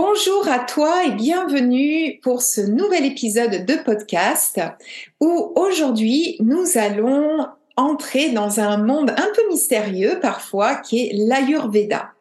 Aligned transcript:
Bonjour 0.00 0.46
à 0.46 0.60
toi 0.60 1.06
et 1.06 1.10
bienvenue 1.10 2.20
pour 2.22 2.40
ce 2.40 2.60
nouvel 2.60 3.04
épisode 3.04 3.66
de 3.66 3.74
podcast 3.82 4.60
où 5.18 5.52
aujourd'hui 5.56 6.36
nous 6.38 6.64
allons 6.76 7.48
entrer 7.76 8.30
dans 8.30 8.60
un 8.60 8.76
monde 8.76 9.10
un 9.10 9.28
peu 9.34 9.48
mystérieux 9.48 10.20
parfois 10.22 10.76
qui 10.76 11.00
est 11.00 11.12
l'Ayurveda. 11.14 12.12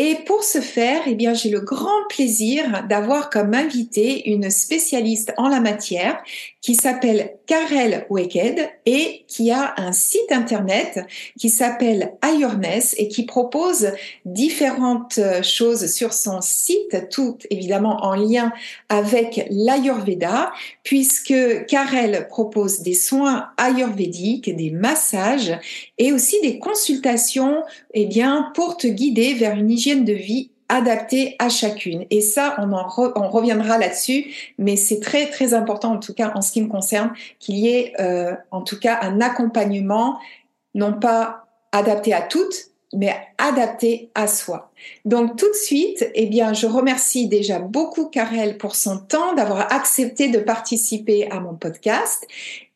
Et 0.00 0.14
pour 0.26 0.44
ce 0.44 0.60
faire, 0.60 1.02
eh 1.08 1.16
bien, 1.16 1.34
j'ai 1.34 1.50
le 1.50 1.58
grand 1.58 2.06
plaisir 2.08 2.84
d'avoir 2.88 3.30
comme 3.30 3.52
invité 3.52 4.30
une 4.30 4.48
spécialiste 4.48 5.34
en 5.38 5.48
la 5.48 5.58
matière 5.58 6.22
qui 6.60 6.76
s'appelle 6.76 7.32
Karel 7.46 8.06
Weked 8.08 8.70
et 8.86 9.24
qui 9.26 9.50
a 9.50 9.74
un 9.76 9.90
site 9.90 10.30
internet 10.30 11.00
qui 11.36 11.50
s'appelle 11.50 12.12
Ayurness 12.22 12.94
et 12.96 13.08
qui 13.08 13.24
propose 13.24 13.90
différentes 14.24 15.18
choses 15.42 15.92
sur 15.92 16.12
son 16.12 16.40
site, 16.42 17.08
tout 17.10 17.36
évidemment 17.50 18.04
en 18.04 18.14
lien 18.14 18.52
avec 18.88 19.48
l'Ayurveda, 19.50 20.52
puisque 20.84 21.66
Karel 21.66 22.28
propose 22.28 22.82
des 22.82 22.94
soins 22.94 23.48
ayurvédiques, 23.56 24.54
des 24.54 24.70
massages 24.70 25.58
et 25.98 26.12
aussi 26.12 26.40
des 26.40 26.58
consultations, 26.58 27.62
eh 27.94 28.06
bien, 28.06 28.50
pour 28.54 28.76
te 28.76 28.86
guider 28.86 29.34
vers 29.34 29.54
une 29.56 29.70
hygiène 29.70 30.04
de 30.04 30.12
vie 30.12 30.50
adapté 30.68 31.34
à 31.38 31.48
chacune. 31.48 32.04
Et 32.10 32.20
ça, 32.20 32.56
on 32.58 33.28
reviendra 33.28 33.78
là-dessus, 33.78 34.26
mais 34.58 34.76
c'est 34.76 35.00
très 35.00 35.26
très 35.26 35.54
important, 35.54 35.94
en 35.94 35.98
tout 35.98 36.14
cas 36.14 36.32
en 36.34 36.42
ce 36.42 36.52
qui 36.52 36.62
me 36.62 36.68
concerne, 36.68 37.12
qu'il 37.38 37.56
y 37.56 37.68
ait 37.68 37.94
euh, 38.00 38.34
en 38.50 38.62
tout 38.62 38.78
cas 38.78 38.98
un 39.02 39.20
accompagnement, 39.20 40.18
non 40.74 40.92
pas 40.92 41.46
adapté 41.72 42.12
à 42.12 42.22
toutes, 42.22 42.68
mais 42.94 43.14
adapté 43.36 44.10
à 44.14 44.26
soi. 44.26 44.70
Donc 45.04 45.36
tout 45.36 45.48
de 45.48 45.56
suite, 45.56 46.10
eh 46.14 46.26
bien, 46.26 46.54
je 46.54 46.66
remercie 46.66 47.28
déjà 47.28 47.58
beaucoup 47.58 48.06
Karel 48.06 48.56
pour 48.56 48.76
son 48.76 48.98
temps 48.98 49.34
d'avoir 49.34 49.72
accepté 49.72 50.28
de 50.28 50.38
participer 50.38 51.30
à 51.30 51.40
mon 51.40 51.54
podcast 51.54 52.26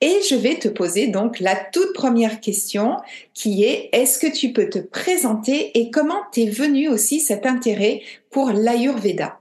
et 0.02 0.20
je 0.28 0.34
vais 0.34 0.56
te 0.56 0.66
poser 0.66 1.06
donc 1.06 1.38
la 1.38 1.54
toute 1.54 1.94
première 1.94 2.40
question 2.40 2.96
qui 3.34 3.62
est 3.62 3.88
est-ce 3.92 4.18
que 4.18 4.30
tu 4.30 4.52
peux 4.52 4.68
te 4.68 4.80
présenter 4.80 5.78
et 5.78 5.90
comment 5.92 6.20
t'es 6.32 6.50
venu 6.50 6.88
aussi 6.88 7.20
cet 7.20 7.46
intérêt 7.46 8.02
pour 8.30 8.50
l'Ayurveda? 8.50 9.38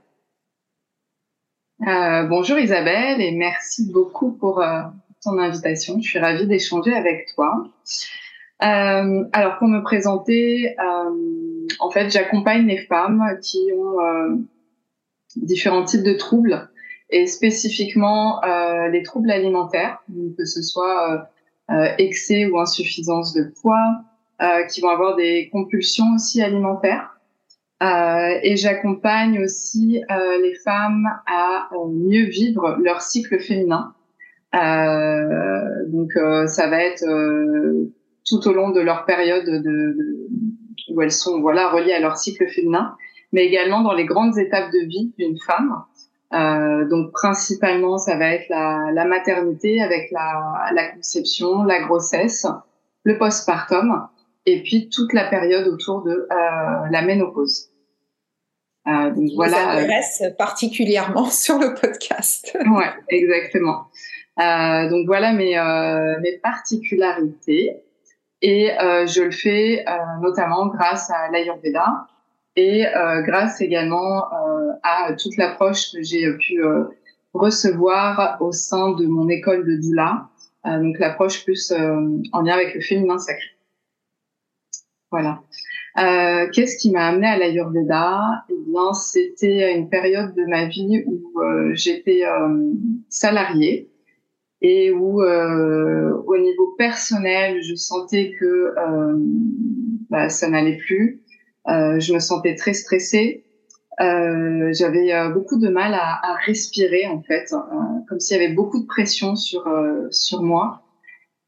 Euh, 1.86 2.22
Bonjour 2.28 2.58
Isabelle 2.58 3.20
et 3.20 3.32
merci 3.32 3.90
beaucoup 3.90 4.30
pour 4.30 4.62
euh, 4.62 4.82
ton 5.24 5.36
invitation. 5.36 6.00
Je 6.00 6.08
suis 6.08 6.20
ravie 6.20 6.46
d'échanger 6.46 6.94
avec 6.94 7.26
toi. 7.34 7.64
Euh, 8.62 9.24
alors 9.32 9.58
pour 9.58 9.66
me 9.66 9.82
présenter, 9.82 10.76
en 11.80 11.90
fait, 11.90 12.08
j'accompagne 12.08 12.68
les 12.68 12.78
femmes 12.86 13.36
qui 13.42 13.58
ont 13.74 14.44
différents 15.34 15.84
types 15.84 16.04
de 16.04 16.12
troubles 16.12 16.70
et 17.12 17.26
spécifiquement 17.26 18.40
les 18.90 19.02
troubles 19.02 19.30
alimentaires, 19.30 20.02
que 20.36 20.44
ce 20.44 20.62
soit 20.62 21.28
excès 21.98 22.46
ou 22.46 22.58
insuffisance 22.58 23.34
de 23.34 23.52
poids, 23.60 24.02
qui 24.70 24.80
vont 24.80 24.88
avoir 24.88 25.14
des 25.14 25.48
compulsions 25.52 26.14
aussi 26.14 26.42
alimentaires. 26.42 27.20
et 27.82 28.56
j'accompagne 28.56 29.42
aussi 29.44 30.02
les 30.42 30.54
femmes 30.64 31.06
à 31.26 31.68
mieux 31.90 32.24
vivre 32.24 32.78
leur 32.82 33.02
cycle 33.02 33.38
féminin. 33.38 33.94
donc 34.54 36.12
ça 36.48 36.68
va 36.68 36.82
être 36.82 37.04
tout 38.26 38.48
au 38.48 38.52
long 38.52 38.70
de 38.70 38.80
leur 38.80 39.04
période 39.04 39.44
de, 39.44 40.28
où 40.88 41.02
elles 41.02 41.12
sont 41.12 41.40
voilà 41.40 41.70
reliées 41.70 41.92
à 41.92 42.00
leur 42.00 42.16
cycle 42.16 42.48
féminin, 42.48 42.94
mais 43.32 43.44
également 43.44 43.82
dans 43.82 43.94
les 43.94 44.04
grandes 44.04 44.38
étapes 44.38 44.70
de 44.72 44.86
vie 44.86 45.12
d'une 45.18 45.38
femme. 45.38 45.84
Euh, 46.32 46.88
donc 46.88 47.12
principalement, 47.12 47.98
ça 47.98 48.16
va 48.16 48.28
être 48.28 48.48
la, 48.48 48.90
la 48.92 49.04
maternité 49.04 49.82
avec 49.82 50.10
la, 50.10 50.70
la, 50.72 50.88
conception, 50.88 51.64
la 51.64 51.80
grossesse, 51.80 52.46
le 53.04 53.18
postpartum, 53.18 54.08
et 54.46 54.62
puis 54.62 54.88
toute 54.88 55.12
la 55.12 55.24
période 55.24 55.68
autour 55.68 56.02
de 56.02 56.12
euh, 56.12 56.88
la 56.90 57.02
ménopause. 57.02 57.68
Euh, 58.88 59.10
donc 59.10 59.28
Qui 59.28 59.36
voilà. 59.36 59.74
Nous 59.74 59.80
intéresse 59.80 60.22
particulièrement 60.38 61.26
sur 61.30 61.58
le 61.58 61.74
podcast. 61.74 62.56
ouais, 62.66 62.90
exactement. 63.08 63.88
Euh, 64.40 64.88
donc 64.88 65.06
voilà 65.06 65.32
mes, 65.32 65.58
euh, 65.58 66.18
mes 66.20 66.38
particularités. 66.38 67.82
Et 68.40 68.72
euh, 68.72 69.06
je 69.06 69.22
le 69.22 69.30
fais 69.30 69.84
euh, 69.86 69.92
notamment 70.20 70.66
grâce 70.66 71.10
à 71.10 71.30
l'Ayurveda 71.30 72.06
et 72.56 72.86
euh, 72.86 73.22
grâce 73.22 73.60
également 73.60 74.24
à 74.82 75.12
toute 75.14 75.36
l'approche 75.36 75.92
que 75.92 76.02
j'ai 76.02 76.32
pu 76.36 76.62
recevoir 77.32 78.38
au 78.40 78.52
sein 78.52 78.92
de 78.92 79.06
mon 79.06 79.28
école 79.28 79.66
de 79.66 79.76
doula, 79.76 80.28
donc 80.64 80.98
l'approche 80.98 81.44
plus 81.44 81.72
en 81.72 82.42
lien 82.42 82.54
avec 82.54 82.74
le 82.74 82.80
féminin 82.80 83.18
sacré. 83.18 83.46
Voilà. 85.10 85.42
Euh, 85.98 86.48
Qu'est-ce 86.52 86.78
qui 86.78 86.90
m'a 86.90 87.08
amené 87.08 87.26
à 87.26 87.36
l'Ayurveda? 87.36 88.44
Eh 88.48 88.54
bien, 88.66 88.94
c'était 88.94 89.76
une 89.76 89.90
période 89.90 90.34
de 90.34 90.44
ma 90.46 90.66
vie 90.66 91.04
où 91.06 91.40
euh, 91.40 91.70
j'étais 91.74 92.24
euh, 92.24 92.72
salariée 93.10 93.90
et 94.62 94.90
où 94.90 95.22
euh, 95.22 96.14
au 96.26 96.38
niveau 96.38 96.74
personnel, 96.78 97.62
je 97.62 97.74
sentais 97.74 98.32
que 98.38 98.74
euh, 98.78 99.18
bah, 100.08 100.30
ça 100.30 100.48
n'allait 100.48 100.78
plus. 100.78 101.21
Euh, 101.68 102.00
je 102.00 102.12
me 102.12 102.18
sentais 102.18 102.54
très 102.54 102.72
stressée. 102.72 103.44
Euh, 104.00 104.72
j'avais 104.72 105.12
euh, 105.12 105.28
beaucoup 105.28 105.58
de 105.58 105.68
mal 105.68 105.94
à, 105.94 106.18
à 106.22 106.36
respirer 106.46 107.06
en 107.06 107.22
fait, 107.22 107.52
euh, 107.52 107.58
comme 108.08 108.20
s'il 108.20 108.36
y 108.36 108.42
avait 108.42 108.54
beaucoup 108.54 108.80
de 108.80 108.86
pression 108.86 109.36
sur 109.36 109.68
sur 110.10 110.42
moi. 110.42 110.82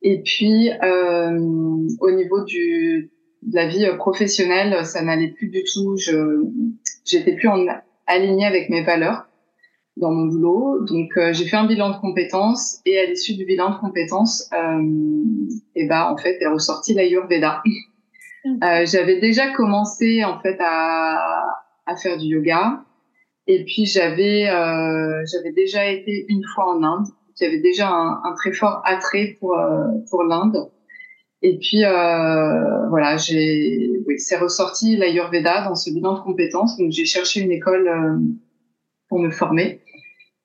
Et 0.02 0.22
puis 0.22 0.70
au 0.82 2.10
niveau 2.10 2.44
du 2.44 3.10
de 3.42 3.54
la 3.54 3.66
vie 3.66 3.86
professionnelle, 3.98 4.84
ça 4.86 5.02
n'allait 5.02 5.28
plus 5.32 5.48
du 5.48 5.64
tout. 5.64 5.96
Je 5.96 6.44
j'étais 7.04 7.34
plus 7.34 7.48
en 7.48 7.66
alignée 8.06 8.46
avec 8.46 8.70
mes 8.70 8.82
valeurs 8.82 9.26
dans 9.96 10.10
mon 10.10 10.26
boulot. 10.26 10.84
Donc 10.84 11.16
euh, 11.16 11.32
j'ai 11.32 11.46
fait 11.46 11.56
un 11.56 11.66
bilan 11.66 11.90
de 11.90 12.00
compétences 12.00 12.80
et 12.84 12.98
à 12.98 13.06
l'issue 13.06 13.34
du 13.34 13.44
bilan 13.44 13.70
de 13.74 13.78
compétences, 13.78 14.50
euh, 14.52 14.82
et 15.74 15.86
ben 15.86 16.10
en 16.10 16.16
fait 16.16 16.40
est 16.40 16.48
ressorti 16.48 16.94
l'Ayurveda. 16.94 17.62
Euh, 18.46 18.84
j'avais 18.84 19.20
déjà 19.20 19.52
commencé 19.52 20.22
en 20.24 20.38
fait 20.40 20.58
à, 20.60 21.46
à 21.86 21.96
faire 21.96 22.18
du 22.18 22.26
yoga 22.26 22.84
et 23.46 23.64
puis 23.64 23.84
j'avais 23.84 24.48
euh, 24.48 25.22
j'avais 25.30 25.52
déjà 25.52 25.90
été 25.90 26.24
une 26.28 26.42
fois 26.54 26.74
en 26.74 26.82
Inde. 26.82 27.06
J'avais 27.38 27.58
déjà 27.58 27.88
un, 27.88 28.22
un, 28.24 28.34
très 28.34 28.52
fort 28.52 28.80
attrait 28.84 29.36
pour 29.38 29.58
euh, 29.58 29.86
pour 30.10 30.22
l'Inde. 30.22 30.70
Et 31.42 31.58
puis 31.58 31.84
euh, 31.84 32.88
voilà, 32.88 33.16
j'ai 33.18 33.90
oui, 34.06 34.18
c'est 34.18 34.36
ressorti 34.36 34.96
l'Ayurveda 34.96 35.64
dans 35.64 35.74
ce 35.74 35.90
bilan 35.90 36.14
de 36.14 36.20
compétences. 36.20 36.78
Donc 36.78 36.90
j'ai 36.90 37.04
cherché 37.04 37.40
une 37.40 37.52
école 37.52 37.90
pour 39.08 39.18
me 39.18 39.30
former. 39.30 39.80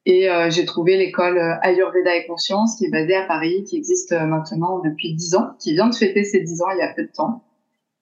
Et 0.06 0.28
j'ai 0.50 0.66
trouvé 0.66 0.98
l'école 0.98 1.38
Ayurveda 1.62 2.16
et 2.16 2.26
Conscience 2.26 2.78
qui 2.78 2.86
est 2.86 2.90
basée 2.90 3.16
à 3.16 3.26
Paris, 3.28 3.64
qui 3.64 3.78
existe 3.78 4.12
maintenant 4.12 4.80
depuis 4.80 5.14
10 5.14 5.36
ans, 5.36 5.52
qui 5.60 5.74
vient 5.74 5.88
de 5.88 5.94
fêter 5.94 6.24
ses 6.24 6.40
10 6.40 6.62
ans 6.64 6.70
il 6.72 6.80
y 6.80 6.82
a 6.82 6.92
peu 6.94 7.04
de 7.04 7.12
temps. 7.12 7.44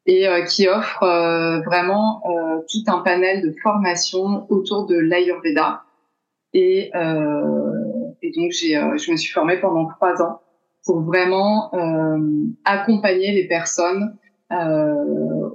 Et 0.08 0.28
qui 0.48 0.68
offre 0.68 1.04
vraiment 1.66 2.24
tout 2.70 2.84
un 2.88 3.00
panel 3.00 3.42
de 3.42 3.54
formations 3.62 4.46
autour 4.50 4.86
de 4.86 4.96
l'Ayurveda. 4.96 5.84
Et, 6.54 6.92
et 8.22 8.32
donc, 8.32 8.52
j'ai, 8.52 8.74
je 8.74 9.12
me 9.12 9.18
suis 9.18 9.32
formée 9.34 9.58
pendant 9.58 9.86
trois 9.86 10.22
ans 10.22 10.40
pour 10.86 11.02
vraiment 11.02 11.72
accompagner 12.64 13.34
les 13.34 13.48
personnes 13.48 14.18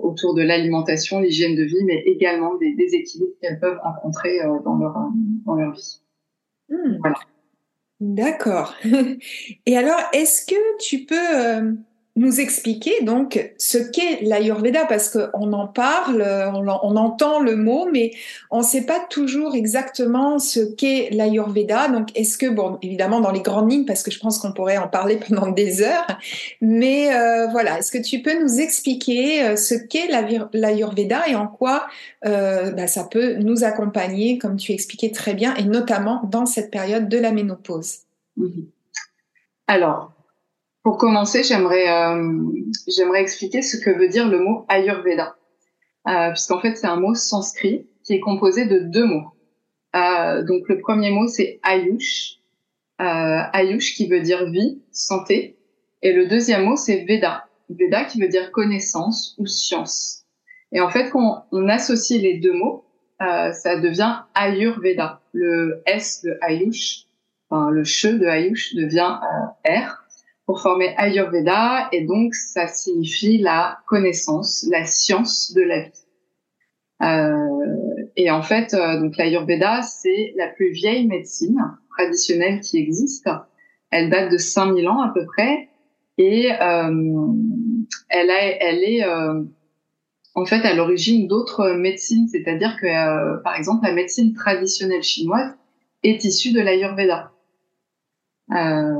autour 0.02 0.34
de 0.34 0.42
l'alimentation, 0.42 1.20
l'hygiène 1.20 1.56
de 1.56 1.62
vie, 1.62 1.84
mais 1.84 2.02
également 2.04 2.54
des 2.56 2.74
déséquilibres 2.74 3.32
qu'elles 3.40 3.58
peuvent 3.58 3.80
rencontrer 3.82 4.40
dans, 4.64 4.76
leur, 4.76 4.94
dans 5.46 5.54
leur 5.54 5.72
vie. 5.72 6.02
Hmm. 6.68 6.98
Voilà. 7.00 7.16
D'accord. 8.00 8.74
Et 9.66 9.76
alors, 9.76 10.00
est-ce 10.12 10.44
que 10.44 10.78
tu 10.78 11.06
peux 11.06 11.14
euh, 11.14 11.72
nous 12.14 12.40
expliquer 12.40 13.02
donc 13.04 13.52
ce 13.56 13.78
qu'est 13.78 14.20
l'Ayurveda 14.20 14.84
parce 14.84 15.08
qu'on 15.08 15.52
en 15.54 15.66
parle, 15.66 16.22
on, 16.22 16.96
entend 16.96 17.40
le 17.40 17.56
mot, 17.56 17.88
mais 17.90 18.12
on 18.50 18.58
ne 18.58 18.64
sait 18.64 18.82
pas 18.82 19.00
toujours 19.08 19.54
exactement 19.54 20.38
ce 20.38 20.60
qu'est 20.60 21.08
l'Ayurveda. 21.10 21.88
Donc, 21.88 22.08
est-ce 22.14 22.36
que, 22.36 22.46
bon, 22.46 22.78
évidemment 22.82 23.20
dans 23.20 23.30
les 23.30 23.40
grandes 23.40 23.70
lignes, 23.70 23.86
parce 23.86 24.02
que 24.02 24.10
je 24.10 24.18
pense 24.18 24.38
qu'on 24.38 24.52
pourrait 24.52 24.76
en 24.76 24.88
parler 24.88 25.18
pendant 25.28 25.50
des 25.50 25.80
heures, 25.80 26.18
mais 26.60 27.14
euh, 27.14 27.46
voilà, 27.46 27.78
est-ce 27.78 27.90
que 27.90 28.02
tu 28.02 28.20
peux 28.20 28.38
nous 28.42 28.60
expliquer 28.60 29.44
euh, 29.44 29.56
ce 29.56 29.74
qu'est 29.74 30.08
l'Ayurveda 30.52 31.28
et 31.28 31.34
en 31.34 31.46
quoi 31.46 31.86
euh, 32.26 32.72
bah, 32.72 32.88
ça 32.88 33.04
peut 33.04 33.34
nous 33.36 33.64
accompagner, 33.64 34.36
comme 34.36 34.56
tu 34.56 34.72
expliquais 34.72 35.10
très 35.10 35.32
bien, 35.32 35.54
et 35.54 35.64
notamment 35.64 36.22
dans 36.30 36.44
cette 36.44 36.70
période 36.70 37.08
de 37.08 37.18
la 37.18 37.32
ménopause? 37.32 38.00
Alors, 39.66 40.12
pour 40.82 40.96
commencer, 40.96 41.42
j'aimerais 41.42 41.88
euh, 41.88 42.42
j'aimerais 42.88 43.22
expliquer 43.22 43.62
ce 43.62 43.76
que 43.76 43.90
veut 43.90 44.08
dire 44.08 44.28
le 44.28 44.40
mot 44.40 44.64
Ayurveda, 44.68 45.36
euh, 46.08 46.30
puisqu'en 46.30 46.60
fait 46.60 46.76
c'est 46.76 46.86
un 46.86 46.96
mot 46.96 47.14
sanskrit 47.14 47.86
qui 48.04 48.14
est 48.14 48.20
composé 48.20 48.66
de 48.66 48.80
deux 48.80 49.04
mots. 49.04 49.30
Euh, 49.94 50.42
donc 50.42 50.68
le 50.68 50.80
premier 50.80 51.10
mot 51.10 51.28
c'est 51.28 51.60
Ayush, 51.62 52.38
Ayush 52.98 53.94
qui 53.94 54.08
veut 54.08 54.20
dire 54.20 54.50
vie, 54.50 54.80
santé, 54.90 55.56
et 56.02 56.12
le 56.12 56.26
deuxième 56.26 56.64
mot 56.64 56.76
c'est 56.76 57.04
Veda, 57.04 57.46
Veda 57.68 58.04
qui 58.04 58.20
veut 58.20 58.28
dire 58.28 58.50
connaissance 58.50 59.36
ou 59.38 59.46
science. 59.46 60.24
Et 60.72 60.80
en 60.80 60.88
fait 60.88 61.10
quand 61.10 61.46
on 61.52 61.68
associe 61.68 62.20
les 62.20 62.38
deux 62.38 62.54
mots, 62.54 62.84
euh, 63.20 63.52
ça 63.52 63.78
devient 63.78 64.16
Ayurveda. 64.34 65.20
Le 65.32 65.82
S 65.86 66.22
de 66.22 66.36
Ayush, 66.40 67.06
enfin 67.48 67.70
le 67.70 67.84
che 67.84 68.06
de 68.06 68.26
Ayush 68.26 68.74
devient 68.74 69.18
R 69.64 70.01
pour 70.46 70.60
former 70.60 70.94
Ayurveda 70.96 71.88
et 71.92 72.04
donc 72.04 72.34
ça 72.34 72.66
signifie 72.66 73.38
la 73.38 73.78
connaissance, 73.86 74.66
la 74.70 74.84
science 74.86 75.52
de 75.54 75.62
la 75.62 75.80
vie. 75.80 75.90
Euh, 77.02 78.06
et 78.16 78.30
en 78.30 78.42
fait, 78.42 78.74
euh, 78.74 79.00
donc 79.00 79.16
l'Ayurveda, 79.16 79.82
c'est 79.82 80.32
la 80.36 80.48
plus 80.48 80.70
vieille 80.70 81.06
médecine 81.06 81.58
traditionnelle 81.96 82.60
qui 82.60 82.78
existe. 82.78 83.28
Elle 83.90 84.10
date 84.10 84.30
de 84.32 84.38
5000 84.38 84.88
ans 84.88 85.00
à 85.00 85.12
peu 85.12 85.24
près 85.26 85.68
et 86.18 86.50
euh, 86.52 87.28
elle, 88.08 88.30
a, 88.30 88.40
elle 88.40 88.84
est 88.84 89.04
euh, 89.04 89.42
en 90.34 90.44
fait 90.44 90.64
à 90.64 90.74
l'origine 90.74 91.26
d'autres 91.28 91.72
médecines, 91.72 92.28
c'est-à-dire 92.28 92.76
que 92.80 92.86
euh, 92.86 93.36
par 93.38 93.56
exemple 93.56 93.84
la 93.84 93.92
médecine 93.92 94.32
traditionnelle 94.32 95.02
chinoise 95.02 95.54
est 96.02 96.24
issue 96.24 96.52
de 96.52 96.60
l'Ayurveda. 96.60 97.32
Euh, 98.52 98.94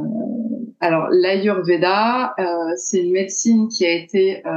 alors 0.82 1.08
l'Ayurveda, 1.10 2.34
euh, 2.40 2.44
c'est 2.76 3.04
une 3.04 3.12
médecine 3.12 3.68
qui 3.68 3.86
a 3.86 3.92
été, 3.92 4.44
euh, 4.44 4.50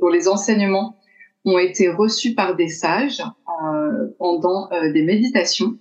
dont 0.00 0.08
les 0.08 0.26
enseignements 0.26 0.98
ont 1.44 1.58
été 1.58 1.88
reçus 1.88 2.34
par 2.34 2.56
des 2.56 2.66
sages 2.66 3.20
euh, 3.20 4.08
pendant 4.18 4.68
euh, 4.72 4.90
des 4.90 5.04
méditations. 5.04 5.78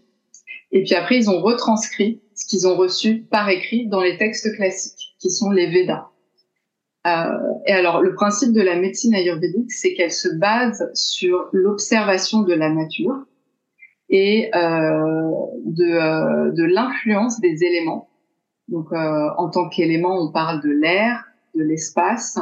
Et 0.72 0.84
puis 0.84 0.94
après, 0.94 1.18
ils 1.18 1.28
ont 1.28 1.42
retranscrit 1.42 2.22
ce 2.36 2.46
qu'ils 2.46 2.68
ont 2.68 2.76
reçu 2.76 3.26
par 3.32 3.50
écrit 3.50 3.88
dans 3.88 4.02
les 4.02 4.20
textes 4.20 4.56
classiques, 4.56 5.16
qui 5.18 5.32
sont 5.32 5.50
les 5.50 5.66
Védas. 5.66 6.10
Et 7.66 7.72
alors, 7.72 8.02
le 8.02 8.14
principe 8.14 8.54
de 8.54 8.62
la 8.62 8.78
médecine 8.78 9.16
ayurvédique, 9.16 9.72
c'est 9.72 9.94
qu'elle 9.94 10.12
se 10.12 10.30
base 10.30 10.90
sur 10.94 11.50
l'observation 11.52 12.44
de 12.44 12.54
la 12.54 12.70
nature 12.70 13.26
et 14.10 14.50
de 14.54 16.64
l'influence 16.64 17.42
des 17.42 17.66
éléments 17.66 18.08
donc, 18.74 18.92
euh, 18.92 19.30
en 19.38 19.50
tant 19.50 19.70
qu'élément, 19.70 20.20
on 20.20 20.32
parle 20.32 20.60
de 20.62 20.72
l'air, 20.72 21.26
de 21.54 21.62
l'espace, 21.62 22.40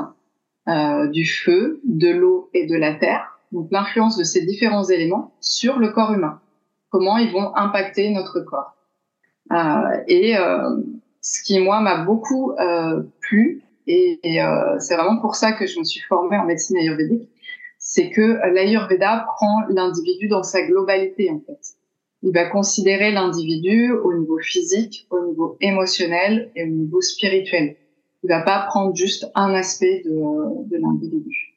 euh, 0.70 1.08
du 1.08 1.26
feu, 1.26 1.82
de 1.84 2.10
l'eau 2.10 2.50
et 2.54 2.68
de 2.68 2.76
la 2.78 2.96
terre. 2.96 3.38
Donc, 3.52 3.68
l'influence 3.70 4.16
de 4.16 4.24
ces 4.24 4.46
différents 4.46 4.86
éléments 4.86 5.34
sur 5.42 5.78
le 5.78 5.90
corps 5.90 6.14
humain. 6.14 6.40
Comment 6.90 7.18
ils 7.18 7.34
vont 7.34 7.54
impacter 7.58 8.12
notre 8.12 8.40
corps. 8.40 8.78
Euh, 9.52 10.04
et 10.08 10.36
ce 11.20 11.44
qui, 11.44 11.60
moi, 11.60 11.82
m'a 11.82 12.06
beaucoup 12.06 12.54
plu, 13.20 13.64
et, 13.88 14.20
et 14.24 14.42
c'est 14.80 14.96
vraiment 14.96 15.20
pour 15.20 15.36
ça 15.36 15.52
que 15.52 15.68
je 15.68 15.80
me 15.80 15.84
suis 15.84 16.02
formée 16.02 16.38
en 16.38 16.46
médecine 16.46 16.78
ayurvédique, 16.78 17.30
c'est 17.78 18.10
que 18.10 18.40
l'ayurveda 18.54 19.26
prend 19.36 19.64
l'individu 19.68 20.30
dans 20.30 20.44
sa 20.44 20.62
globalité, 20.62 21.30
en 21.30 21.42
fait 21.46 21.76
il 22.24 22.34
va 22.34 22.46
considérer 22.46 23.12
l'individu 23.12 23.92
au 23.92 24.14
niveau 24.14 24.38
physique, 24.40 25.08
au 25.10 25.26
niveau 25.26 25.58
émotionnel 25.60 26.52
et 26.56 26.64
au 26.64 26.68
niveau 26.68 27.02
spirituel. 27.02 27.76
Il 28.24 28.30
va 28.30 28.42
pas 28.42 28.66
prendre 28.68 28.96
juste 28.96 29.28
un 29.34 29.54
aspect 29.54 30.04
de, 30.06 30.68
de 30.70 30.78
l'individu. 30.78 31.56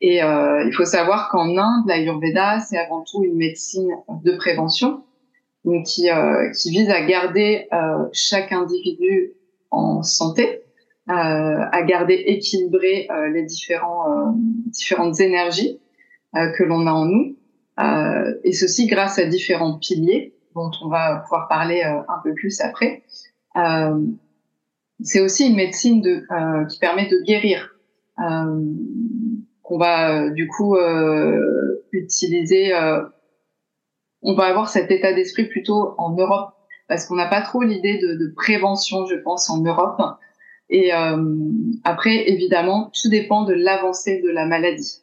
Et 0.00 0.22
euh, 0.22 0.64
il 0.66 0.74
faut 0.74 0.84
savoir 0.84 1.28
qu'en 1.28 1.56
Inde, 1.56 1.84
l'Ayurveda, 1.86 2.58
c'est 2.60 2.76
avant 2.76 3.04
tout 3.04 3.22
une 3.22 3.36
médecine 3.36 3.90
de 4.24 4.32
prévention, 4.36 5.04
donc 5.64 5.86
qui, 5.86 6.10
euh, 6.10 6.50
qui 6.50 6.70
vise 6.70 6.90
à 6.90 7.02
garder 7.02 7.68
euh, 7.72 8.08
chaque 8.12 8.50
individu 8.50 9.34
en 9.70 10.02
santé, 10.02 10.62
euh, 11.08 11.12
à 11.72 11.82
garder 11.82 12.14
équilibré 12.14 13.08
euh, 13.10 13.28
les 13.28 13.42
différents, 13.42 14.08
euh, 14.08 14.30
différentes 14.66 15.18
énergies 15.20 15.80
que 16.56 16.62
l'on 16.62 16.86
a 16.86 16.92
en 16.92 17.04
nous, 17.04 17.36
euh, 17.80 18.34
et 18.44 18.52
ceci 18.52 18.86
grâce 18.86 19.18
à 19.18 19.24
différents 19.24 19.78
piliers 19.78 20.34
dont 20.54 20.70
on 20.82 20.88
va 20.88 21.16
pouvoir 21.16 21.48
parler 21.48 21.82
euh, 21.82 22.00
un 22.08 22.20
peu 22.22 22.34
plus 22.34 22.60
après. 22.60 23.02
Euh, 23.56 23.98
c'est 25.02 25.20
aussi 25.20 25.48
une 25.48 25.56
médecine 25.56 26.00
de, 26.00 26.24
qui 26.68 26.78
permet 26.78 27.08
de 27.08 27.20
guérir, 27.24 27.76
qu'on 28.16 29.78
va 29.78 30.30
du 30.30 30.46
coup 30.46 30.76
utiliser. 31.90 32.72
on 34.22 34.34
va 34.34 34.44
avoir 34.44 34.68
cet 34.68 34.92
état 34.92 35.12
d'esprit 35.12 35.48
plutôt 35.48 35.94
en 35.98 36.14
Europe 36.14 36.54
parce 36.86 37.06
qu'on 37.06 37.16
n'a 37.16 37.26
pas 37.26 37.40
trop 37.40 37.62
l'idée 37.62 37.98
de, 37.98 38.32
prévention, 38.36 39.04
je 39.06 39.16
pense, 39.16 39.50
en 39.50 39.60
Europe. 39.62 40.00
Et 40.70 40.92
après, 41.82 42.30
évidemment, 42.30 42.92
tout 42.94 43.08
dépend 43.08 43.42
de 43.42 43.54
l'avancée 43.54 44.22
de 44.22 44.30
la 44.30 44.46
maladie. 44.46 45.02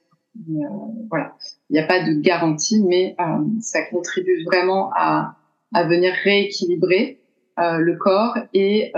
Voilà, 1.10 1.36
il 1.70 1.74
n'y 1.74 1.80
a 1.80 1.86
pas 1.86 2.04
de 2.04 2.14
garantie, 2.14 2.84
mais 2.84 3.16
euh, 3.20 3.46
ça 3.62 3.84
contribue 3.84 4.44
vraiment 4.46 4.92
à, 4.96 5.36
à 5.74 5.84
venir 5.84 6.14
rééquilibrer 6.24 7.20
euh, 7.60 7.78
le 7.78 7.96
corps 7.98 8.38
et, 8.54 8.92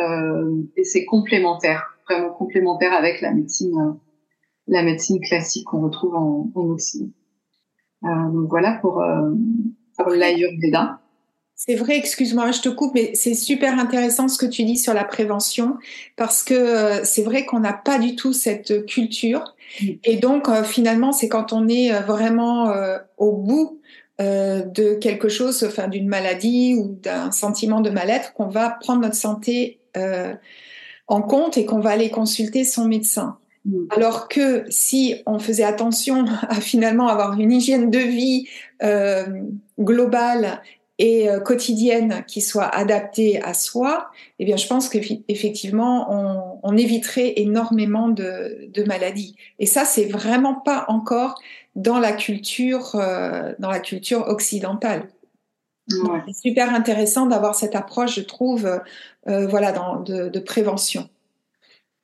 et 0.77 0.83
c'est 0.83 1.05
complémentaire, 1.05 1.97
vraiment 2.09 2.31
complémentaire 2.31 2.93
avec 2.93 3.21
la 3.21 3.33
médecine, 3.33 3.97
la 4.67 4.83
médecine 4.83 5.19
classique 5.19 5.65
qu'on 5.65 5.81
retrouve 5.81 6.15
en, 6.15 6.51
en 6.55 6.69
Occident. 6.69 7.11
donc 8.03 8.49
voilà 8.49 8.77
pour, 8.81 9.03
pour 9.97 10.09
l'Ayurveda. 10.09 11.00
C'est 11.63 11.75
vrai, 11.75 11.95
excuse-moi, 11.95 12.49
je 12.51 12.61
te 12.61 12.69
coupe, 12.69 12.95
mais 12.95 13.11
c'est 13.13 13.35
super 13.35 13.77
intéressant 13.77 14.27
ce 14.27 14.37
que 14.39 14.47
tu 14.47 14.63
dis 14.63 14.77
sur 14.77 14.95
la 14.95 15.03
prévention 15.03 15.77
parce 16.15 16.41
que 16.41 17.01
c'est 17.03 17.21
vrai 17.21 17.45
qu'on 17.45 17.59
n'a 17.59 17.73
pas 17.73 17.99
du 17.99 18.15
tout 18.15 18.33
cette 18.33 18.85
culture 18.87 19.55
et 20.03 20.17
donc, 20.17 20.49
euh, 20.49 20.63
finalement, 20.63 21.11
c'est 21.11 21.29
quand 21.29 21.53
on 21.53 21.67
est 21.67 21.93
euh, 21.93 21.99
vraiment 22.01 22.69
euh, 22.69 22.97
au 23.17 23.31
bout 23.33 23.77
de 24.19 24.93
quelque 24.99 25.29
chose, 25.29 25.63
enfin 25.67 25.87
d'une 25.87 26.07
maladie 26.07 26.75
ou 26.75 26.95
d'un 27.01 27.31
sentiment 27.31 27.81
de 27.81 27.89
mal-être, 27.89 28.33
qu'on 28.33 28.49
va 28.49 28.69
prendre 28.69 29.01
notre 29.01 29.15
santé 29.15 29.79
en 31.07 31.21
compte 31.23 31.57
et 31.57 31.65
qu'on 31.65 31.79
va 31.79 31.89
aller 31.89 32.11
consulter 32.11 32.63
son 32.63 32.85
médecin. 32.85 33.39
Mm. 33.65 33.85
Alors 33.95 34.27
que 34.27 34.63
si 34.69 35.15
on 35.25 35.39
faisait 35.39 35.63
attention 35.63 36.25
à 36.49 36.55
finalement 36.55 37.07
avoir 37.07 37.39
une 37.39 37.51
hygiène 37.51 37.89
de 37.89 37.99
vie 37.99 38.47
euh, 38.83 39.25
globale 39.79 40.61
et 41.01 41.27
euh, 41.27 41.39
quotidienne 41.39 42.23
qui 42.27 42.41
soit 42.41 42.67
adaptée 42.67 43.41
à 43.41 43.55
soi, 43.55 44.11
eh 44.37 44.45
bien, 44.45 44.55
je 44.55 44.67
pense 44.67 44.87
qu'effectivement, 44.87 46.07
on, 46.11 46.59
on, 46.61 46.77
éviterait 46.77 47.33
énormément 47.37 48.07
de, 48.07 48.69
de, 48.71 48.83
maladies. 48.83 49.35
Et 49.57 49.65
ça, 49.65 49.83
c'est 49.83 50.05
vraiment 50.05 50.53
pas 50.53 50.85
encore 50.89 51.41
dans 51.75 51.97
la 51.97 52.11
culture, 52.11 52.93
euh, 52.93 53.53
dans 53.57 53.71
la 53.71 53.79
culture 53.79 54.27
occidentale. 54.27 55.09
Ouais. 55.89 56.21
C'est 56.27 56.49
super 56.49 56.71
intéressant 56.71 57.25
d'avoir 57.25 57.55
cette 57.55 57.75
approche, 57.75 58.17
je 58.17 58.21
trouve, 58.21 58.67
euh, 59.27 59.47
voilà, 59.47 59.71
dans, 59.71 60.01
de, 60.01 60.29
de, 60.29 60.39
prévention. 60.39 61.09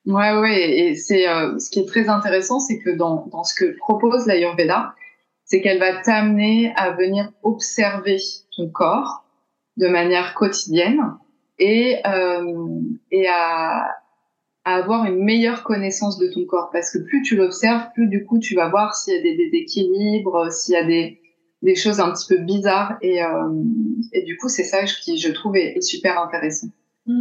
Ouais, 0.07 0.35
ouais, 0.39 0.79
et 0.79 0.95
c'est 0.95 1.29
euh, 1.29 1.59
ce 1.59 1.69
qui 1.69 1.79
est 1.81 1.87
très 1.87 2.09
intéressant, 2.09 2.59
c'est 2.59 2.79
que 2.79 2.89
dans, 2.89 3.27
dans 3.27 3.43
ce 3.43 3.53
que 3.53 3.77
propose 3.77 4.25
l'Ayurveda, 4.25 4.95
c'est 5.45 5.61
qu'elle 5.61 5.79
va 5.79 6.01
t'amener 6.01 6.73
à 6.75 6.91
venir 6.91 7.31
observer 7.43 8.17
ton 8.57 8.69
corps 8.69 9.23
de 9.77 9.87
manière 9.87 10.33
quotidienne 10.33 10.99
et 11.59 11.97
euh, 12.05 12.81
et 13.11 13.27
à, 13.27 13.85
à 14.65 14.75
avoir 14.75 15.05
une 15.05 15.23
meilleure 15.23 15.63
connaissance 15.63 16.17
de 16.17 16.27
ton 16.27 16.45
corps 16.45 16.69
parce 16.71 16.91
que 16.91 16.97
plus 16.97 17.21
tu 17.21 17.35
l'observes, 17.35 17.87
plus 17.93 18.07
du 18.07 18.25
coup 18.25 18.39
tu 18.39 18.55
vas 18.55 18.69
voir 18.69 18.95
s'il 18.95 19.15
y 19.15 19.17
a 19.17 19.21
des 19.21 19.37
déséquilibres, 19.37 20.51
s'il 20.51 20.73
y 20.73 20.77
a 20.77 20.83
des 20.83 21.21
des 21.61 21.75
choses 21.75 21.99
un 21.99 22.11
petit 22.11 22.27
peu 22.27 22.41
bizarres 22.43 22.97
et 23.01 23.23
euh, 23.23 23.49
et 24.11 24.23
du 24.23 24.37
coup 24.37 24.49
c'est 24.49 24.63
ça 24.63 24.83
qui 24.83 25.17
je 25.17 25.31
trouve 25.31 25.55
est 25.55 25.79
super 25.81 26.19
intéressant. 26.21 26.67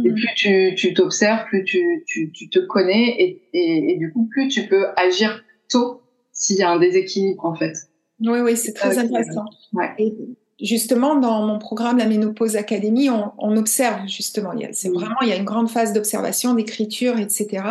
Et 0.03 0.11
plus 0.11 0.27
tu, 0.35 0.75
tu 0.75 0.93
t'observes, 0.93 1.45
plus 1.45 1.63
tu, 1.63 2.03
tu, 2.05 2.29
tu, 2.33 2.49
te 2.49 2.59
connais 2.59 3.15
et, 3.19 3.41
et, 3.53 3.93
et, 3.93 3.97
du 3.97 4.11
coup, 4.11 4.27
plus 4.29 4.49
tu 4.49 4.67
peux 4.67 4.87
agir 4.97 5.41
tôt 5.69 6.01
s'il 6.33 6.57
y 6.57 6.61
a 6.61 6.69
un 6.69 6.77
déséquilibre, 6.77 7.45
en 7.45 7.55
fait. 7.55 7.73
Oui, 8.19 8.39
oui, 8.41 8.57
c'est 8.57 8.73
très 8.73 8.97
intéressant. 8.97 9.45
Ouais. 9.71 9.91
Et 9.97 10.13
justement, 10.61 11.15
dans 11.15 11.45
mon 11.45 11.59
programme, 11.59 11.97
la 11.97 12.05
Ménopause 12.05 12.55
Académie, 12.55 13.09
on, 13.09 13.31
on 13.37 13.57
observe 13.57 14.07
justement. 14.07 14.53
C'est 14.71 14.89
vraiment, 14.89 15.21
il 15.21 15.29
y 15.29 15.31
a 15.31 15.35
une 15.35 15.45
grande 15.45 15.69
phase 15.69 15.93
d'observation, 15.93 16.53
d'écriture, 16.53 17.19
etc. 17.19 17.63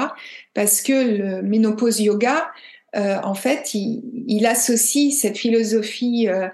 Parce 0.54 0.82
que 0.82 0.92
le 0.92 1.42
Ménopause 1.42 2.00
Yoga, 2.00 2.46
euh, 2.96 3.18
en 3.22 3.34
fait, 3.34 3.74
il, 3.74 4.02
il, 4.26 4.46
associe 4.46 5.12
cette 5.12 5.36
philosophie 5.36 6.28
euh, 6.28 6.48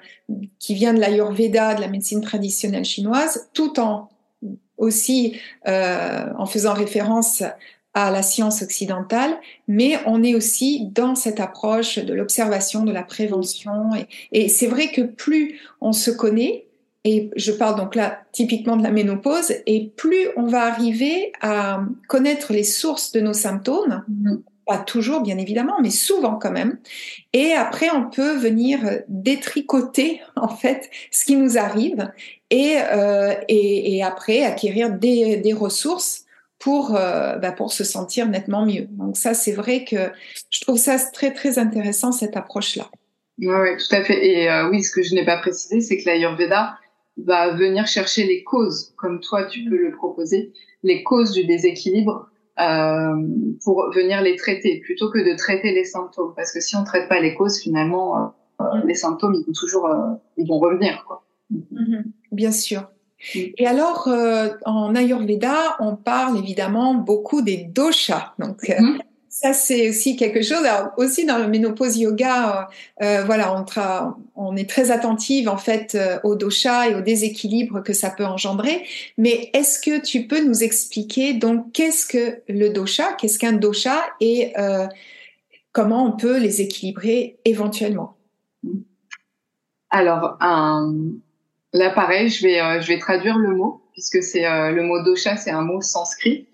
qui 0.58 0.74
vient 0.74 0.94
de 0.94 1.00
l'Ayurveda, 1.00 1.74
de 1.74 1.80
la 1.80 1.88
médecine 1.88 2.20
traditionnelle 2.20 2.84
chinoise, 2.84 3.48
tout 3.52 3.78
en 3.78 4.08
aussi 4.76 5.38
euh, 5.68 6.26
en 6.36 6.46
faisant 6.46 6.74
référence 6.74 7.44
à 7.94 8.10
la 8.10 8.22
science 8.22 8.62
occidentale, 8.62 9.38
mais 9.68 9.98
on 10.06 10.22
est 10.22 10.34
aussi 10.34 10.88
dans 10.92 11.14
cette 11.14 11.40
approche 11.40 11.98
de 11.98 12.14
l'observation, 12.14 12.84
de 12.84 12.92
la 12.92 13.02
prévention. 13.02 13.90
Et, 13.94 14.44
et 14.44 14.48
c'est 14.48 14.66
vrai 14.66 14.88
que 14.88 15.02
plus 15.02 15.60
on 15.80 15.92
se 15.92 16.10
connaît, 16.10 16.66
et 17.04 17.30
je 17.36 17.52
parle 17.52 17.76
donc 17.76 17.94
là 17.94 18.20
typiquement 18.32 18.76
de 18.76 18.82
la 18.82 18.90
ménopause, 18.90 19.52
et 19.66 19.92
plus 19.96 20.28
on 20.36 20.46
va 20.46 20.64
arriver 20.64 21.32
à 21.42 21.82
connaître 22.08 22.52
les 22.52 22.64
sources 22.64 23.12
de 23.12 23.20
nos 23.20 23.32
symptômes, 23.34 24.04
mm-hmm. 24.08 24.40
pas 24.66 24.78
toujours 24.78 25.20
bien 25.20 25.36
évidemment, 25.36 25.74
mais 25.82 25.90
souvent 25.90 26.36
quand 26.36 26.52
même, 26.52 26.78
et 27.34 27.52
après 27.52 27.90
on 27.90 28.08
peut 28.08 28.36
venir 28.36 28.78
détricoter 29.08 30.22
en 30.36 30.48
fait 30.48 30.88
ce 31.10 31.24
qui 31.26 31.36
nous 31.36 31.58
arrive 31.58 32.10
et, 32.48 32.76
euh, 32.78 33.34
et, 33.48 33.96
et, 33.96 34.02
après 34.02 34.44
acquérir 34.44 34.90
des, 34.90 35.38
des 35.38 35.52
ressources 35.52 36.26
pour, 36.62 36.94
euh, 36.94 37.38
bah 37.38 37.50
pour 37.50 37.72
se 37.72 37.82
sentir 37.82 38.28
nettement 38.28 38.64
mieux. 38.64 38.86
Donc 38.90 39.16
ça, 39.16 39.34
c'est 39.34 39.52
vrai 39.52 39.84
que 39.84 40.12
je 40.50 40.60
trouve 40.60 40.78
ça 40.78 40.96
très 41.12 41.32
très 41.32 41.58
intéressant 41.58 42.12
cette 42.12 42.36
approche-là. 42.36 42.88
Oui, 43.38 43.48
ouais, 43.48 43.76
tout 43.76 43.94
à 43.94 44.04
fait. 44.04 44.24
Et 44.24 44.48
euh, 44.48 44.70
oui, 44.70 44.84
ce 44.84 44.92
que 44.92 45.02
je 45.02 45.14
n'ai 45.14 45.24
pas 45.24 45.38
précisé, 45.38 45.80
c'est 45.80 45.96
que 45.96 46.04
l'Ayurveda 46.06 46.76
va 47.16 47.54
venir 47.56 47.88
chercher 47.88 48.24
les 48.24 48.44
causes, 48.44 48.94
comme 48.96 49.20
toi 49.20 49.44
tu 49.46 49.64
peux 49.64 49.76
le 49.76 49.90
proposer, 49.90 50.52
les 50.84 51.02
causes 51.02 51.32
du 51.32 51.44
déséquilibre 51.44 52.30
euh, 52.60 53.16
pour 53.64 53.90
venir 53.92 54.22
les 54.22 54.36
traiter, 54.36 54.80
plutôt 54.84 55.10
que 55.10 55.18
de 55.18 55.36
traiter 55.36 55.72
les 55.72 55.84
symptômes. 55.84 56.32
Parce 56.36 56.52
que 56.52 56.60
si 56.60 56.76
on 56.76 56.82
ne 56.82 56.86
traite 56.86 57.08
pas 57.08 57.18
les 57.18 57.34
causes, 57.34 57.58
finalement, 57.58 58.34
euh, 58.60 58.64
mm. 58.64 58.86
les 58.86 58.94
symptômes, 58.94 59.34
ils 59.34 59.44
vont 59.44 59.52
toujours, 59.52 59.90
ils 60.36 60.46
vont 60.46 60.60
revenir. 60.60 61.04
Quoi. 61.08 61.24
Mm-hmm. 61.52 62.04
Bien 62.30 62.52
sûr. 62.52 62.91
Mm. 63.34 63.38
Et 63.58 63.66
alors, 63.66 64.08
euh, 64.08 64.50
en 64.64 64.94
Ayurveda, 64.94 65.76
on 65.80 65.96
parle 65.96 66.38
évidemment 66.38 66.94
beaucoup 66.94 67.42
des 67.42 67.56
doshas. 67.56 68.32
Donc, 68.38 68.68
euh, 68.68 68.80
mm. 68.80 68.98
ça, 69.28 69.52
c'est 69.52 69.88
aussi 69.88 70.16
quelque 70.16 70.42
chose. 70.42 70.64
Alors, 70.64 70.90
aussi 70.96 71.24
dans 71.24 71.38
le 71.38 71.48
ménopause 71.48 71.98
yoga, 71.98 72.68
euh, 73.02 73.24
voilà, 73.24 73.54
on, 73.54 73.64
on, 74.36 74.56
est 74.56 74.68
très 74.68 74.90
attentive 74.90 75.48
en 75.48 75.56
fait 75.56 75.98
aux 76.24 76.34
doshas 76.34 76.88
et 76.88 76.94
aux 76.94 77.00
déséquilibres 77.00 77.82
que 77.82 77.92
ça 77.92 78.10
peut 78.10 78.26
engendrer. 78.26 78.84
Mais 79.18 79.50
est-ce 79.54 79.78
que 79.78 80.00
tu 80.00 80.26
peux 80.26 80.44
nous 80.44 80.62
expliquer 80.62 81.34
donc 81.34 81.72
qu'est-ce 81.72 82.06
que 82.06 82.42
le 82.48 82.68
dosha, 82.70 83.12
qu'est-ce 83.14 83.38
qu'un 83.38 83.52
dosha? 83.52 84.02
Et 84.20 84.52
comment 85.72 86.04
on 86.04 86.12
peut 86.12 86.38
les 86.38 86.60
équilibrer 86.60 87.38
éventuellement? 87.44 88.16
Alors, 89.90 90.38
un 90.40 90.94
Là, 91.72 91.90
pareil, 91.90 92.28
je 92.28 92.46
vais, 92.46 92.60
euh, 92.60 92.80
je 92.80 92.88
vais 92.88 92.98
traduire 92.98 93.38
le 93.38 93.54
mot, 93.54 93.82
puisque 93.92 94.22
c'est 94.22 94.46
euh, 94.46 94.72
le 94.72 94.82
mot 94.82 95.02
dosha, 95.02 95.36
c'est 95.36 95.50
un 95.50 95.62
mot 95.62 95.80
sanskrit. 95.80 96.46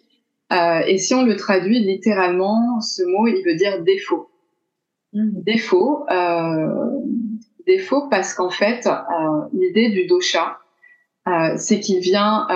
Euh, 0.52 0.80
et 0.87 0.96
si 0.98 1.12
on 1.14 1.25
le 1.25 1.37
traduit 1.37 1.80
littéralement, 1.80 2.80
ce 2.80 3.02
mot, 3.02 3.26
il 3.26 3.42
veut 3.44 3.56
dire 3.56 3.82
défaut. 3.82 4.30
Mmh. 5.12 5.42
Défaut, 5.42 6.06
défaut 7.66 8.08
parce 8.10 8.34
qu'en 8.34 8.50
fait, 8.50 8.87
l'idée 9.54 9.88
du 9.88 10.06
dosha, 10.06 10.58
c'est 11.56 11.80
qu'il 11.80 12.00
vient, 12.00 12.46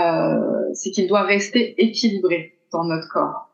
c'est 0.74 0.90
qu'il 0.90 1.08
doit 1.08 1.22
rester 1.22 1.82
équilibré 1.82 2.58
dans 2.70 2.84
notre 2.84 3.08
corps. 3.08 3.48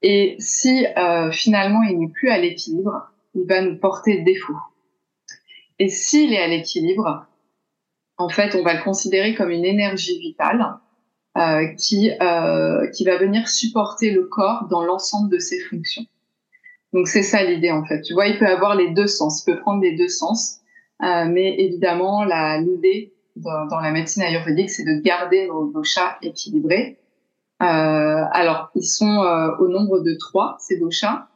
Et 0.00 0.36
si 0.38 0.86
finalement 1.32 1.82
il 1.82 1.98
n'est 1.98 2.08
plus 2.08 2.30
à 2.30 2.38
l'équilibre, 2.38 3.10
il 3.34 3.46
va 3.46 3.60
nous 3.60 3.78
porter 3.78 4.22
défaut. 4.22 4.56
Et 5.78 5.88
s'il 5.88 6.32
est 6.32 6.40
à 6.40 6.48
l'équilibre, 6.48 7.26
en 8.16 8.28
fait, 8.28 8.54
on 8.54 8.62
va 8.62 8.74
le 8.74 8.82
considérer 8.82 9.34
comme 9.34 9.50
une 9.50 9.64
énergie 9.64 10.18
vitale 10.18 10.76
euh, 11.36 11.66
qui, 11.76 12.10
euh, 12.20 12.88
qui 12.90 13.04
va 13.04 13.18
venir 13.18 13.48
supporter 13.48 14.10
le 14.12 14.24
corps 14.24 14.68
dans 14.70 14.84
l'ensemble 14.84 15.30
de 15.30 15.38
ses 15.38 15.58
fonctions. 15.60 16.04
Donc 16.92 17.08
c'est 17.08 17.24
ça 17.24 17.42
l'idée 17.42 17.72
en 17.72 17.84
fait. 17.84 18.02
Tu 18.02 18.14
vois, 18.14 18.28
il 18.28 18.38
peut 18.38 18.46
avoir 18.46 18.76
les 18.76 18.90
deux 18.90 19.08
sens, 19.08 19.42
il 19.42 19.52
peut 19.52 19.60
prendre 19.60 19.82
les 19.82 19.96
deux 19.96 20.08
sens, 20.08 20.60
euh, 21.02 21.24
mais 21.26 21.56
évidemment 21.58 22.24
l'idée 22.24 23.12
dans, 23.34 23.66
dans, 23.66 23.80
la 23.80 23.90
médecine 23.90 24.22
ayurvédique, 24.22 24.70
c'est 24.70 24.84
de 24.84 25.00
garder 25.00 25.48
nos, 25.48 25.82
chats 25.82 26.16
équilibrés. 26.22 27.00
Euh, 27.62 28.24
alors 28.30 28.70
ils 28.76 28.86
sont 28.86 29.22
euh, 29.22 29.56
au 29.58 29.68
nombre 29.68 30.00
de 30.00 30.14
trois 30.14 30.56
ces 30.60 30.78
doshas. 30.78 31.26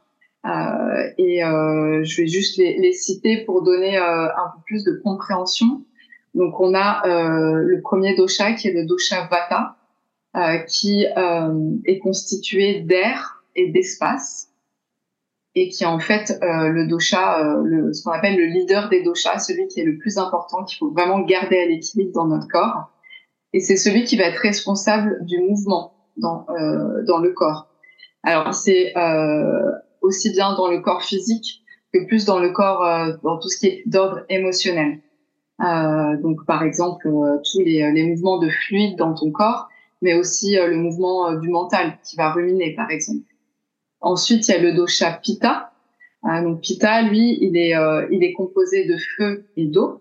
Euh, 0.46 1.10
et 1.18 1.40
je 1.40 2.20
vais 2.22 2.28
juste 2.28 2.56
les, 2.58 2.78
les 2.78 2.92
citer 2.92 3.44
pour 3.44 3.62
donner 3.62 3.96
un 3.96 4.52
peu 4.54 4.62
plus 4.64 4.84
de 4.84 4.92
compréhension. 5.02 5.84
Donc 6.34 6.60
on 6.60 6.74
a 6.74 7.06
euh, 7.06 7.62
le 7.64 7.80
premier 7.80 8.14
dosha 8.14 8.52
qui 8.52 8.68
est 8.68 8.72
le 8.72 8.86
dosha 8.86 9.28
Vata, 9.30 9.76
euh, 10.36 10.58
qui 10.58 11.06
euh, 11.16 11.76
est 11.86 11.98
constitué 11.98 12.80
d'air 12.80 13.42
et 13.56 13.70
d'espace 13.70 14.50
et 15.54 15.68
qui 15.68 15.82
est 15.82 15.86
en 15.86 15.98
fait 15.98 16.38
euh, 16.42 16.68
le 16.68 16.86
dosha, 16.86 17.40
euh, 17.40 17.62
le, 17.64 17.92
ce 17.92 18.04
qu'on 18.04 18.12
appelle 18.12 18.36
le 18.36 18.44
leader 18.44 18.88
des 18.88 19.02
doshas, 19.02 19.38
celui 19.38 19.66
qui 19.66 19.80
est 19.80 19.84
le 19.84 19.98
plus 19.98 20.18
important, 20.18 20.64
qu'il 20.64 20.78
faut 20.78 20.90
vraiment 20.90 21.20
garder 21.20 21.58
à 21.58 21.66
l'équilibre 21.66 22.12
dans 22.12 22.26
notre 22.26 22.46
corps. 22.46 22.90
Et 23.52 23.60
c'est 23.60 23.76
celui 23.76 24.04
qui 24.04 24.16
va 24.16 24.24
être 24.24 24.38
responsable 24.38 25.24
du 25.24 25.40
mouvement 25.40 25.94
dans, 26.16 26.46
euh, 26.50 27.02
dans 27.04 27.18
le 27.18 27.32
corps. 27.32 27.68
Alors 28.22 28.52
c'est 28.52 28.92
aussi 30.02 30.30
bien 30.30 30.54
dans 30.54 30.68
le 30.68 30.80
corps 30.80 31.02
physique 31.02 31.62
que 31.92 32.04
plus 32.06 32.26
dans 32.26 32.38
le 32.38 32.50
corps, 32.50 32.84
dans 33.22 33.38
tout 33.38 33.48
ce 33.48 33.58
qui 33.58 33.66
est 33.68 33.82
d'ordre 33.86 34.20
émotionnel. 34.28 35.00
Euh, 35.60 36.16
donc 36.18 36.46
par 36.46 36.62
exemple 36.62 37.08
euh, 37.08 37.38
tous 37.50 37.58
les, 37.58 37.90
les, 37.92 38.06
mouvements 38.06 38.38
de 38.38 38.48
fluide 38.48 38.96
dans 38.96 39.12
ton 39.12 39.32
corps, 39.32 39.68
mais 40.02 40.14
aussi 40.14 40.56
euh, 40.56 40.68
le 40.68 40.76
mouvement 40.76 41.34
du 41.34 41.48
mental 41.48 41.98
qui 42.04 42.14
va 42.14 42.32
ruminer 42.32 42.74
par 42.74 42.90
exemple. 42.90 43.26
Ensuite 44.00 44.46
il 44.46 44.52
y 44.52 44.54
a 44.54 44.60
le 44.60 44.72
dosha 44.72 45.12
Pitta. 45.20 45.72
donc 46.22 46.60
Pitta 46.60 47.02
lui 47.02 47.38
il 47.40 47.56
est 47.56 47.74
il 48.12 48.22
est 48.22 48.32
composé 48.34 48.86
de 48.86 48.96
feu 49.16 49.46
et 49.56 49.66
d'eau. 49.66 50.00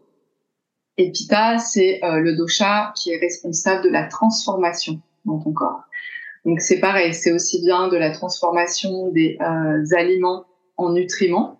Et 0.97 1.11
Pitta 1.11 1.57
c'est 1.57 2.01
le 2.03 2.35
dosha 2.35 2.93
qui 2.95 3.09
est 3.11 3.17
responsable 3.17 3.83
de 3.83 3.89
la 3.89 4.03
transformation 4.03 5.01
dans 5.25 5.39
ton 5.39 5.53
corps. 5.53 5.81
Donc 6.45 6.61
c'est 6.61 6.79
pareil, 6.79 7.15
c'est 7.15 7.31
aussi 7.31 7.63
bien 7.63 7.87
de 7.87 7.97
la 7.97 8.11
transformation 8.11 9.07
des 9.07 9.39
aliments 9.95 10.45
en 10.77 10.91
nutriments 10.91 11.56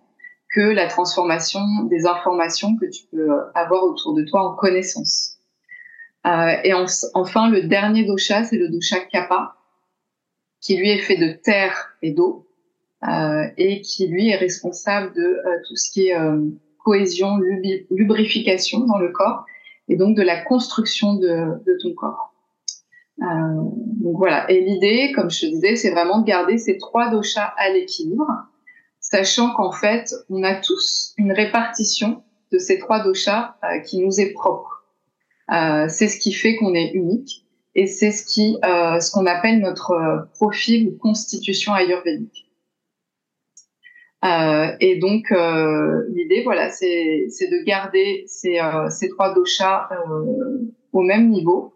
que 0.50 0.60
la 0.60 0.86
transformation 0.86 1.60
des 1.90 2.06
informations 2.06 2.76
que 2.76 2.86
tu 2.86 3.04
peux 3.10 3.28
avoir 3.54 3.84
autour 3.84 4.14
de 4.14 4.24
toi 4.24 4.50
en 4.50 4.54
connaissance. 4.54 5.36
Euh, 6.26 6.56
et 6.64 6.72
enfin, 7.14 7.50
le 7.50 7.62
dernier 7.62 8.04
dosha, 8.04 8.44
c'est 8.44 8.56
le 8.56 8.68
dosha 8.68 9.00
kappa, 9.00 9.56
qui 10.60 10.76
lui 10.76 10.90
est 10.90 10.98
fait 10.98 11.16
de 11.16 11.32
terre 11.32 11.94
et 12.02 12.12
d'eau, 12.12 12.48
euh, 13.06 13.44
et 13.56 13.80
qui 13.82 14.08
lui 14.08 14.28
est 14.30 14.36
responsable 14.36 15.14
de 15.14 15.22
euh, 15.22 15.56
tout 15.66 15.76
ce 15.76 15.90
qui 15.92 16.08
est 16.08 16.18
euh, 16.18 16.40
cohésion, 16.84 17.38
lubrification 17.90 18.80
dans 18.80 18.98
le 18.98 19.10
corps, 19.10 19.44
et 19.88 19.96
donc 19.96 20.16
de 20.16 20.22
la 20.22 20.42
construction 20.42 21.14
de, 21.14 21.62
de 21.64 21.78
ton 21.82 21.94
corps. 21.94 22.34
Euh, 23.20 23.24
donc 24.00 24.16
voilà. 24.16 24.50
Et 24.50 24.60
l'idée, 24.60 25.12
comme 25.14 25.30
je 25.30 25.40
te 25.42 25.46
disais, 25.46 25.76
c'est 25.76 25.90
vraiment 25.90 26.20
de 26.20 26.26
garder 26.26 26.58
ces 26.58 26.78
trois 26.78 27.10
doshas 27.10 27.52
à 27.56 27.70
l'équilibre 27.70 28.26
sachant 29.10 29.54
qu'en 29.54 29.72
fait, 29.72 30.14
on 30.28 30.42
a 30.42 30.54
tous 30.54 31.14
une 31.16 31.32
répartition 31.32 32.22
de 32.52 32.58
ces 32.58 32.78
trois 32.78 33.02
doshas 33.02 33.56
euh, 33.64 33.78
qui 33.80 34.04
nous 34.04 34.20
est 34.20 34.32
propre. 34.32 34.84
Euh, 35.50 35.86
c'est 35.88 36.08
ce 36.08 36.18
qui 36.18 36.32
fait 36.32 36.56
qu'on 36.56 36.74
est 36.74 36.90
unique. 36.92 37.46
et 37.74 37.86
c'est 37.86 38.10
ce 38.10 38.24
qui, 38.24 38.58
euh, 38.64 38.98
ce 39.00 39.10
qu'on 39.12 39.26
appelle 39.26 39.60
notre 39.60 40.28
profil 40.34 40.88
ou 40.88 40.98
constitution 40.98 41.74
ayurvédique. 41.74 42.48
Euh, 44.24 44.72
et 44.80 44.96
donc 44.96 45.30
euh, 45.30 46.04
l'idée, 46.10 46.42
voilà, 46.42 46.70
c'est 46.70 47.28
de 47.28 47.64
garder 47.64 48.24
ces, 48.26 48.58
euh, 48.58 48.90
ces 48.90 49.08
trois 49.10 49.32
doshas 49.32 49.88
au 50.92 51.02
même 51.02 51.30
niveau. 51.30 51.72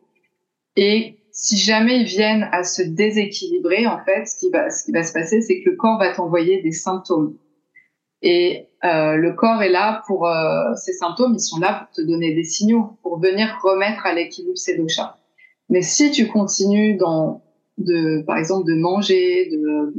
Et 0.77 1.19
si 1.33 1.57
jamais 1.57 2.01
ils 2.01 2.07
viennent 2.07 2.49
à 2.53 2.63
se 2.63 2.83
déséquilibrer, 2.83 3.87
en 3.87 3.99
fait, 4.05 4.27
ce 4.27 4.39
qui 4.39 4.51
va, 4.51 4.71
ce 4.71 4.85
qui 4.85 4.93
va 4.93 5.03
se 5.03 5.15
passer, 5.15 5.41
c'est 5.41 5.63
que 5.63 5.71
le 5.71 5.77
corps 5.77 5.99
va 5.99 6.15
t'envoyer 6.15 6.63
des 6.63 6.73
symptômes. 6.73 7.37
Et 8.21 8.69
euh, 8.85 9.17
le 9.17 9.33
corps 9.33 9.63
est 9.63 9.71
là 9.71 10.03
pour 10.07 10.29
euh, 10.29 10.75
ces 10.77 10.93
symptômes, 10.93 11.35
ils 11.35 11.41
sont 11.41 11.59
là 11.59 11.87
pour 11.87 11.97
te 11.97 12.03
donner 12.03 12.35
des 12.35 12.45
signaux, 12.45 12.99
pour 13.03 13.19
venir 13.19 13.59
remettre 13.63 14.07
à 14.07 14.15
l'équilibre 14.15 14.59
ces 14.59 14.77
doshas. 14.77 15.17
Mais 15.71 15.81
si 15.81 16.11
tu 16.11 16.29
continues 16.29 16.97
dans 16.97 17.43
de, 17.79 18.23
par 18.27 18.37
exemple, 18.37 18.69
de 18.71 18.75
manger, 18.75 19.49
de, 19.51 19.93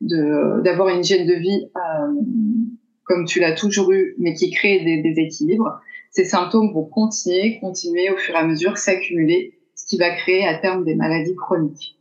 de 0.00 0.62
d'avoir 0.62 0.88
une 0.88 1.00
hygiène 1.00 1.26
de 1.26 1.34
vie 1.34 1.68
euh, 1.76 2.14
comme 3.04 3.26
tu 3.26 3.40
l'as 3.40 3.52
toujours 3.52 3.92
eu, 3.92 4.14
mais 4.18 4.34
qui 4.34 4.50
crée 4.50 4.82
des 4.84 5.02
déséquilibres, 5.02 5.80
ces 6.10 6.24
symptômes 6.24 6.72
vont 6.72 6.84
continuer, 6.84 7.58
continuer 7.60 8.10
au 8.10 8.16
fur 8.16 8.34
et 8.34 8.38
à 8.38 8.44
mesure, 8.44 8.78
s'accumuler 8.78 9.57
qui 9.88 9.96
va 9.96 10.10
créer 10.10 10.46
à 10.46 10.54
terme 10.58 10.84
des 10.84 10.94
maladies 10.94 11.34
chroniques. 11.34 11.98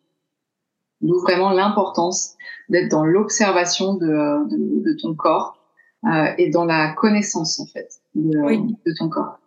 D'où 1.02 1.20
vraiment 1.20 1.52
l'importance 1.52 2.36
d'être 2.70 2.90
dans 2.90 3.06
l'observation 3.06 3.96
de, 3.96 4.50
de, 4.50 4.84
de, 4.84 4.98
ton 5.00 5.16
corps 5.16 5.58
euh, 6.06 6.28
et 6.38 6.50
dans 6.50 6.66
la 6.66 6.92
connaissance 6.94 7.60
en 7.60 7.66
fait 7.66 8.02
de, 8.16 8.40
oui. 8.40 8.60
de, 8.86 8.94
ton 8.98 9.10
corps. 9.10 9.40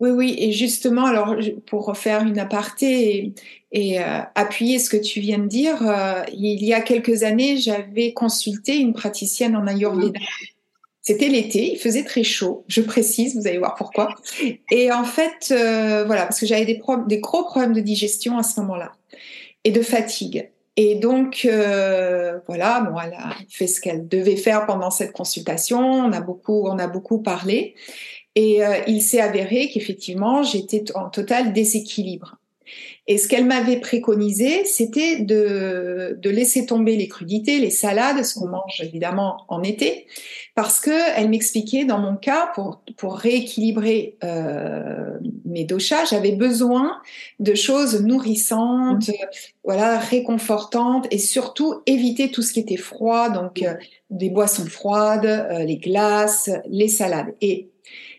Oui, 0.00 0.10
oui, 0.10 0.36
et 0.38 0.52
justement, 0.52 1.06
alors 1.06 1.36
pour 1.66 1.96
faire 1.96 2.22
une 2.22 2.38
aparté 2.38 3.16
et, 3.16 3.34
et 3.72 4.00
euh, 4.00 4.20
appuyer 4.34 4.78
ce 4.78 4.90
que 4.90 4.96
tu 4.96 5.20
viens 5.20 5.38
de 5.38 5.46
dire, 5.46 5.88
euh, 5.88 6.22
il 6.32 6.62
y 6.64 6.74
a 6.74 6.80
quelques 6.80 7.22
années, 7.22 7.56
j'avais 7.56 8.12
consulté 8.12 8.76
une 8.76 8.92
praticienne 8.92 9.56
en 9.56 9.66
Ayurveda. 9.66 10.20
C'était 11.06 11.28
l'été, 11.28 11.72
il 11.72 11.78
faisait 11.78 12.02
très 12.02 12.22
chaud, 12.22 12.64
je 12.66 12.80
précise, 12.80 13.36
vous 13.36 13.46
allez 13.46 13.58
voir 13.58 13.74
pourquoi. 13.74 14.08
Et 14.70 14.90
en 14.90 15.04
fait, 15.04 15.50
euh, 15.50 16.04
voilà, 16.06 16.22
parce 16.22 16.40
que 16.40 16.46
j'avais 16.46 16.64
des, 16.64 16.80
des 17.06 17.18
gros 17.18 17.44
problèmes 17.44 17.74
de 17.74 17.80
digestion 17.80 18.38
à 18.38 18.42
ce 18.42 18.58
moment-là 18.60 18.92
et 19.64 19.70
de 19.70 19.82
fatigue. 19.82 20.50
Et 20.76 20.94
donc, 20.96 21.42
euh, 21.44 22.38
voilà, 22.46 22.80
bon, 22.80 22.98
elle 22.98 23.12
a 23.12 23.36
fait 23.50 23.66
ce 23.66 23.82
qu'elle 23.82 24.08
devait 24.08 24.36
faire 24.36 24.66
pendant 24.66 24.90
cette 24.90 25.12
consultation. 25.12 25.78
On 25.78 26.12
a 26.12 26.20
beaucoup, 26.20 26.66
on 26.66 26.78
a 26.78 26.88
beaucoup 26.88 27.18
parlé. 27.18 27.74
Et 28.34 28.64
euh, 28.64 28.78
il 28.88 29.00
s'est 29.02 29.20
avéré 29.20 29.68
qu'effectivement, 29.68 30.42
j'étais 30.42 30.84
en 30.96 31.10
total 31.10 31.52
déséquilibre. 31.52 32.38
Et 33.06 33.18
ce 33.18 33.28
qu'elle 33.28 33.44
m'avait 33.44 33.80
préconisé, 33.80 34.64
c'était 34.64 35.20
de, 35.20 36.16
de, 36.18 36.30
laisser 36.30 36.64
tomber 36.64 36.96
les 36.96 37.06
crudités, 37.06 37.58
les 37.58 37.70
salades, 37.70 38.24
ce 38.24 38.38
qu'on 38.38 38.48
mange 38.48 38.80
évidemment 38.80 39.44
en 39.48 39.62
été, 39.62 40.06
parce 40.54 40.80
que 40.80 40.90
elle 41.14 41.28
m'expliquait 41.28 41.84
dans 41.84 41.98
mon 41.98 42.16
cas, 42.16 42.50
pour, 42.54 42.82
pour 42.96 43.16
rééquilibrer 43.16 44.16
euh, 44.24 45.18
mes 45.44 45.64
doshas, 45.64 46.06
j'avais 46.06 46.32
besoin 46.32 46.98
de 47.40 47.54
choses 47.54 48.02
nourrissantes, 48.02 49.08
mmh. 49.08 49.12
voilà, 49.64 49.98
réconfortantes, 49.98 51.06
et 51.10 51.18
surtout 51.18 51.82
éviter 51.84 52.30
tout 52.30 52.40
ce 52.40 52.54
qui 52.54 52.60
était 52.60 52.78
froid, 52.78 53.28
donc 53.28 53.62
euh, 53.62 53.74
des 54.08 54.30
boissons 54.30 54.64
froides, 54.64 55.26
euh, 55.26 55.64
les 55.64 55.76
glaces, 55.76 56.48
les 56.70 56.88
salades. 56.88 57.34
Et 57.42 57.68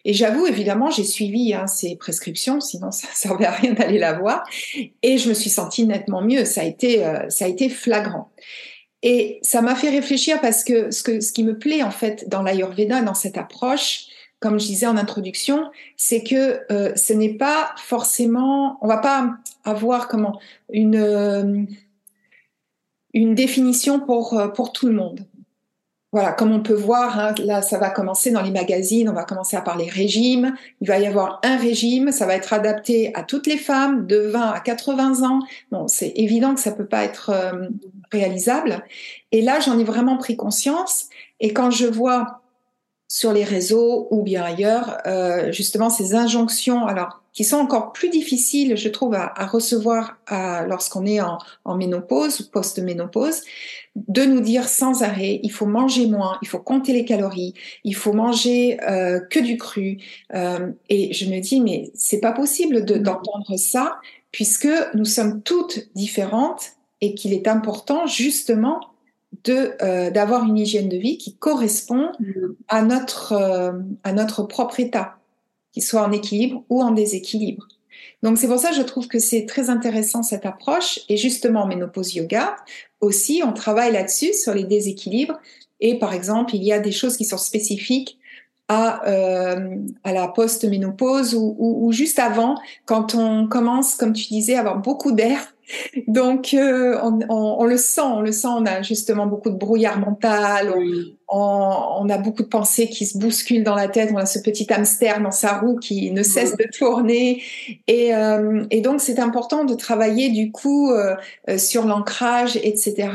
et 0.08 0.14
j'avoue, 0.14 0.46
évidemment, 0.46 0.92
j'ai 0.92 1.04
suivi 1.04 1.56
hein, 1.56 1.66
ces 1.66 1.96
prescriptions, 1.96 2.62
sinon 2.62 2.92
ça 2.92 3.08
ne 3.08 3.14
servait 3.16 3.46
à 3.46 3.52
rien 3.52 3.74
d'aller 3.74 3.98
la 3.98 4.14
voir. 4.14 4.48
Et 5.02 5.18
je 5.18 5.28
me 5.28 5.34
suis 5.34 5.50
sentie 5.50 5.86
nettement 5.86 6.22
mieux. 6.22 6.46
Ça 6.46 6.62
a 6.62 6.64
été, 6.64 7.04
euh, 7.04 7.28
ça 7.30 7.46
a 7.46 7.48
été 7.48 7.68
flagrant. 7.70 8.32
Et 9.02 9.40
ça 9.42 9.62
m'a 9.62 9.76
fait 9.76 9.90
réfléchir 9.90 10.40
parce 10.42 10.64
que 10.64 10.92
ce, 10.92 11.04
que 11.04 11.20
ce 11.20 11.34
qui 11.34 11.44
me 11.44 11.58
plaît 11.58 11.84
en 11.84 11.92
fait 11.92 12.30
dans 12.30 12.44
l'Ayurveda, 12.44 13.02
dans 13.02 13.14
cette 13.14 13.38
approche, 13.38 14.06
comme 14.40 14.60
je 14.60 14.66
disais 14.66 14.86
en 14.86 14.98
introduction, 14.98 15.72
c'est 15.98 16.24
que 16.24 16.62
euh, 16.72 16.96
ce 16.96 17.14
n'est 17.14 17.34
pas 17.34 17.74
forcément, 17.78 18.78
on 18.82 18.88
va 18.88 18.98
pas 18.98 19.36
avoir 19.64 20.08
comment 20.08 20.40
une 20.72 20.98
euh, 20.98 21.64
une 23.14 23.34
définition 23.34 24.00
pour 24.00 24.42
pour 24.56 24.74
tout 24.74 24.88
le 24.88 24.94
monde 24.94 25.26
voilà, 26.16 26.32
comme 26.32 26.54
on 26.54 26.62
peut 26.62 26.74
voir, 26.74 27.20
hein, 27.20 27.36
là, 27.44 27.62
ça 27.62 27.78
va 27.78 27.90
commencer 27.90 28.32
dans 28.32 28.42
les 28.42 28.50
magazines, 28.50 29.10
on 29.10 29.14
va 29.14 29.26
commencer 29.26 29.58
à 29.58 29.62
parler 29.62 29.90
régime. 29.90 30.56
Il 30.80 30.88
va 30.88 30.98
y 30.98 31.06
avoir 31.06 31.42
un 31.44 31.58
régime, 31.58 32.14
ça 32.14 32.26
va 32.26 32.36
être 32.36 32.54
adapté 32.54 33.14
à 33.16 33.24
toutes 33.24 33.48
les 33.48 33.58
femmes 33.58 34.08
de 34.08 34.20
20 34.20 34.52
à 34.52 34.62
80 34.62 35.28
ans. 35.28 35.42
Bon, 35.74 35.90
c'est 35.90 36.14
évident 36.16 36.56
que 36.56 36.62
ça 36.62 36.72
peut 36.72 36.86
pas 36.86 37.04
être 37.04 37.32
euh, 37.32 37.68
réalisable. 38.14 38.86
Et 39.34 39.42
là, 39.42 39.60
j'en 39.60 39.78
ai 39.78 39.84
vraiment 39.84 40.16
pris 40.16 40.38
conscience. 40.38 41.10
Et 41.42 41.52
quand 41.52 41.70
je 41.70 41.86
vois 41.86 42.44
sur 43.10 43.34
les 43.34 43.44
réseaux 43.44 44.08
ou 44.10 44.24
bien 44.24 44.42
ailleurs, 44.42 45.00
euh, 45.08 45.52
justement 45.52 45.90
ces 45.90 46.16
injonctions, 46.16 46.88
alors 46.88 47.25
qui 47.36 47.44
sont 47.44 47.58
encore 47.58 47.94
plus 47.94 48.10
difficiles, 48.10 48.76
je 48.76 48.90
trouve, 48.90 49.14
à, 49.14 49.32
à 49.36 49.46
recevoir 49.46 50.18
lorsqu'on 50.68 51.06
est 51.06 51.22
en, 51.22 51.38
en 51.66 51.76
ménopause 51.76 52.40
ou 52.40 52.50
post-ménopause, 52.50 53.42
de 53.96 54.24
nous 54.24 54.42
dire 54.42 54.68
sans 54.68 55.04
arrêt, 55.04 55.40
il 55.44 55.52
faut 55.52 55.66
manger 55.66 56.08
moins, 56.08 56.38
il 56.42 56.48
faut 56.48 56.60
compter 56.60 56.94
les 56.94 57.06
calories, 57.06 57.54
il 57.84 57.96
faut 57.96 58.14
manger 58.14 58.78
euh, 58.90 59.20
que 59.20 59.40
du 59.40 59.58
cru. 59.58 60.00
Euh, 60.34 60.72
et 60.90 61.14
je 61.14 61.30
me 61.30 61.40
dis, 61.40 61.62
mais 61.62 61.92
c'est 61.94 62.20
pas 62.20 62.32
possible 62.32 62.84
d'entendre 62.84 63.58
ça, 63.58 64.00
puisque 64.32 64.68
nous 64.96 65.06
sommes 65.06 65.42
toutes 65.44 65.94
différentes 65.94 66.72
et 67.02 67.16
qu'il 67.16 67.34
est 67.34 67.48
important 67.48 68.08
justement 68.08 68.80
de 69.44 69.76
euh, 69.82 70.10
d'avoir 70.12 70.46
une 70.46 70.58
hygiène 70.58 70.90
de 70.90 70.98
vie 70.98 71.18
qui 71.18 71.36
correspond 71.36 72.12
à 72.68 72.82
notre 72.82 73.34
euh, 73.34 73.74
à 74.04 74.14
notre 74.14 74.44
propre 74.44 74.80
état, 74.80 75.18
qu'il 75.76 75.84
soit 75.84 76.02
en 76.02 76.14
équilibre 76.14 76.64
ou 76.70 76.82
en 76.82 76.92
déséquilibre. 76.92 77.68
Donc 78.24 78.38
c'est 78.38 78.48
pour 78.48 78.58
ça 78.58 78.70
que 78.70 78.78
je 78.78 78.82
trouve 78.82 79.10
que 79.10 79.20
c'est 79.20 79.46
très 79.46 79.70
intéressant 79.70 80.24
cette 80.24 80.46
approche 80.46 81.02
et 81.10 81.18
justement 81.18 81.68
ménopause 81.68 82.16
yoga 82.16 82.56
aussi 83.02 83.44
on 83.46 83.52
travaille 83.52 83.92
là-dessus 83.92 84.34
sur 84.34 84.54
les 84.54 84.64
déséquilibres 84.64 85.38
et 85.82 86.00
par 86.00 86.14
exemple 86.14 86.56
il 86.56 86.64
y 86.64 86.72
a 86.72 86.80
des 86.80 86.94
choses 86.94 87.18
qui 87.18 87.26
sont 87.26 87.38
spécifiques 87.38 88.18
à, 88.70 89.06
euh, 89.08 89.76
à 90.06 90.14
la 90.14 90.30
post-ménopause 90.30 91.36
ou, 91.36 91.56
ou, 91.60 91.86
ou, 91.86 91.92
juste 91.92 92.18
avant, 92.18 92.56
quand 92.86 93.14
on 93.14 93.48
commence, 93.48 93.94
comme 93.94 94.14
tu 94.14 94.26
disais, 94.26 94.56
à 94.56 94.62
avoir 94.62 94.80
beaucoup 94.80 95.12
d'air 95.12 95.55
donc, 96.08 96.54
euh, 96.54 96.98
on, 97.02 97.20
on, 97.30 97.58
on, 97.60 97.66
le 97.66 97.78
sent, 97.78 98.02
on 98.02 98.22
le 98.22 98.32
sent. 98.32 98.48
On 98.50 98.66
a 98.66 98.82
justement 98.82 99.26
beaucoup 99.26 99.50
de 99.50 99.56
brouillard 99.56 100.00
mental. 100.00 100.74
On, 101.28 101.76
on, 102.00 102.10
a 102.10 102.18
beaucoup 102.18 102.44
de 102.44 102.48
pensées 102.48 102.90
qui 102.90 103.06
se 103.06 103.18
bousculent 103.18 103.64
dans 103.64 103.76
la 103.76 103.88
tête. 103.88 104.12
On 104.14 104.18
a 104.18 104.26
ce 104.26 104.40
petit 104.40 104.72
hamster 104.72 105.22
dans 105.22 105.32
sa 105.32 105.58
roue 105.58 105.78
qui 105.78 106.12
ne 106.12 106.24
cesse 106.24 106.56
de 106.56 106.66
tourner. 106.78 107.42
Et, 107.88 108.16
euh, 108.16 108.66
et 108.72 108.82
donc, 108.82 109.02
c'est 109.02 109.20
important 109.20 109.66
de 109.66 109.74
travailler 109.74 110.30
du 110.30 110.52
coup 110.52 110.92
euh, 110.92 111.16
sur 111.58 111.86
l'ancrage, 111.86 112.58
etc. 112.58 113.10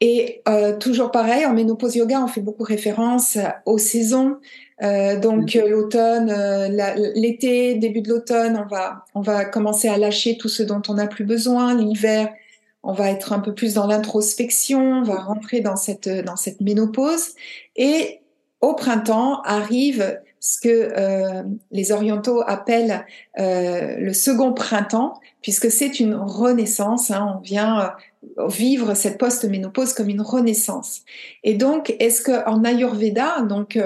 Et 0.00 0.42
toujours 0.80 1.12
pareil, 1.12 1.46
en 1.46 1.52
ménopause 1.52 1.94
yoga, 1.94 2.20
on 2.20 2.26
fait 2.26 2.40
beaucoup 2.40 2.64
référence 2.64 3.38
aux 3.66 3.78
saisons. 3.78 4.38
Euh, 4.82 5.18
donc 5.18 5.54
euh, 5.54 5.68
l'automne, 5.68 6.30
euh, 6.30 6.68
l'été, 7.14 7.74
début 7.76 8.00
de 8.00 8.08
l'automne, 8.08 8.60
on 8.62 8.68
va 8.68 9.04
on 9.14 9.20
va 9.20 9.44
commencer 9.44 9.88
à 9.88 9.96
lâcher 9.96 10.36
tout 10.36 10.48
ce 10.48 10.62
dont 10.62 10.82
on 10.88 10.94
n'a 10.94 11.06
plus 11.06 11.24
besoin. 11.24 11.74
L'hiver, 11.74 12.32
on 12.82 12.92
va 12.92 13.10
être 13.10 13.32
un 13.32 13.38
peu 13.38 13.54
plus 13.54 13.74
dans 13.74 13.86
l'introspection, 13.86 14.80
on 14.80 15.02
va 15.02 15.16
rentrer 15.16 15.60
dans 15.60 15.76
cette 15.76 16.08
dans 16.08 16.36
cette 16.36 16.60
ménopause. 16.60 17.34
Et 17.76 18.20
au 18.60 18.74
printemps 18.74 19.42
arrive 19.42 20.18
ce 20.40 20.58
que 20.58 20.92
euh, 20.96 21.44
les 21.70 21.92
orientaux 21.92 22.42
appellent 22.44 23.06
euh, 23.38 23.96
le 23.98 24.12
second 24.12 24.52
printemps, 24.52 25.14
puisque 25.40 25.70
c'est 25.70 26.00
une 26.00 26.16
renaissance. 26.16 27.12
Hein, 27.12 27.36
on 27.36 27.40
vient 27.40 27.92
vivre 28.48 28.94
cette 28.94 29.18
post-ménopause 29.18 29.94
comme 29.94 30.08
une 30.08 30.20
renaissance. 30.20 31.02
Et 31.44 31.54
donc, 31.54 31.94
est-ce 32.00 32.22
que 32.22 32.44
en 32.48 32.64
Ayurveda, 32.64 33.42
donc 33.42 33.78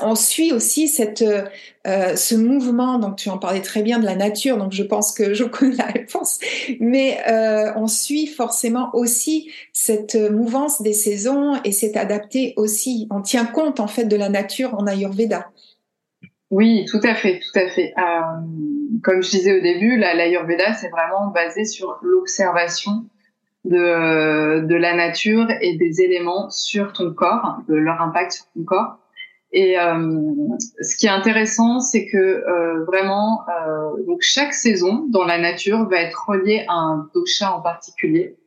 on 0.00 0.14
suit 0.14 0.52
aussi 0.52 0.88
cette, 0.88 1.22
euh, 1.22 2.16
ce 2.16 2.34
mouvement, 2.34 2.98
donc 2.98 3.16
tu 3.16 3.28
en 3.30 3.38
parlais 3.38 3.62
très 3.62 3.82
bien 3.82 3.98
de 3.98 4.04
la 4.04 4.14
nature, 4.14 4.56
donc 4.56 4.72
je 4.72 4.82
pense 4.82 5.12
que 5.12 5.34
je 5.34 5.44
connais 5.44 5.76
la 5.76 5.86
réponse, 5.86 6.38
mais 6.80 7.18
euh, 7.28 7.72
on 7.76 7.88
suit 7.88 8.26
forcément 8.26 8.90
aussi 8.94 9.50
cette 9.72 10.14
mouvance 10.14 10.82
des 10.82 10.92
saisons 10.92 11.60
et 11.64 11.72
c'est 11.72 11.96
adapté 11.96 12.54
aussi, 12.56 13.08
on 13.10 13.20
tient 13.20 13.44
compte 13.44 13.80
en 13.80 13.88
fait 13.88 14.04
de 14.04 14.16
la 14.16 14.28
nature 14.28 14.74
en 14.74 14.86
Ayurveda. 14.86 15.50
Oui, 16.50 16.84
tout 16.84 17.00
à 17.02 17.14
fait, 17.14 17.40
tout 17.40 17.58
à 17.58 17.66
fait. 17.70 17.94
Euh, 17.96 19.00
comme 19.02 19.22
je 19.22 19.30
disais 19.30 19.58
au 19.58 19.62
début, 19.62 19.96
l'Ayurveda, 19.96 20.74
c'est 20.74 20.90
vraiment 20.90 21.28
basé 21.28 21.64
sur 21.64 21.98
l'observation 22.02 23.06
de, 23.64 24.60
de 24.60 24.74
la 24.74 24.94
nature 24.94 25.46
et 25.62 25.78
des 25.78 26.02
éléments 26.02 26.50
sur 26.50 26.92
ton 26.92 27.14
corps, 27.14 27.60
de 27.68 27.74
leur 27.74 28.02
impact 28.02 28.32
sur 28.32 28.44
ton 28.54 28.64
corps. 28.64 28.98
Et 29.54 29.76
ce 30.80 30.96
qui 30.96 31.06
est 31.06 31.10
intéressant, 31.10 31.80
c'est 31.80 32.06
que 32.06 32.84
vraiment, 32.86 33.44
donc 34.06 34.22
chaque 34.22 34.54
saison 34.54 35.06
dans 35.10 35.24
la 35.24 35.38
nature 35.38 35.86
va 35.90 35.98
être 35.98 36.24
reliée 36.26 36.64
à 36.68 36.74
un 36.74 37.10
dosha 37.14 37.54
en 37.54 37.60
particulier. 37.60 38.38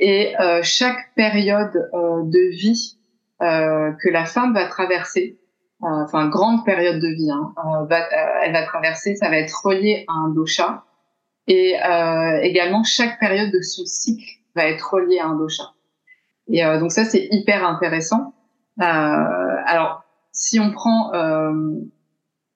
Et 0.00 0.34
chaque 0.62 1.14
période 1.14 1.88
de 1.92 2.56
vie 2.56 2.98
que 3.40 4.08
la 4.08 4.24
femme 4.24 4.52
va 4.52 4.66
traverser, 4.66 5.38
enfin 5.80 6.28
grande 6.28 6.64
période 6.64 7.00
de 7.00 7.08
vie, 7.08 7.30
hein, 7.30 7.54
va, 7.88 8.00
elle 8.44 8.52
va 8.52 8.64
traverser, 8.64 9.14
ça 9.14 9.28
va 9.28 9.36
être 9.36 9.62
relié 9.64 10.04
à 10.08 10.12
un 10.12 10.30
dosha. 10.30 10.84
Et 11.46 11.76
également 12.42 12.82
chaque 12.82 13.20
période 13.20 13.52
de 13.52 13.60
son 13.60 13.86
cycle 13.86 14.40
va 14.56 14.66
être 14.66 14.92
reliée 14.92 15.20
à 15.20 15.26
un 15.26 15.36
dosha. 15.36 15.70
Et 16.48 16.64
donc 16.80 16.90
ça 16.90 17.04
c'est 17.04 17.28
hyper 17.30 17.64
intéressant. 17.64 18.34
alors 18.78 20.01
si 20.32 20.58
on 20.58 20.72
prend, 20.72 21.14
euh, 21.14 21.52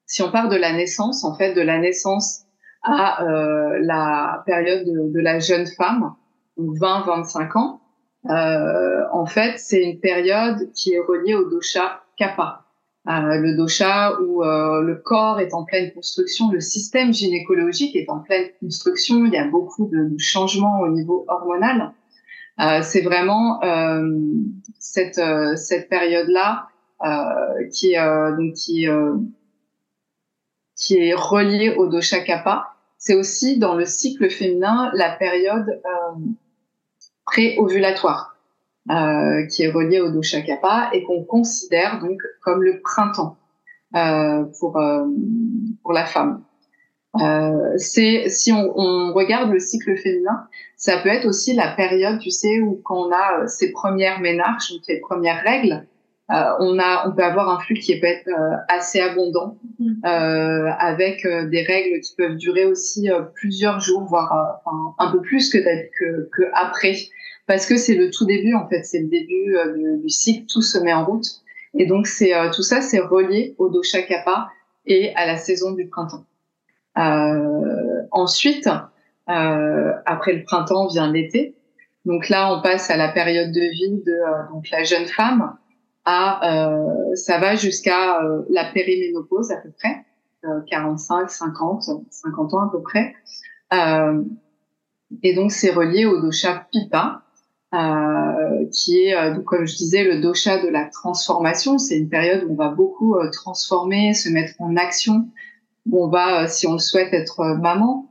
si 0.06 0.22
on 0.22 0.30
part 0.30 0.48
de 0.48 0.56
la 0.56 0.72
naissance, 0.72 1.24
en 1.24 1.34
fait, 1.36 1.54
de 1.54 1.60
la 1.60 1.78
naissance 1.78 2.42
à 2.82 3.24
euh, 3.24 3.78
la 3.82 4.42
période 4.46 4.84
de, 4.86 5.20
la 5.20 5.38
jeune 5.38 5.66
femme, 5.66 6.14
20-25 6.58 7.58
ans, 7.58 7.80
euh, 8.30 9.02
en 9.12 9.26
fait, 9.26 9.58
c'est 9.58 9.82
une 9.82 10.00
période 10.00 10.72
qui 10.72 10.94
est 10.94 11.00
reliée 11.00 11.34
au 11.34 11.48
dosha 11.48 12.02
kappa. 12.16 12.66
Euh, 13.08 13.36
le 13.38 13.56
dosha 13.56 14.20
où 14.20 14.42
euh, 14.42 14.82
le 14.82 14.96
corps 14.96 15.38
est 15.38 15.54
en 15.54 15.64
pleine 15.64 15.92
construction, 15.92 16.50
le 16.50 16.60
système 16.60 17.12
gynécologique 17.12 17.94
est 17.94 18.10
en 18.10 18.18
pleine 18.18 18.48
construction, 18.58 19.24
il 19.26 19.32
y 19.32 19.36
a 19.36 19.46
beaucoup 19.46 19.88
de 19.92 20.18
changements 20.18 20.80
au 20.80 20.88
niveau 20.88 21.24
hormonal. 21.28 21.92
Euh, 22.58 22.80
c'est 22.82 23.02
vraiment 23.02 23.60
cette, 24.78 25.20
cette 25.56 25.88
période-là 25.88 26.68
qui 27.70 27.92
est 27.92 27.98
euh, 27.98 28.36
donc 28.36 28.54
qui 28.54 28.88
euh, 28.88 29.16
qui 30.74 30.98
est 30.98 31.14
relié 31.14 31.74
au 31.76 31.86
dosha 31.86 32.20
kappa. 32.20 32.74
C'est 32.98 33.14
aussi 33.14 33.58
dans 33.58 33.74
le 33.74 33.84
cycle 33.84 34.28
féminin 34.30 34.90
la 34.94 35.10
période 35.10 35.80
pré-ovulatoire 37.24 38.36
euh, 38.90 39.46
qui 39.46 39.62
est 39.64 39.70
reliée 39.70 40.00
au 40.00 40.10
dosha 40.10 40.40
kappa 40.42 40.90
et 40.92 41.02
qu'on 41.04 41.22
considère 41.24 42.00
donc 42.00 42.20
comme 42.42 42.62
le 42.62 42.80
printemps 42.80 43.36
euh, 43.94 44.44
pour 44.58 44.80
pour 45.82 45.92
la 45.92 46.04
femme. 46.06 46.42
Euh, 47.20 47.72
c'est 47.76 48.28
si 48.28 48.52
on, 48.52 48.78
on, 48.78 49.12
regarde 49.12 49.50
le 49.50 49.58
cycle 49.58 49.96
féminin, 49.96 50.46
ça 50.76 50.98
peut 50.98 51.08
être 51.08 51.26
aussi 51.26 51.54
la 51.54 51.68
période, 51.68 52.18
tu 52.18 52.30
sais, 52.30 52.60
où 52.60 52.80
quand 52.84 53.06
on 53.06 53.12
a 53.12 53.46
ses 53.46 53.72
premières 53.72 54.20
ménarches, 54.20 54.72
ses 54.82 55.00
premières 55.00 55.42
règles, 55.42 55.86
euh, 56.32 56.56
on 56.58 56.78
a, 56.80 57.08
on 57.08 57.12
peut 57.12 57.22
avoir 57.22 57.48
un 57.48 57.60
flux 57.60 57.74
qui 57.74 57.98
peut 58.00 58.06
être 58.06 58.28
euh, 58.28 58.56
assez 58.68 59.00
abondant, 59.00 59.58
mm. 59.78 60.04
euh, 60.04 60.70
avec 60.78 61.24
des 61.24 61.62
règles 61.62 62.00
qui 62.00 62.16
peuvent 62.16 62.36
durer 62.36 62.64
aussi 62.64 63.08
plusieurs 63.34 63.78
jours, 63.78 64.04
voire 64.04 64.60
un 64.98 65.12
peu 65.12 65.20
plus 65.20 65.50
que, 65.50 65.58
que, 65.58 66.28
que 66.32 66.42
après, 66.54 66.96
parce 67.46 67.66
que 67.66 67.76
c'est 67.76 67.94
le 67.94 68.10
tout 68.10 68.26
début 68.26 68.54
en 68.54 68.68
fait, 68.68 68.82
c'est 68.82 69.00
le 69.00 69.06
début 69.06 69.56
du, 70.02 70.08
cycle, 70.08 70.46
tout 70.46 70.62
se 70.62 70.78
met 70.78 70.92
en 70.92 71.04
route, 71.04 71.26
et 71.74 71.86
donc 71.86 72.08
c'est 72.08 72.32
tout 72.52 72.62
ça, 72.62 72.80
c'est 72.80 72.98
relié 72.98 73.54
au 73.58 73.68
dosha 73.68 74.02
kappa 74.02 74.48
et 74.84 75.14
à 75.14 75.26
la 75.26 75.36
saison 75.36 75.72
du 75.72 75.86
printemps. 75.86 76.24
ensuite, 78.10 78.68
après 79.26 80.32
le 80.32 80.42
printemps 80.42 80.88
vient 80.88 81.12
l'été. 81.12 81.54
Donc 82.04 82.28
là, 82.28 82.52
on 82.52 82.62
passe 82.62 82.88
à 82.90 82.96
la 82.96 83.08
période 83.08 83.50
de 83.50 83.60
vie 83.60 84.02
de 84.04 84.52
donc 84.52 84.70
la 84.70 84.84
jeune 84.84 85.06
femme 85.06 85.56
à, 86.06 86.68
euh, 86.68 87.14
ça 87.16 87.38
va 87.38 87.56
jusqu'à 87.56 88.22
euh, 88.22 88.42
la 88.48 88.64
périménopause 88.72 89.50
à 89.50 89.56
peu 89.56 89.70
près, 89.70 90.06
45, 90.70 91.28
50, 91.28 91.82
50 92.10 92.54
ans 92.54 92.68
à 92.68 92.70
peu 92.70 92.80
près. 92.80 93.12
Euh, 93.74 94.22
et 95.22 95.34
donc 95.34 95.50
c'est 95.50 95.72
relié 95.72 96.06
au 96.06 96.20
dosha 96.20 96.68
Pitta, 96.70 97.22
euh, 97.74 98.66
qui 98.72 99.02
est, 99.02 99.16
euh, 99.16 99.40
comme 99.40 99.66
je 99.66 99.76
disais, 99.76 100.04
le 100.04 100.20
dosha 100.20 100.62
de 100.62 100.68
la 100.68 100.84
transformation. 100.84 101.78
C'est 101.78 101.98
une 101.98 102.08
période 102.08 102.44
où 102.44 102.52
on 102.52 102.56
va 102.56 102.68
beaucoup 102.68 103.16
transformer, 103.32 104.14
se 104.14 104.28
mettre 104.28 104.54
en 104.60 104.76
action, 104.76 105.28
on 105.90 106.08
va, 106.08 106.46
si 106.46 106.68
on 106.68 106.74
le 106.74 106.78
souhaite, 106.78 107.12
être 107.12 107.56
maman. 107.60 108.08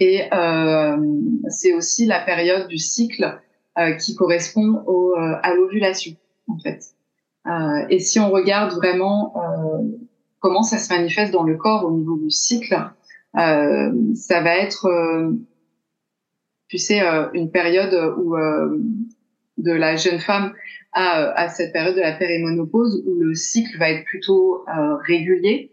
et 0.00 0.28
c'est 1.48 1.72
aussi 1.74 2.06
la 2.06 2.20
période 2.20 2.66
du 2.66 2.78
cycle 2.78 3.40
qui 3.98 4.14
correspond 4.14 4.82
au, 4.86 5.14
euh, 5.14 5.36
à 5.42 5.54
l'ovulation 5.54 6.16
en 6.48 6.58
fait. 6.58 6.80
Euh, 7.46 7.86
et 7.88 7.98
si 7.98 8.18
on 8.20 8.30
regarde 8.30 8.74
vraiment 8.74 9.34
comment 10.40 10.62
ça 10.62 10.78
se 10.78 10.92
manifeste 10.92 11.32
dans 11.32 11.44
le 11.44 11.56
corps 11.56 11.84
au 11.84 11.92
niveau 11.92 12.16
du 12.16 12.30
cycle, 12.30 12.76
ça 13.34 14.40
va 14.40 14.56
être, 14.58 14.88
tu 16.68 16.78
sais, 16.78 17.00
une 17.32 17.50
période 17.50 17.94
où 18.18 18.36
de 18.36 19.72
la 19.72 19.96
jeune 19.96 20.18
femme 20.18 20.52
à, 20.92 21.30
à, 21.40 21.48
cette 21.48 21.72
période 21.72 21.94
de 21.94 22.00
la 22.00 22.12
périmonopause 22.12 23.02
où 23.06 23.14
le 23.20 23.34
cycle 23.34 23.78
va 23.78 23.90
être 23.90 24.04
plutôt 24.04 24.64
régulier. 25.06 25.72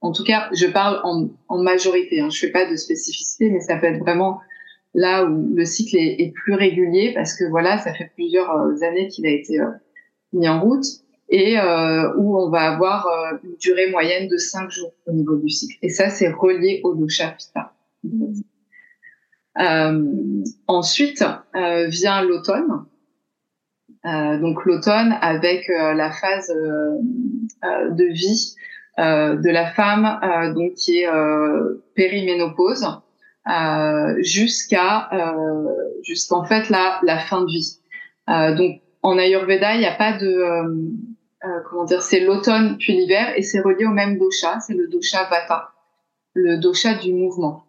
En 0.00 0.12
tout 0.12 0.24
cas, 0.24 0.50
je 0.52 0.66
parle 0.66 1.00
en, 1.04 1.30
en 1.48 1.62
majorité. 1.62 2.20
Hein. 2.20 2.28
Je 2.30 2.38
fais 2.38 2.50
pas 2.50 2.70
de 2.70 2.76
spécificité, 2.76 3.50
mais 3.50 3.60
ça 3.60 3.76
peut 3.76 3.86
être 3.86 4.00
vraiment 4.00 4.40
là 4.94 5.24
où 5.24 5.54
le 5.54 5.64
cycle 5.64 5.96
est, 5.96 6.32
plus 6.32 6.54
régulier 6.54 7.12
parce 7.14 7.34
que 7.36 7.44
voilà, 7.44 7.78
ça 7.78 7.92
fait 7.92 8.10
plusieurs 8.14 8.50
euh, 8.50 8.82
années 8.82 9.08
qu'il 9.08 9.26
a 9.26 9.30
été 9.30 9.60
euh, 9.60 9.66
mis 10.32 10.48
en 10.48 10.60
route 10.60 10.86
et 11.28 11.58
euh, 11.58 12.12
où 12.16 12.38
on 12.38 12.48
va 12.50 12.72
avoir 12.72 13.08
une 13.42 13.56
durée 13.56 13.90
moyenne 13.90 14.28
de 14.28 14.36
cinq 14.36 14.70
jours 14.70 14.92
au 15.06 15.12
niveau 15.12 15.36
du 15.36 15.48
cycle. 15.48 15.76
Et 15.82 15.88
ça, 15.88 16.10
c'est 16.10 16.28
relié 16.28 16.80
au 16.84 16.94
dosha 16.94 17.36
ensuite 20.66 21.24
vient 21.54 22.22
l'automne. 22.22 22.86
donc 24.04 24.64
l'automne 24.64 25.16
avec 25.20 25.68
la 25.68 26.10
phase 26.10 26.48
de 26.48 28.12
vie 28.12 28.56
de 28.98 29.50
la 29.50 29.70
femme 29.72 30.52
donc 30.54 30.74
qui 30.74 30.98
est 30.98 31.08
périménopause 31.94 32.84
euh, 33.46 34.14
jusqu'à 34.22 35.08
euh, 35.12 35.68
jusqu'en 36.02 36.44
fait 36.44 36.70
la, 36.70 36.98
la 37.02 37.18
fin 37.18 37.42
de 37.42 37.46
vie. 37.46 37.78
Euh, 38.30 38.54
donc 38.54 38.80
en 39.02 39.18
Ayurveda, 39.18 39.74
il 39.74 39.80
n'y 39.80 39.86
a 39.86 39.94
pas 39.94 40.16
de 40.16 40.26
euh, 40.26 41.60
comment 41.68 41.84
dire, 41.84 42.02
c'est 42.02 42.20
l'automne 42.20 42.78
puis 42.78 42.94
l'hiver 42.94 43.34
et 43.36 43.42
c'est 43.42 43.60
relié 43.60 43.84
au 43.84 43.90
même 43.90 44.16
dosha, 44.18 44.60
c'est 44.60 44.72
le 44.72 44.88
dosha 44.88 45.24
Vata, 45.24 45.72
le 46.32 46.56
dosha 46.56 46.94
du 46.94 47.12
mouvement. 47.12 47.64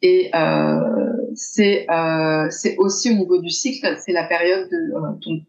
et 0.00 0.30
c'est 1.34 1.86
c'est 2.50 2.76
aussi 2.78 3.10
au 3.10 3.14
niveau 3.14 3.38
du 3.38 3.50
cycle, 3.50 3.96
c'est 3.98 4.12
la 4.12 4.24
période 4.24 4.70
de, 4.70 4.92
donc, 5.20 5.42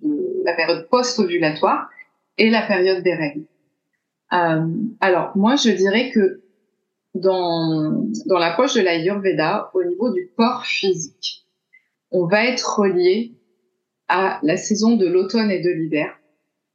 la 0.43 0.53
période 0.55 0.89
post-ovulatoire 0.89 1.89
et 2.37 2.49
la 2.49 2.63
période 2.63 3.01
des 3.01 3.13
règles. 3.13 3.45
alors 4.29 5.31
moi 5.35 5.55
je 5.55 5.69
dirais 5.69 6.09
que 6.09 6.40
dans, 7.13 8.07
dans 8.25 8.39
l'approche 8.39 8.75
de 8.75 8.81
l'Ayurveda, 8.81 9.71
au 9.73 9.83
niveau 9.83 10.11
du 10.11 10.31
corps 10.37 10.65
physique, 10.65 11.45
on 12.11 12.25
va 12.25 12.45
être 12.45 12.79
relié 12.79 13.33
à 14.07 14.39
la 14.43 14.57
saison 14.57 14.95
de 14.95 15.07
l'automne 15.07 15.51
et 15.51 15.61
de 15.61 15.69
l'hiver 15.69 16.17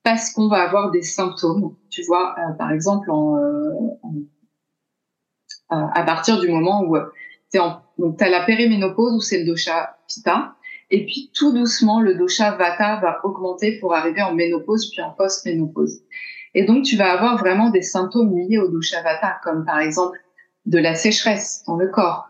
parce 0.02 0.30
qu'on 0.30 0.48
va 0.48 0.62
avoir 0.62 0.92
des 0.92 1.02
symptômes. 1.02 1.74
Tu 1.90 2.02
vois, 2.02 2.36
euh, 2.38 2.52
par 2.52 2.70
exemple, 2.70 3.10
en, 3.10 3.36
euh, 3.38 3.70
euh, 5.72 5.86
à 5.94 6.02
partir 6.04 6.38
du 6.38 6.48
moment 6.48 6.84
où 6.84 6.96
tu 7.50 7.58
as 7.58 8.28
la 8.28 8.44
périménopause 8.44 9.16
où 9.16 9.20
c'est 9.20 9.40
le 9.40 9.46
dosha 9.46 9.98
pitta, 10.06 10.54
et 10.90 11.04
puis 11.04 11.32
tout 11.34 11.52
doucement, 11.52 12.00
le 12.00 12.14
dosha 12.14 12.52
vata 12.52 13.00
va 13.00 13.20
augmenter 13.24 13.80
pour 13.80 13.94
arriver 13.94 14.22
en 14.22 14.32
ménopause 14.32 14.88
puis 14.90 15.02
en 15.02 15.10
post-ménopause. 15.10 16.02
Et 16.54 16.64
donc, 16.64 16.84
tu 16.84 16.96
vas 16.96 17.12
avoir 17.12 17.36
vraiment 17.36 17.70
des 17.70 17.82
symptômes 17.82 18.38
liés 18.38 18.58
au 18.58 18.68
dosha 18.68 19.02
vata, 19.02 19.40
comme 19.42 19.64
par 19.64 19.80
exemple 19.80 20.18
de 20.66 20.78
la 20.78 20.94
sécheresse 20.94 21.64
dans 21.66 21.76
le 21.76 21.88
corps. 21.88 22.28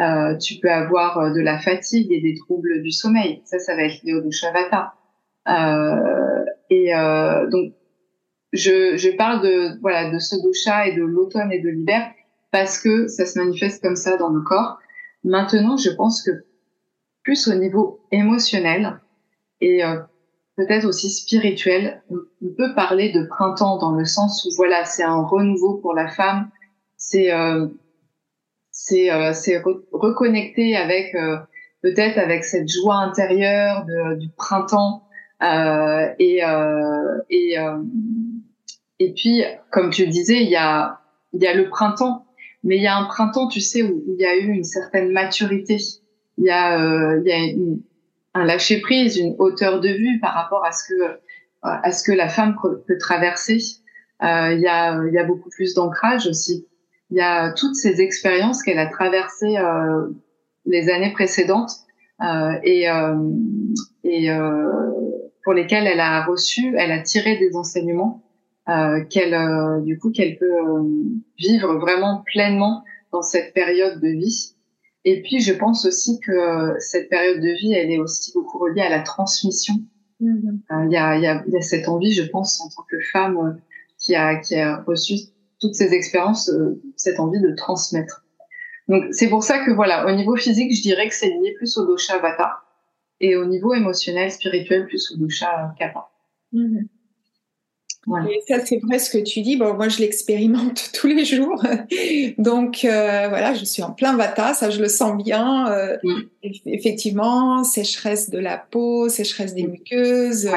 Euh, 0.00 0.36
tu 0.38 0.56
peux 0.56 0.70
avoir 0.70 1.18
euh, 1.18 1.30
de 1.30 1.40
la 1.40 1.58
fatigue 1.58 2.10
et 2.10 2.20
des 2.20 2.34
troubles 2.34 2.82
du 2.82 2.90
sommeil. 2.90 3.42
Ça, 3.44 3.58
ça 3.58 3.76
va 3.76 3.82
être 3.82 4.02
lié 4.02 4.14
au 4.14 4.20
doshavata. 4.20 4.94
Euh, 5.48 6.44
et 6.70 6.94
euh, 6.94 7.48
donc, 7.48 7.72
je, 8.52 8.96
je 8.96 9.10
parle 9.16 9.42
de 9.42 9.80
voilà 9.80 10.10
de 10.10 10.18
ce 10.18 10.36
dosha 10.42 10.88
et 10.88 10.96
de 10.96 11.02
l'automne 11.02 11.52
et 11.52 11.60
de 11.60 11.68
l'hiver 11.68 12.10
parce 12.50 12.80
que 12.80 13.08
ça 13.08 13.26
se 13.26 13.38
manifeste 13.38 13.82
comme 13.82 13.96
ça 13.96 14.16
dans 14.16 14.30
le 14.30 14.40
corps. 14.40 14.78
Maintenant, 15.24 15.76
je 15.76 15.90
pense 15.90 16.22
que 16.22 16.30
plus 17.22 17.48
au 17.48 17.54
niveau 17.54 18.00
émotionnel 18.12 19.00
et 19.60 19.84
euh, 19.84 19.98
peut-être 20.56 20.86
aussi 20.86 21.10
spirituel, 21.10 22.02
on 22.10 22.48
peut 22.56 22.74
parler 22.74 23.12
de 23.12 23.24
printemps 23.26 23.78
dans 23.78 23.92
le 23.92 24.04
sens 24.04 24.44
où 24.44 24.54
voilà, 24.56 24.84
c'est 24.84 25.02
un 25.02 25.22
renouveau 25.22 25.78
pour 25.78 25.94
la 25.94 26.08
femme, 26.08 26.50
c'est 27.06 27.32
euh, 27.32 27.66
c'est 28.70 29.12
euh, 29.12 29.34
c'est 29.34 29.62
reconnecter 29.92 30.74
avec 30.74 31.14
euh, 31.14 31.36
peut-être 31.82 32.18
avec 32.18 32.44
cette 32.44 32.68
joie 32.68 32.96
intérieure 32.96 33.84
de, 33.84 34.14
du 34.16 34.28
printemps 34.30 35.02
et 36.18 36.40
et 37.30 37.56
et 39.00 39.12
puis, 39.12 39.42
comme 39.70 39.90
tu 39.90 40.06
le 40.06 40.10
disais, 40.10 40.42
il 40.42 40.48
y 40.48 40.56
a 40.56 41.00
il 41.34 41.42
y 41.42 41.46
a 41.46 41.52
le 41.52 41.68
printemps, 41.68 42.26
mais 42.62 42.76
il 42.76 42.82
y 42.82 42.86
a 42.86 42.96
un 42.96 43.04
printemps, 43.04 43.48
tu 43.48 43.60
sais, 43.60 43.82
où, 43.82 44.02
il 44.08 44.18
y 44.18 44.24
a 44.24 44.36
eu 44.36 44.46
une 44.46 44.64
certaine 44.64 45.12
maturité. 45.12 45.76
Il 46.38 46.44
y 46.44 46.50
a 46.50 47.16
il 47.16 47.26
y 47.26 47.32
a 47.32 48.40
un 48.40 48.44
lâcher 48.44 48.80
prise, 48.80 49.18
une 49.18 49.36
hauteur 49.38 49.80
de 49.80 49.90
vue 49.90 50.20
par 50.20 50.32
rapport 50.32 50.64
à 50.64 50.72
ce 50.72 50.84
que 50.88 51.18
à 51.62 51.92
ce 51.92 52.02
que 52.02 52.12
la 52.12 52.30
femme 52.30 52.56
peut 52.62 52.98
traverser. 52.98 53.58
Il 54.22 54.60
y, 54.60 54.68
a, 54.68 55.04
il 55.06 55.12
y 55.12 55.18
a 55.18 55.24
beaucoup 55.24 55.50
plus 55.50 55.74
d'ancrage 55.74 56.26
aussi. 56.26 56.66
Il 57.14 57.18
y 57.18 57.20
a 57.20 57.52
toutes 57.52 57.76
ces 57.76 58.00
expériences 58.00 58.64
qu'elle 58.64 58.80
a 58.80 58.88
traversées 58.88 59.56
euh, 59.56 60.08
les 60.66 60.90
années 60.90 61.12
précédentes 61.12 61.70
euh, 62.20 62.58
et, 62.64 62.90
euh, 62.90 63.14
et 64.02 64.30
pour 65.44 65.52
lesquelles 65.52 65.86
elle 65.86 66.00
a 66.00 66.24
reçu, 66.24 66.74
elle 66.76 66.90
a 66.90 66.98
tiré 66.98 67.38
des 67.38 67.54
enseignements 67.54 68.24
qu'elle, 68.66 69.82
du 69.84 69.96
coup, 69.96 70.10
qu'elle 70.10 70.38
peut 70.38 70.56
vivre 71.38 71.74
vraiment 71.74 72.24
pleinement 72.26 72.82
dans 73.12 73.22
cette 73.22 73.54
période 73.54 74.00
de 74.00 74.08
vie. 74.08 74.56
Et 75.04 75.22
puis, 75.22 75.38
je 75.38 75.52
pense 75.52 75.86
aussi 75.86 76.18
que 76.18 76.74
cette 76.80 77.08
période 77.10 77.40
de 77.40 77.56
vie, 77.60 77.74
elle 77.74 77.92
est 77.92 78.00
aussi 78.00 78.32
beaucoup 78.34 78.58
reliée 78.58 78.82
à 78.82 78.90
la 78.90 79.02
transmission. 79.02 79.74
Mm-hmm. 80.20 80.86
Il 80.86 80.92
y, 80.92 80.96
a, 80.96 81.16
y, 81.16 81.26
a, 81.28 81.44
y, 81.46 81.56
a, 81.56 81.60
cette 81.60 81.88
envie, 81.88 82.10
je 82.10 82.24
pense, 82.24 82.60
en 82.60 82.68
tant 82.70 82.84
que 82.90 82.98
femme, 83.12 83.60
qui 83.98 84.16
a, 84.16 84.36
qui 84.36 84.56
a 84.56 84.82
reçu 84.86 85.14
toutes 85.64 85.74
ces 85.74 85.94
expériences, 85.94 86.50
euh, 86.50 86.80
cette 86.96 87.18
envie 87.18 87.40
de 87.40 87.54
transmettre. 87.54 88.24
Donc 88.88 89.04
c'est 89.12 89.28
pour 89.28 89.42
ça 89.42 89.64
que 89.64 89.70
voilà, 89.70 90.06
au 90.06 90.14
niveau 90.14 90.36
physique, 90.36 90.76
je 90.76 90.82
dirais 90.82 91.08
que 91.08 91.14
c'est 91.14 91.30
lié 91.30 91.54
plus 91.56 91.78
au 91.78 91.86
dosha 91.86 92.18
vata 92.18 92.58
et 93.20 93.34
au 93.36 93.46
niveau 93.46 93.72
émotionnel, 93.72 94.30
spirituel, 94.30 94.86
plus 94.86 95.10
au 95.12 95.16
dosha 95.16 95.74
kapha. 95.78 96.10
Mhm. 96.52 96.88
Et 98.28 98.42
ça, 98.46 98.64
c'est 98.64 98.78
vrai 98.82 98.98
ce 98.98 99.10
que 99.10 99.22
tu 99.22 99.40
dis. 99.40 99.56
Bon, 99.56 99.72
moi, 99.74 99.88
je 99.88 100.00
l'expérimente 100.00 100.90
tous 100.94 101.06
les 101.06 101.24
jours. 101.24 101.64
Donc, 102.36 102.84
euh, 102.84 103.28
voilà, 103.28 103.54
je 103.54 103.64
suis 103.64 103.82
en 103.82 103.92
plein 103.92 104.14
vata, 104.14 104.52
ça, 104.52 104.68
je 104.68 104.80
le 104.80 104.88
sens 104.88 105.16
bien. 105.16 105.72
Euh, 105.72 105.96
Effectivement, 106.66 107.64
sécheresse 107.64 108.28
de 108.28 108.38
la 108.38 108.58
peau, 108.58 109.08
sécheresse 109.08 109.54
des 109.54 109.66
muqueuses, 109.66 110.46
euh, 110.46 110.52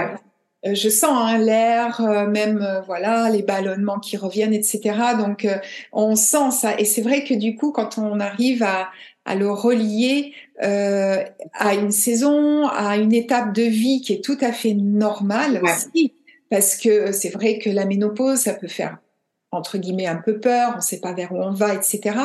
je 0.64 0.90
sens 0.90 1.12
hein, 1.14 1.38
l'air, 1.38 2.02
euh, 2.02 2.28
même 2.28 2.62
euh, 2.62 2.82
voilà 2.82 3.30
les 3.30 3.44
ballonnements 3.44 4.00
qui 4.00 4.18
reviennent, 4.18 4.54
etc. 4.54 4.82
Donc 5.18 5.48
on 5.92 6.16
sent 6.16 6.52
ça. 6.52 6.80
Et 6.80 6.86
c'est 6.86 7.02
vrai 7.02 7.24
que 7.24 7.34
du 7.34 7.56
coup, 7.56 7.72
quand 7.72 7.98
on 7.98 8.20
arrive 8.20 8.64
à, 8.64 8.90
à 9.26 9.36
le 9.36 9.52
relier 9.52 10.34
euh, 10.64 11.24
à 11.54 11.76
une 11.76 11.92
saison, 11.92 12.68
à 12.68 12.98
une 12.98 13.14
étape 13.14 13.54
de 13.54 13.64
vie 13.64 14.02
qui 14.02 14.14
est 14.14 14.24
tout 14.24 14.38
à 14.42 14.52
fait 14.52 14.74
normale 14.74 15.62
aussi, 15.64 16.16
parce 16.50 16.76
que 16.78 17.12
c'est 17.12 17.30
vrai 17.30 17.60
que 17.60 17.70
la 17.70 17.86
ménopause, 17.86 18.40
ça 18.40 18.54
peut 18.54 18.68
faire 18.68 18.98
entre 19.52 19.78
guillemets 19.78 20.08
un 20.08 20.18
peu 20.18 20.40
peur, 20.40 20.72
on 20.74 20.78
ne 20.78 20.82
sait 20.82 21.00
pas 21.00 21.14
vers 21.14 21.32
où 21.32 21.42
on 21.42 21.52
va, 21.52 21.74
etc. 21.74 22.20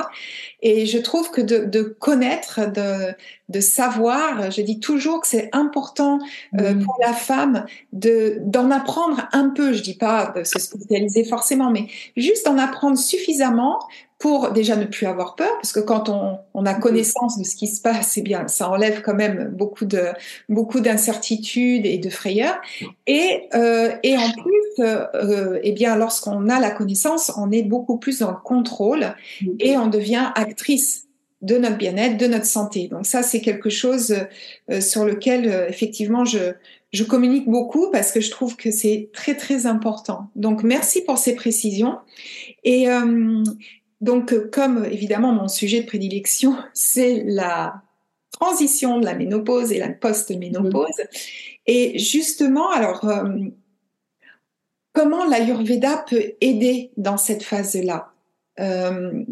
Et 0.60 0.86
je 0.86 0.98
trouve 0.98 1.30
que 1.30 1.40
de, 1.40 1.64
de 1.64 1.82
connaître, 1.82 2.60
de, 2.70 3.14
de, 3.48 3.60
savoir, 3.60 4.50
je 4.50 4.60
dis 4.60 4.80
toujours 4.80 5.20
que 5.20 5.28
c'est 5.28 5.48
important 5.52 6.18
euh, 6.60 6.74
mmh. 6.74 6.84
pour 6.84 6.98
la 7.00 7.12
femme 7.12 7.64
de 7.92 8.38
d'en 8.40 8.70
apprendre 8.72 9.28
un 9.32 9.50
peu. 9.50 9.72
Je 9.72 9.82
dis 9.82 9.94
pas 9.94 10.32
de 10.36 10.42
se 10.42 10.58
spécialiser 10.58 11.24
forcément, 11.24 11.70
mais 11.70 11.86
juste 12.16 12.46
d'en 12.46 12.58
apprendre 12.58 12.98
suffisamment 12.98 13.78
pour 14.22 14.52
déjà 14.52 14.76
ne 14.76 14.84
plus 14.84 15.06
avoir 15.06 15.34
peur, 15.34 15.50
parce 15.54 15.72
que 15.72 15.80
quand 15.80 16.08
on, 16.08 16.38
on 16.54 16.64
a 16.64 16.74
connaissance 16.74 17.40
de 17.40 17.44
ce 17.44 17.56
qui 17.56 17.66
se 17.66 17.80
passe, 17.82 18.16
eh 18.16 18.22
bien, 18.22 18.46
ça 18.46 18.70
enlève 18.70 19.02
quand 19.02 19.14
même 19.14 19.50
beaucoup 19.52 19.84
de 19.84 20.04
beaucoup 20.48 20.78
d'incertitudes 20.78 21.86
et 21.86 21.98
de 21.98 22.08
frayeur. 22.08 22.54
Et 23.08 23.48
euh, 23.52 23.90
et 24.04 24.16
en 24.16 24.30
plus, 24.30 24.84
euh, 24.84 25.58
eh 25.64 25.72
bien, 25.72 25.96
lorsqu'on 25.96 26.48
a 26.48 26.60
la 26.60 26.70
connaissance, 26.70 27.32
on 27.36 27.50
est 27.50 27.64
beaucoup 27.64 27.98
plus 27.98 28.20
dans 28.20 28.30
le 28.30 28.36
contrôle 28.36 29.16
et 29.58 29.76
on 29.76 29.88
devient 29.88 30.30
actrice 30.36 31.08
de 31.40 31.58
notre 31.58 31.76
bien-être, 31.76 32.16
de 32.16 32.28
notre 32.28 32.46
santé. 32.46 32.86
Donc 32.86 33.04
ça, 33.04 33.24
c'est 33.24 33.40
quelque 33.40 33.70
chose 33.70 34.14
euh, 34.70 34.80
sur 34.80 35.04
lequel 35.04 35.48
euh, 35.48 35.68
effectivement 35.68 36.24
je 36.24 36.52
je 36.92 37.04
communique 37.04 37.48
beaucoup 37.48 37.90
parce 37.90 38.12
que 38.12 38.20
je 38.20 38.30
trouve 38.30 38.54
que 38.54 38.70
c'est 38.70 39.08
très 39.12 39.34
très 39.34 39.64
important. 39.66 40.28
Donc 40.36 40.62
merci 40.62 41.02
pour 41.02 41.16
ces 41.18 41.34
précisions. 41.34 41.96
Et 42.64 42.88
euh, 42.88 43.42
donc, 44.02 44.32
euh, 44.32 44.50
comme 44.52 44.84
évidemment 44.84 45.32
mon 45.32 45.48
sujet 45.48 45.80
de 45.80 45.86
prédilection, 45.86 46.56
c'est 46.74 47.22
la 47.24 47.80
transition 48.32 48.98
de 48.98 49.04
la 49.04 49.14
ménopause 49.14 49.72
et 49.72 49.78
la 49.78 49.88
post-ménopause. 49.88 51.00
Et 51.66 51.98
justement, 51.98 52.70
alors, 52.70 53.08
euh, 53.08 53.28
comment 54.92 55.24
l'Ayurveda 55.24 56.04
peut 56.08 56.34
aider 56.40 56.90
dans 56.96 57.16
cette 57.16 57.44
phase-là? 57.44 58.12
Euh, 58.58 59.24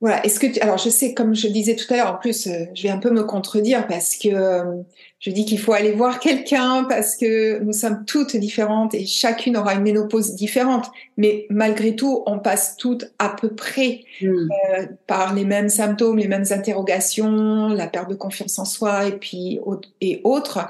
voilà. 0.00 0.24
Est-ce 0.26 0.38
que 0.38 0.46
tu... 0.46 0.60
alors 0.60 0.76
je 0.76 0.90
sais 0.90 1.14
comme 1.14 1.34
je 1.34 1.48
disais 1.48 1.74
tout 1.74 1.92
à 1.94 1.96
l'heure 1.96 2.12
en 2.12 2.18
plus 2.18 2.46
euh, 2.46 2.66
je 2.74 2.82
vais 2.82 2.90
un 2.90 2.98
peu 2.98 3.10
me 3.10 3.24
contredire 3.24 3.86
parce 3.86 4.16
que 4.16 4.28
euh, 4.28 4.82
je 5.20 5.30
dis 5.30 5.46
qu'il 5.46 5.58
faut 5.58 5.72
aller 5.72 5.92
voir 5.92 6.20
quelqu'un 6.20 6.84
parce 6.84 7.16
que 7.16 7.58
nous 7.60 7.72
sommes 7.72 8.04
toutes 8.04 8.36
différentes 8.36 8.94
et 8.94 9.06
chacune 9.06 9.56
aura 9.56 9.72
une 9.74 9.80
ménopause 9.80 10.34
différente 10.34 10.90
mais 11.16 11.46
malgré 11.48 11.96
tout 11.96 12.22
on 12.26 12.38
passe 12.38 12.76
toutes 12.76 13.10
à 13.18 13.30
peu 13.30 13.48
près 13.48 14.02
hmm. 14.20 14.26
euh, 14.26 14.86
par 15.06 15.34
les 15.34 15.46
mêmes 15.46 15.70
symptômes, 15.70 16.18
les 16.18 16.28
mêmes 16.28 16.44
interrogations, 16.50 17.68
la 17.68 17.86
perte 17.86 18.10
de 18.10 18.14
confiance 18.16 18.58
en 18.58 18.66
soi 18.66 19.06
et 19.06 19.12
puis 19.12 19.60
et 20.02 20.20
autres. 20.24 20.68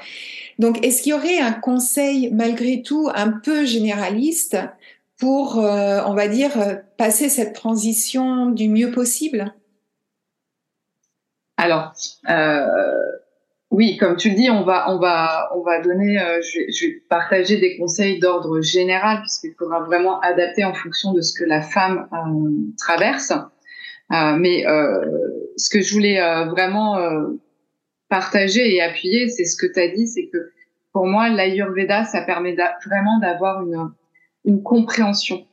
Donc 0.61 0.85
est-ce 0.87 1.03
qu'il 1.03 1.11
y 1.11 1.15
aurait 1.15 1.39
un 1.39 1.53
conseil 1.53 2.31
malgré 2.33 2.83
tout 2.83 3.11
un 3.13 3.33
peu 3.33 3.65
généraliste 3.65 4.57
pour, 5.19 5.59
euh, 5.59 6.01
on 6.07 6.15
va 6.15 6.29
dire, 6.29 6.59
euh, 6.61 6.75
passer 6.99 7.29
cette 7.29 7.55
transition 7.55 8.47
du 8.47 8.69
mieux 8.69 8.91
possible 8.91 9.55
Alors, 11.57 11.93
euh, 12.29 12.67
oui, 13.71 13.97
comme 13.97 14.17
tu 14.17 14.31
le 14.31 14.35
dis, 14.37 14.51
on 14.51 14.63
va, 14.63 14.91
on 14.93 14.99
va, 14.99 15.51
on 15.55 15.63
va 15.63 15.81
donner, 15.81 16.19
je, 16.43 16.71
je, 16.71 16.87
vais 16.87 17.03
partager 17.09 17.59
des 17.59 17.77
conseils 17.79 18.19
d'ordre 18.19 18.61
général 18.61 19.21
puisqu'il 19.21 19.55
faudra 19.59 19.81
vraiment 19.81 20.21
adapter 20.21 20.65
en 20.65 20.75
fonction 20.75 21.13
de 21.13 21.21
ce 21.21 21.39
que 21.39 21.45
la 21.45 21.63
femme 21.63 22.09
traverse. 22.79 23.33
mais 24.11 24.65
ce 25.57 25.69
que 25.69 25.83
je 25.83 25.93
voulais 25.93 26.21
vraiment 26.47 26.97
partager 28.09 28.73
et 28.73 28.81
appuyer, 28.81 29.29
c'est 29.29 29.45
ce 29.45 29.57
que 29.57 29.71
tu 29.71 29.81
as 29.81 29.89
dit, 29.89 30.07
c'est 30.07 30.29
que 30.29 30.53
pour 30.93 31.07
moi, 31.07 31.29
l'Ayurveda, 31.29 32.05
ça 32.05 32.23
permet 32.23 32.57
vraiment 32.87 33.19
d'avoir 33.19 33.63
une 33.63 33.91
une 34.47 34.63
compréhension 34.63 35.47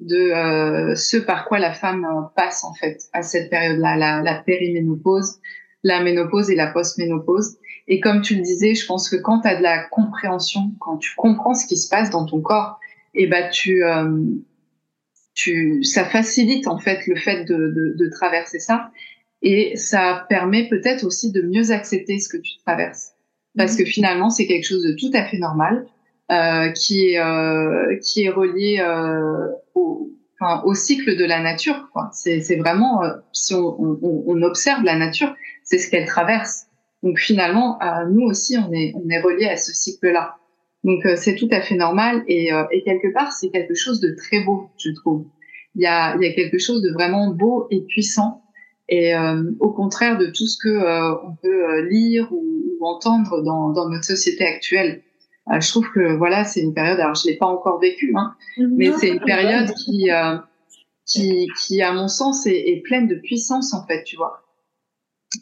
de 0.00 0.16
euh, 0.16 0.94
ce 0.94 1.16
par 1.16 1.44
quoi 1.46 1.58
la 1.58 1.72
femme 1.72 2.04
euh, 2.04 2.22
passe 2.36 2.64
en 2.64 2.72
fait 2.72 3.02
à 3.12 3.22
cette 3.22 3.50
période-là, 3.50 3.96
la, 3.96 4.22
la 4.22 4.34
périménopause, 4.36 5.38
la 5.82 6.02
ménopause 6.02 6.50
et 6.50 6.54
la 6.54 6.68
postménopause. 6.68 7.56
Et 7.88 8.00
comme 8.00 8.20
tu 8.20 8.36
le 8.36 8.42
disais, 8.42 8.74
je 8.74 8.86
pense 8.86 9.08
que 9.08 9.16
quand 9.16 9.40
tu 9.40 9.48
as 9.48 9.56
de 9.56 9.62
la 9.62 9.84
compréhension, 9.84 10.72
quand 10.78 10.98
tu 10.98 11.14
comprends 11.16 11.54
ce 11.54 11.66
qui 11.66 11.76
se 11.76 11.88
passe 11.88 12.10
dans 12.10 12.26
ton 12.26 12.40
corps, 12.40 12.78
et 13.14 13.24
eh 13.24 13.26
ben 13.26 13.50
tu, 13.50 13.82
euh, 13.84 14.20
tu, 15.34 15.82
ça 15.82 16.04
facilite 16.04 16.68
en 16.68 16.78
fait 16.78 17.06
le 17.06 17.16
fait 17.16 17.44
de, 17.44 17.54
de, 17.54 17.94
de 17.96 18.10
traverser 18.10 18.58
ça, 18.58 18.90
et 19.40 19.76
ça 19.76 20.26
permet 20.28 20.68
peut-être 20.68 21.04
aussi 21.04 21.32
de 21.32 21.42
mieux 21.42 21.70
accepter 21.70 22.18
ce 22.20 22.28
que 22.28 22.36
tu 22.36 22.58
traverses, 22.64 23.12
parce 23.56 23.74
mmh. 23.74 23.78
que 23.78 23.84
finalement 23.86 24.30
c'est 24.30 24.46
quelque 24.46 24.66
chose 24.66 24.82
de 24.82 24.92
tout 24.92 25.10
à 25.14 25.24
fait 25.24 25.38
normal. 25.38 25.86
Euh, 26.30 26.68
qui 26.72 27.08
est 27.08 27.18
euh, 27.18 27.96
qui 28.02 28.24
est 28.24 28.28
relié 28.28 28.80
euh, 28.82 29.48
au, 29.74 30.10
enfin, 30.38 30.62
au 30.66 30.74
cycle 30.74 31.16
de 31.16 31.24
la 31.24 31.40
nature. 31.40 31.88
C'est, 32.12 32.56
vraiment 32.56 33.00
si 33.32 33.54
on, 33.54 33.80
on, 33.80 34.24
on, 34.26 34.42
observe 34.42 34.84
la 34.84 34.94
nature, 34.96 35.34
c'est 35.64 35.78
ce 35.78 35.90
qu'elle 35.90 36.04
traverse. 36.04 36.66
Donc 37.02 37.18
finalement, 37.18 37.78
nous 38.10 38.26
aussi, 38.26 38.58
on 38.58 38.70
est 38.74 38.92
on 38.94 39.08
est 39.08 39.20
relié 39.20 39.46
à 39.46 39.56
ce 39.56 39.72
cycle-là. 39.72 40.34
Donc 40.84 41.00
c'est 41.16 41.34
tout 41.34 41.48
à 41.50 41.62
fait 41.62 41.76
normal 41.76 42.22
et, 42.28 42.50
et 42.72 42.82
quelque 42.82 43.10
part 43.14 43.32
c'est 43.32 43.48
quelque 43.48 43.74
chose 43.74 43.98
de 44.00 44.14
très 44.14 44.44
beau, 44.44 44.68
je 44.76 44.90
trouve. 44.90 45.24
Il 45.76 45.80
y 45.80 45.86
a 45.86 46.14
il 46.14 46.22
y 46.22 46.26
a 46.30 46.34
quelque 46.34 46.58
chose 46.58 46.82
de 46.82 46.92
vraiment 46.92 47.30
beau 47.30 47.68
et 47.70 47.80
puissant 47.80 48.42
et 48.90 49.14
au 49.60 49.70
contraire 49.70 50.18
de 50.18 50.26
tout 50.26 50.46
ce 50.46 50.58
que 50.58 51.24
on 51.26 51.36
peut 51.36 51.88
lire 51.88 52.28
ou, 52.32 52.44
ou 52.78 52.86
entendre 52.86 53.42
dans, 53.42 53.70
dans 53.70 53.88
notre 53.88 54.04
société 54.04 54.44
actuelle. 54.44 55.00
Euh, 55.50 55.60
je 55.60 55.68
trouve 55.70 55.90
que 55.92 56.16
voilà, 56.16 56.44
c'est 56.44 56.60
une 56.60 56.74
période. 56.74 57.00
Alors, 57.00 57.14
je 57.14 57.26
l'ai 57.28 57.36
pas 57.36 57.46
encore 57.46 57.80
vécu, 57.80 58.12
hein, 58.16 58.34
mais 58.58 58.92
c'est 58.92 59.08
une 59.08 59.20
période 59.20 59.72
qui, 59.74 60.10
euh, 60.10 60.36
qui, 61.06 61.48
qui, 61.58 61.82
à 61.82 61.92
mon 61.92 62.08
sens, 62.08 62.46
est, 62.46 62.56
est, 62.56 62.82
pleine 62.82 63.06
de 63.06 63.14
puissance 63.14 63.72
en 63.72 63.86
fait, 63.86 64.04
tu 64.04 64.16
vois. 64.16 64.42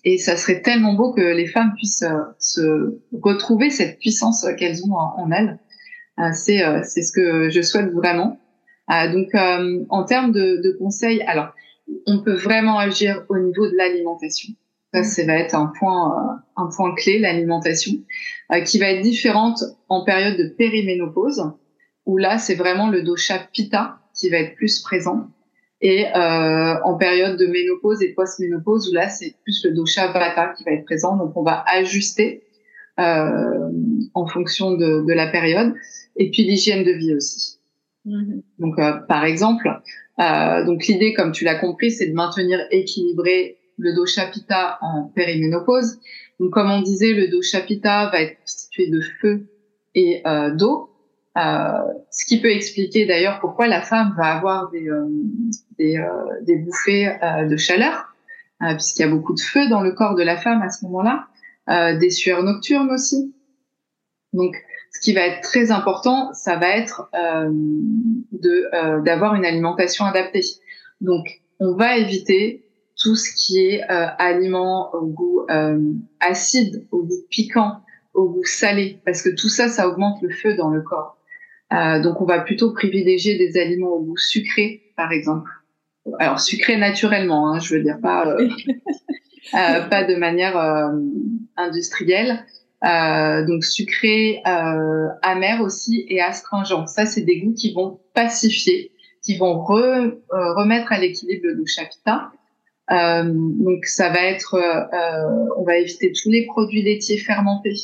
Et 0.05 0.19
ça 0.19 0.37
serait 0.37 0.63
tellement 0.63 0.95
beau 0.95 1.13
que 1.13 1.21
les 1.21 1.47
femmes 1.47 1.73
puissent 1.77 2.03
euh, 2.03 2.23
se 2.39 2.99
retrouver 3.13 3.71
cette 3.71 3.99
puissance 3.99 4.47
qu'elles 4.59 4.85
ont 4.85 4.95
en, 4.95 5.15
en 5.19 5.31
elles. 5.31 5.59
c'est 6.33 6.63
c'est 6.85 7.03
ce 7.03 7.13
que 7.13 7.51
je 7.51 7.63
souhaite 7.63 7.93
vraiment. 7.93 8.41
donc, 8.89 9.29
en 9.91 10.05
termes 10.05 10.33
de, 10.33 10.61
de 10.63 10.77
conseils, 10.79 11.23
alors, 11.23 11.49
on 12.07 12.23
peut 12.23 12.35
vraiment 12.35 12.79
agir 12.79 13.25
au 13.29 13.39
niveau 13.39 13.69
de 13.69 13.77
l'alimentation 13.77 14.53
Ça, 14.97 15.05
ça 15.05 15.27
va 15.27 15.35
être 15.35 15.55
un 15.55 15.73
point, 15.79 16.41
un 16.57 16.69
point 16.75 16.95
clé, 16.95 17.19
l'alimentation, 17.19 17.93
qui 18.65 18.79
va 18.79 18.91
être 18.91 19.03
différente 19.03 19.63
en 19.89 20.05
période 20.05 20.37
de 20.37 20.49
périménopause, 20.49 21.53
où 22.07 22.19
là, 22.19 22.39
c'est 22.39 22.55
vraiment 22.55 22.89
le 22.89 23.03
dosha 23.03 23.39
pitta 23.53 23.99
qui 24.15 24.31
va 24.31 24.39
être 24.39 24.55
plus 24.55 24.81
présent 24.81 25.29
et 25.81 26.07
euh, 26.07 26.75
en 26.85 26.97
période 26.97 27.39
de 27.39 27.47
ménopause 27.47 28.03
et 28.03 28.15
post-ménopause 28.15 28.89
où 28.89 28.95
là 28.95 29.09
c'est 29.09 29.35
plus 29.43 29.65
le 29.65 29.73
dosha 29.73 30.11
vata 30.13 30.55
qui 30.57 30.65
va 30.65 30.73
être 30.73 30.85
présent 30.85 31.17
donc 31.17 31.37
on 31.37 31.43
va 31.43 31.65
ajuster 31.67 32.43
euh, 32.99 33.71
en 34.15 34.27
fonction 34.27 34.73
de, 34.73 35.05
de, 35.07 35.13
la 35.13 35.27
période 35.27 35.75
et 36.17 36.31
puis 36.31 36.45
l'hygiène 36.45 36.83
de 36.83 36.93
vie 36.93 37.15
aussi 37.15 37.59
mm-hmm. 38.07 38.43
donc 38.59 38.79
euh, 38.79 38.93
par 39.07 39.25
exemple 39.25 39.69
euh, 40.19 40.65
donc 40.65 40.87
l'idée 40.87 41.13
comme 41.13 41.33
tu 41.33 41.45
l'as 41.45 41.57
compris 41.57 41.91
c'est 41.91 42.07
de 42.07 42.15
maintenir 42.15 42.59
équilibré 42.71 43.59
le 43.79 43.95
dosha 43.95 44.27
pitta 44.27 44.79
en 44.81 45.05
périménopause 45.05 45.99
donc 46.41 46.51
comme 46.51 46.71
on 46.71 46.83
disait 46.83 47.13
le 47.13 47.29
dosha 47.29 47.61
pitta 47.61 48.11
va 48.11 48.21
être 48.21 48.39
constitué 48.41 48.89
de 48.89 49.01
feu 49.21 49.47
et 49.95 50.23
euh, 50.27 50.55
d'eau 50.55 50.91
euh, 51.37 51.93
ce 52.11 52.25
qui 52.25 52.41
peut 52.41 52.51
expliquer 52.51 53.05
d'ailleurs 53.05 53.41
pourquoi 53.41 53.67
la 53.67 53.83
femme 53.83 54.15
va 54.17 54.37
avoir 54.37 54.71
des, 54.71 54.89
euh, 54.89 55.05
des, 55.79 55.99
euh, 55.99 56.07
des, 56.43 56.57
bouffées 56.57 57.15
de 57.47 57.57
chaleur, 57.57 58.07
puisqu'il 58.61 59.03
y 59.03 59.05
a 59.05 59.09
beaucoup 59.09 59.35
de 59.35 59.41
feu 59.41 59.69
dans 59.69 59.83
le 59.83 59.93
corps 59.93 60.15
de 60.15 60.23
la 60.23 60.39
femme 60.39 60.63
à 60.63 60.71
ce 60.71 60.87
moment-là, 60.87 61.27
des 61.99 62.11
sueurs 62.11 62.43
nocturnes 62.43 62.91
aussi. 62.91 63.35
Donc, 64.33 64.57
ce 64.95 65.01
qui 65.01 65.13
va 65.13 65.23
être 65.23 65.43
très 65.43 65.71
important, 65.71 66.33
ça 66.33 66.57
va 66.57 66.69
être 66.69 67.11
de 67.13 69.03
d'avoir 69.03 69.35
une 69.35 69.45
alimentation 69.45 70.07
adaptée. 70.07 70.45
Donc, 71.03 71.43
on 71.61 71.75
va 71.75 71.99
éviter 71.99 72.66
tout 72.99 73.15
ce 73.15 73.31
qui 73.35 73.59
est 73.59 73.83
euh, 73.91 74.07
aliment 74.19 74.91
au 74.95 75.07
goût 75.07 75.47
acide, 76.21 76.87
au 76.91 77.03
goût 77.03 77.25
piquant, 77.31 77.81
au 78.15 78.31
goût 78.31 78.45
salé, 78.45 79.01
parce 79.05 79.23
que 79.23 79.29
tout 79.29 79.49
ça, 79.49 79.69
ça 79.69 79.89
augmente 79.89 80.21
le 80.23 80.31
feu 80.31 80.55
dans 80.55 80.71
le 80.71 80.81
corps. 80.81 81.17
Euh, 81.73 82.01
donc, 82.01 82.21
on 82.21 82.25
va 82.25 82.41
plutôt 82.41 82.73
privilégier 82.73 83.37
des 83.37 83.61
aliments 83.61 83.91
au 83.91 84.03
goût 84.03 84.17
sucré, 84.17 84.93
par 84.97 85.13
exemple. 85.13 85.51
Alors, 86.19 86.41
sucré 86.41 86.77
naturellement, 86.77 87.53
hein, 87.53 87.59
je 87.59 87.75
veux 87.75 87.83
dire, 87.83 87.99
pas, 88.01 88.27
euh, 88.27 88.49
euh, 89.55 89.81
pas 89.89 90.05
de 90.05 90.15
manière 90.15 90.57
euh, 90.57 90.93
industrielle. 91.57 92.45
Euh, 92.85 93.45
donc, 93.47 93.65
sucré, 93.65 94.41
amer 94.45 95.61
aussi 95.61 96.07
et 96.09 96.21
astringent. 96.21 96.87
Ça, 96.87 97.05
c'est 97.07 97.23
des 97.23 97.41
goûts 97.41 97.55
qui 97.55 97.73
vont 97.73 98.01
pacifier, 98.15 98.93
qui 99.25 99.37
vont 99.37 99.59
re, 99.59 100.13
remettre 100.31 100.93
à 100.93 100.99
l'équilibre 100.99 101.49
le 101.49 101.65
chapita. 101.67 102.31
Donc, 102.89 103.85
ça 103.87 104.11
va 104.11 104.23
être, 104.23 104.57
on 105.57 105.65
va 105.65 105.77
éviter 105.77 106.13
tous 106.13 106.31
les 106.31 106.47
produits 106.47 106.83
laitiers 106.83 107.19
fermentés, 107.19 107.75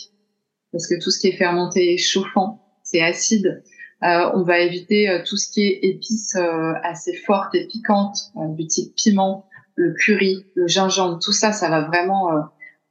parce 0.71 0.87
que 0.87 0.95
tout 1.03 1.11
ce 1.11 1.19
qui 1.19 1.29
est 1.29 1.37
fermenté 1.37 1.95
est 1.95 1.99
chauffant 1.99 2.62
c'est 2.83 3.01
acide. 3.01 3.62
Euh, 4.03 4.31
on 4.35 4.43
va 4.43 4.59
éviter 4.59 5.09
euh, 5.09 5.23
tout 5.25 5.37
ce 5.37 5.51
qui 5.51 5.62
est 5.62 5.79
épices 5.83 6.35
euh, 6.37 6.73
assez 6.83 7.15
fortes 7.15 7.55
et 7.55 7.67
piquantes, 7.67 8.33
du 8.57 8.67
type 8.67 8.95
piment, 8.97 9.47
le 9.77 9.95
curry, 9.95 10.45
le 10.55 10.67
gingembre, 10.67 11.19
tout 11.21 11.33
ça, 11.33 11.53
ça 11.53 11.71
va 11.71 11.83
vraiment 11.83 12.29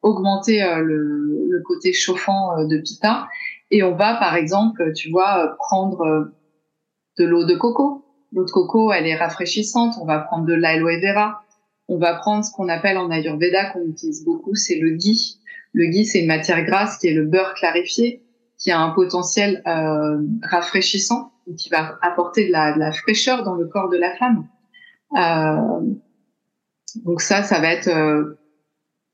augmenter 0.02 0.62
le, 0.82 1.62
côté 1.64 1.94
chauffant 1.94 2.66
de 2.66 2.78
pita. 2.78 3.28
Et 3.70 3.84
on 3.84 3.96
va, 3.96 4.16
par 4.16 4.36
exemple, 4.36 4.92
tu 4.94 5.12
vois, 5.12 5.56
prendre 5.60 6.32
de 7.20 7.26
l'eau 7.26 7.46
de 7.46 7.54
coco. 7.56 8.04
L'eau 8.32 8.46
de 8.46 8.50
coco, 8.50 8.92
elle 8.92 9.06
est 9.06 9.16
rafraîchissante. 9.16 9.94
On 10.02 10.06
va 10.06 10.20
prendre 10.20 10.46
de 10.46 10.56
l'aloe 10.56 11.00
vera. 11.00 11.44
On 11.92 11.98
va 11.98 12.14
prendre 12.16 12.46
ce 12.46 12.52
qu'on 12.52 12.70
appelle 12.70 12.98
en 12.98 13.12
Ayurveda, 13.12 13.66
qu'on 13.72 13.86
utilise 13.86 14.24
beaucoup, 14.24 14.56
c'est 14.56 14.80
le 14.80 14.92
ghee. 14.92 15.40
Le 15.74 15.88
ghee, 15.88 16.06
c'est 16.06 16.22
une 16.22 16.28
matière 16.28 16.64
grasse 16.64 16.98
qui 16.98 17.08
est 17.08 17.14
le 17.14 17.26
beurre 17.26 17.54
clarifié 17.54 18.24
qui 18.62 18.72
a 18.72 18.80
un 18.80 18.92
potentiel 18.92 19.62
euh, 19.68 20.22
rafraîchissant, 20.44 21.32
qui 21.58 21.70
va 21.70 21.98
apporter 22.02 22.48
de 22.48 22.52
la, 22.52 22.74
de 22.74 22.80
la, 22.80 22.92
fraîcheur 22.94 23.44
dans 23.44 23.56
le 23.56 23.66
corps 23.66 23.90
de 23.90 23.98
la 23.98 24.16
femme. 24.16 24.48
Euh, 25.18 25.82
donc 27.04 27.22
ça, 27.22 27.42
ça 27.42 27.60
va 27.60 27.74
être 27.74 27.88
euh, 27.88 28.40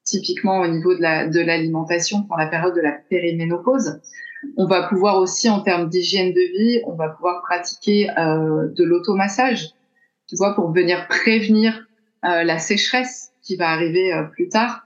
typiquement 0.03 0.59
au 0.59 0.67
niveau 0.67 0.93
de 0.93 1.01
l'alimentation 1.45 2.19
la, 2.19 2.23
pour 2.25 2.37
la 2.37 2.47
période 2.47 2.75
de 2.75 2.81
la 2.81 2.91
périménopause. 2.91 4.01
On 4.57 4.67
va 4.67 4.83
pouvoir 4.89 5.17
aussi, 5.17 5.49
en 5.49 5.61
termes 5.61 5.89
d'hygiène 5.89 6.33
de 6.33 6.41
vie, 6.41 6.81
on 6.85 6.95
va 6.95 7.09
pouvoir 7.09 7.41
pratiquer 7.41 8.09
euh, 8.19 8.67
de 8.75 8.83
l'automassage, 8.83 9.69
tu 10.27 10.35
vois, 10.35 10.53
pour 10.55 10.73
venir 10.73 11.07
prévenir 11.07 11.86
la 12.43 12.59
sécheresse 12.59 13.31
qui 13.41 13.55
va 13.55 13.69
arriver 13.69 14.13
euh, 14.13 14.23
plus 14.23 14.49
tard. 14.49 14.83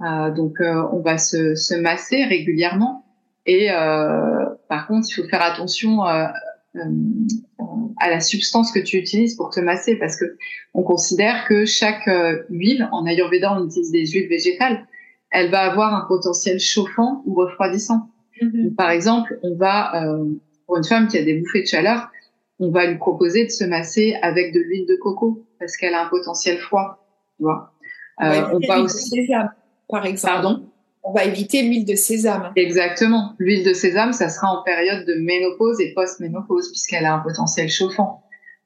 donc, 0.00 0.56
on 0.60 1.00
va 1.00 1.18
se, 1.18 1.54
se 1.54 1.74
masser 1.74 2.24
régulièrement 2.24 3.04
et 3.46 3.70
euh, 3.70 4.46
par 4.68 4.86
contre, 4.86 5.06
il 5.10 5.14
faut 5.14 5.28
faire 5.28 5.42
attention 5.42 6.06
euh, 6.06 6.26
euh, 6.76 6.80
à 7.98 8.10
la 8.10 8.20
substance 8.20 8.72
que 8.72 8.80
tu 8.80 8.96
utilises 8.96 9.36
pour 9.36 9.50
te 9.50 9.60
masser 9.60 9.96
parce 9.96 10.16
que 10.16 10.36
on 10.72 10.82
considère 10.82 11.46
que 11.46 11.64
chaque 11.64 12.08
huile, 12.50 12.88
en 12.92 13.06
Ayurveda 13.06 13.56
on 13.56 13.66
utilise 13.66 13.90
des 13.90 14.06
huiles 14.06 14.28
végétales, 14.28 14.86
elle 15.30 15.50
va 15.50 15.60
avoir 15.60 15.94
un 15.94 16.06
potentiel 16.08 16.58
chauffant 16.58 17.22
ou 17.26 17.34
refroidissant. 17.34 18.08
Mm-hmm. 18.42 18.74
par 18.74 18.90
exemple, 18.90 19.38
on 19.42 19.54
va, 19.54 19.92
pour 20.66 20.76
une 20.76 20.84
femme 20.84 21.06
qui 21.06 21.18
a 21.18 21.22
des 21.22 21.38
bouffées 21.38 21.62
de 21.62 21.68
chaleur, 21.68 22.08
on 22.58 22.70
va 22.70 22.86
lui 22.86 22.98
proposer 22.98 23.44
de 23.44 23.50
se 23.50 23.64
masser 23.64 24.16
avec 24.22 24.52
de 24.52 24.58
l'huile 24.58 24.86
de 24.86 24.96
coco 24.96 25.44
parce 25.64 25.76
qu'elle 25.76 25.94
a 25.94 26.04
un 26.04 26.08
potentiel 26.08 26.58
froid. 26.58 27.06
Tu 27.36 27.44
vois. 27.44 27.72
on 28.20 28.58
va 28.68 28.80
aussi. 28.80 29.28
Par 29.88 30.06
exemple. 30.06 30.34
Pardon? 30.34 30.70
On 31.06 31.12
va 31.12 31.24
éviter 31.24 31.62
l'huile 31.62 31.84
de 31.84 31.94
sésame. 31.94 32.52
Exactement. 32.56 33.34
L'huile 33.38 33.64
de 33.64 33.74
sésame, 33.74 34.12
ça 34.12 34.30
sera 34.30 34.48
en 34.48 34.62
période 34.62 35.06
de 35.06 35.14
ménopause 35.14 35.78
et 35.80 35.92
post-ménopause 35.92 36.70
puisqu'elle 36.70 37.04
a 37.04 37.14
un 37.14 37.18
potentiel 37.18 37.68
chauffant. 37.68 38.22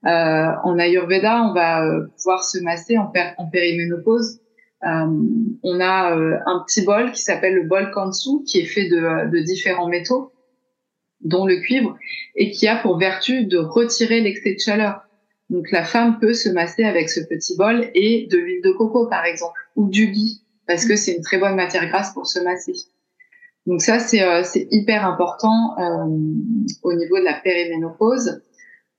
Euh, 0.07 0.53
en 0.63 0.79
Ayurveda, 0.79 1.43
on 1.43 1.53
va 1.53 1.85
euh, 1.85 2.07
pouvoir 2.17 2.45
se 2.45 2.59
masser 2.61 2.97
en, 2.97 3.11
périménopause. 3.51 4.41
Euh, 4.85 5.07
on 5.65 5.81
a 5.81 6.15
un 6.15 6.65
petit 6.65 6.83
bol 6.83 7.11
qui 7.11 7.23
s'appelle 7.23 7.55
le 7.55 7.65
bol 7.65 7.91
Kansu, 7.91 8.45
qui 8.47 8.61
est 8.61 8.67
fait 8.67 8.89
de, 8.89 9.29
de, 9.29 9.39
différents 9.41 9.89
métaux, 9.89 10.33
dont 11.21 11.45
le 11.45 11.57
cuivre, 11.57 11.99
et 12.37 12.53
qui 12.53 12.69
a 12.69 12.77
pour 12.77 12.97
vertu 12.99 13.47
de 13.47 13.59
retirer 13.59 14.21
l'excès 14.21 14.55
de 14.55 14.61
chaleur. 14.61 15.01
Donc 15.51 15.71
la 15.71 15.85
femme 15.85 16.19
peut 16.21 16.35
se 16.35 16.49
masser 16.49 16.85
avec 16.85 17.09
ce 17.09 17.21
petit 17.21 17.57
bol 17.57 17.91
et 17.95 18.29
de 18.31 18.37
l'huile 18.37 18.63
de 18.63 18.71
coco, 18.71 19.07
par 19.09 19.25
exemple, 19.25 19.59
ou 19.77 19.89
du 19.89 20.11
ghee 20.11 20.43
parce 20.69 20.85
que 20.85 20.95
c'est 20.95 21.15
une 21.15 21.23
très 21.23 21.39
bonne 21.39 21.57
matière 21.57 21.89
grasse 21.89 22.13
pour 22.13 22.27
se 22.27 22.39
masser. 22.39 22.75
Donc 23.67 23.83
ça, 23.83 23.99
c'est 23.99 24.23
euh, 24.23 24.43
hyper 24.71 25.05
important 25.05 25.77
euh, 25.79 26.05
au 26.83 26.93
niveau 26.93 27.19
de 27.19 27.25
la 27.25 27.35
périménopause. 27.35 28.43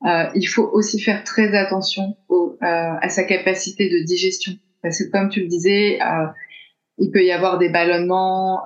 Euh, 0.06 0.26
il 0.36 0.46
faut 0.46 0.70
aussi 0.74 1.00
faire 1.00 1.24
très 1.24 1.56
attention 1.56 2.18
à 2.62 3.08
sa 3.10 3.24
capacité 3.24 3.90
de 3.90 4.04
digestion, 4.04 4.54
parce 4.82 5.00
que 5.00 5.10
comme 5.12 5.30
tu 5.30 5.42
le 5.42 5.48
disais, 5.48 6.00
il 6.98 7.12
peut 7.12 7.24
y 7.24 7.32
avoir 7.32 7.58
des 7.58 7.70
ballonnements, 7.70 8.62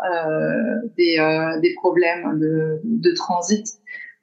des, 0.98 1.74
problèmes 1.78 2.40
de 2.84 3.12
transit. 3.14 3.68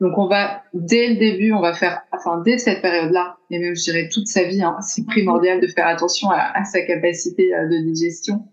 Donc 0.00 0.16
on 0.16 0.26
va 0.26 0.62
dès 0.72 1.08
le 1.08 1.16
début, 1.16 1.52
on 1.52 1.60
va 1.60 1.74
faire, 1.74 2.00
enfin 2.12 2.40
dès 2.42 2.56
cette 2.56 2.80
période-là, 2.80 3.36
et 3.50 3.58
même 3.58 3.76
je 3.76 3.82
dirais 3.82 4.08
toute 4.10 4.28
sa 4.28 4.44
vie, 4.44 4.62
hein, 4.62 4.78
c'est 4.80 5.04
primordial 5.04 5.60
de 5.60 5.66
faire 5.66 5.86
attention 5.86 6.30
à, 6.30 6.64
sa 6.64 6.80
capacité 6.82 7.50
de 7.50 7.84
digestion. 7.84 8.46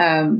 Euh, 0.00 0.36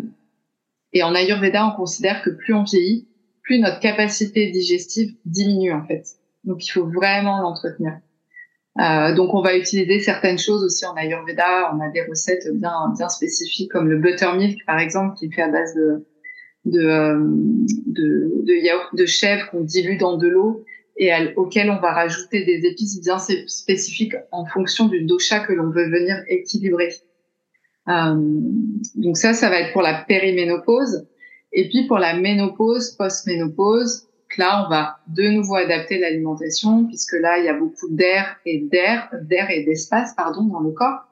et 0.94 1.02
en 1.02 1.14
Ayurveda, 1.14 1.66
on 1.66 1.76
considère 1.76 2.22
que 2.22 2.30
plus 2.30 2.54
on 2.54 2.62
vieillit, 2.62 3.06
plus 3.42 3.58
notre 3.58 3.80
capacité 3.80 4.50
digestive 4.50 5.14
diminue 5.26 5.72
en 5.72 5.84
fait. 5.84 6.04
Donc 6.44 6.66
il 6.66 6.70
faut 6.70 6.86
vraiment 6.86 7.42
l'entretenir. 7.42 7.98
Euh, 8.80 9.14
donc 9.14 9.34
on 9.34 9.42
va 9.42 9.56
utiliser 9.56 10.00
certaines 10.00 10.38
choses 10.38 10.64
aussi 10.64 10.86
en 10.86 10.94
Ayurveda. 10.94 11.74
On 11.74 11.80
a 11.80 11.90
des 11.90 12.02
recettes 12.02 12.48
bien 12.54 12.94
bien 12.96 13.10
spécifiques 13.10 13.70
comme 13.70 13.88
le 13.88 13.98
buttermilk 13.98 14.64
par 14.64 14.78
exemple 14.78 15.16
qui 15.16 15.30
fait 15.30 15.42
à 15.42 15.48
base 15.48 15.74
de 15.74 16.06
de, 16.66 16.80
euh, 16.80 17.18
de, 17.86 18.44
de 18.44 18.52
yaourt 18.52 18.94
de 18.94 19.06
chèvre 19.06 19.48
qu'on 19.50 19.62
dilue 19.62 19.96
dans 19.96 20.18
de 20.18 20.28
l'eau 20.28 20.64
et 20.98 21.10
auquel 21.36 21.70
on 21.70 21.78
va 21.78 21.92
rajouter 21.92 22.44
des 22.44 22.66
épices 22.66 23.00
bien 23.02 23.18
spécifiques 23.18 24.14
en 24.32 24.46
fonction 24.46 24.86
du 24.86 25.04
dosha 25.04 25.40
que 25.40 25.52
l'on 25.52 25.70
veut 25.70 25.90
venir 25.90 26.16
équilibrer. 26.28 26.94
Euh, 27.88 28.14
donc 28.94 29.16
ça, 29.16 29.34
ça 29.34 29.50
va 29.50 29.60
être 29.60 29.72
pour 29.72 29.82
la 29.82 29.94
périménopause. 29.94 31.06
Et 31.52 31.68
puis 31.68 31.86
pour 31.86 31.98
la 31.98 32.18
ménopause, 32.18 32.92
post-ménopause, 32.92 34.08
là, 34.38 34.64
on 34.64 34.70
va 34.70 34.98
de 35.08 35.28
nouveau 35.28 35.56
adapter 35.56 35.98
l'alimentation 35.98 36.86
puisque 36.86 37.16
là, 37.20 37.38
il 37.38 37.44
y 37.44 37.48
a 37.48 37.54
beaucoup 37.54 37.88
d'air 37.90 38.36
et 38.46 38.60
d'air, 38.60 39.10
d'air 39.22 39.50
et 39.50 39.64
d'espace, 39.64 40.14
pardon, 40.16 40.44
dans 40.44 40.60
le 40.60 40.72
corps. 40.72 41.04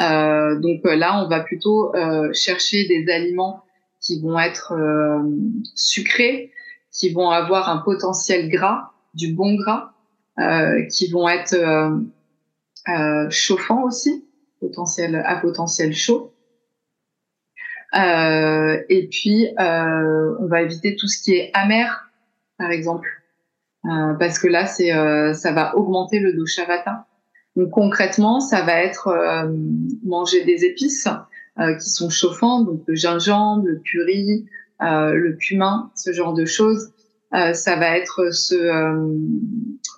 Euh, 0.00 0.58
donc 0.60 0.80
là, 0.84 1.24
on 1.24 1.28
va 1.28 1.40
plutôt 1.40 1.94
euh, 1.94 2.32
chercher 2.32 2.86
des 2.86 3.10
aliments 3.10 3.65
qui 4.00 4.20
vont 4.20 4.38
être 4.38 4.72
euh, 4.72 5.22
sucrés, 5.74 6.52
qui 6.90 7.12
vont 7.12 7.30
avoir 7.30 7.68
un 7.68 7.78
potentiel 7.78 8.48
gras, 8.48 8.92
du 9.14 9.32
bon 9.32 9.54
gras, 9.54 9.92
euh, 10.38 10.82
qui 10.86 11.08
vont 11.10 11.28
être 11.28 11.56
chauffants 13.30 13.82
aussi, 13.82 14.24
potentiel 14.60 15.16
à 15.16 15.36
potentiel 15.36 15.94
chaud. 15.94 16.32
Euh, 17.94 18.78
et 18.88 19.08
puis, 19.08 19.48
euh, 19.58 20.36
on 20.40 20.46
va 20.46 20.62
éviter 20.62 20.96
tout 20.96 21.06
ce 21.06 21.22
qui 21.22 21.34
est 21.34 21.50
amer, 21.54 22.10
par 22.58 22.70
exemple, 22.70 23.08
euh, 23.86 24.14
parce 24.14 24.38
que 24.38 24.48
là, 24.48 24.66
c'est, 24.66 24.92
euh, 24.92 25.32
ça 25.32 25.52
va 25.52 25.76
augmenter 25.76 26.18
le 26.18 26.32
dosha 26.32 26.64
vata. 26.64 27.06
Donc 27.54 27.70
concrètement, 27.70 28.40
ça 28.40 28.62
va 28.62 28.82
être 28.82 29.08
euh, 29.08 29.50
manger 30.04 30.44
des 30.44 30.64
épices 30.64 31.08
qui 31.58 31.90
sont 31.90 32.10
chauffants, 32.10 32.62
donc 32.62 32.82
le 32.86 32.94
gingembre, 32.94 33.64
le 33.66 33.76
curry, 33.76 34.46
le 34.80 35.32
cumin, 35.32 35.90
ce 35.94 36.12
genre 36.12 36.34
de 36.34 36.44
choses. 36.44 36.90
ça 37.32 37.76
va 37.76 37.96
être 37.96 38.34
se 38.34 38.56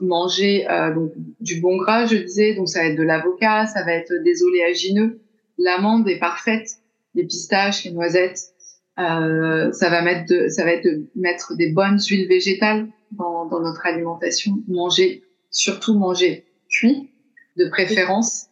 manger 0.01 0.67
donc, 0.95 1.13
du 1.41 1.61
bon 1.61 1.77
gras, 1.77 2.07
je 2.07 2.17
disais, 2.17 2.55
donc 2.55 2.69
ça 2.69 2.81
va 2.81 2.87
être 2.87 2.99
de 2.99 3.03
l'avocat, 3.03 3.67
ça 3.67 3.85
va 3.85 3.93
être 3.93 4.13
des 4.23 4.43
oléagineux. 4.43 5.21
L'amande 5.59 6.09
est 6.09 6.21
parfaite 6.21 6.79
les 7.19 7.25
pistaches, 7.25 7.85
les 7.85 7.91
noisettes. 7.91 8.55
Euh, 8.99 9.71
ça 9.73 9.91
va 9.91 10.03
mettre 10.03 10.27
de, 10.33 10.49
ça 10.49 10.65
va 10.65 10.73
être 10.73 10.85
de 10.85 11.07
mettre 11.15 11.55
des 11.57 11.71
bonnes 11.71 11.99
huiles 12.01 12.29
végétales 12.29 12.89
dans, 13.13 13.47
dans 13.47 13.61
notre 13.61 13.87
alimentation. 13.87 14.59
Manger, 14.69 15.23
surtout 15.51 15.99
manger 15.99 16.47
cuit 16.69 17.11
de 17.57 17.69
préférence, 17.69 18.47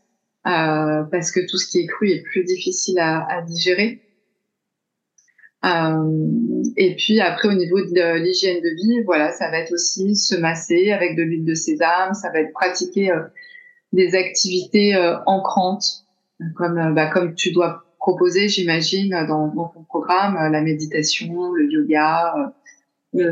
euh, 0.47 1.03
parce 1.11 1.30
que 1.30 1.40
tout 1.49 1.59
ce 1.59 1.66
qui 1.66 1.80
est 1.80 1.86
cru 1.86 2.11
est 2.11 2.22
plus 2.22 2.44
difficile 2.44 2.99
à, 2.99 3.26
à 3.28 3.42
digérer. 3.42 4.01
Euh, 5.64 6.36
et 6.76 6.94
puis 6.94 7.20
après 7.20 7.49
au 7.49 7.55
niveau 7.55 7.80
de 7.80 8.22
l'hygiène 8.22 8.62
de 8.62 8.68
vie, 8.68 9.03
voilà, 9.05 9.32
ça 9.32 9.51
va 9.51 9.59
être 9.59 9.72
aussi 9.72 10.14
se 10.14 10.36
masser 10.36 10.92
avec 10.92 11.16
de 11.16 11.22
l'huile 11.22 11.44
de 11.44 11.55
sésame, 11.55 12.14
ça 12.14 12.30
va 12.30 12.40
être 12.40 12.53
pratiquer 12.53 13.11
euh, 13.11 13.22
des 13.92 14.14
activités 14.14 14.94
euh, 14.94 15.16
ancrantes, 15.26 16.05
comme 16.55 16.78
euh, 16.78 16.92
bah, 16.92 17.07
comme 17.07 17.34
tu 17.34 17.53
dois 17.53 17.84
proposer, 17.99 18.49
j'imagine, 18.49 19.11
dans, 19.26 19.49
dans, 19.49 19.68
ton 19.68 19.82
programme, 19.82 20.34
la 20.53 20.61
méditation, 20.61 21.53
le 21.53 21.68
yoga, 21.72 22.53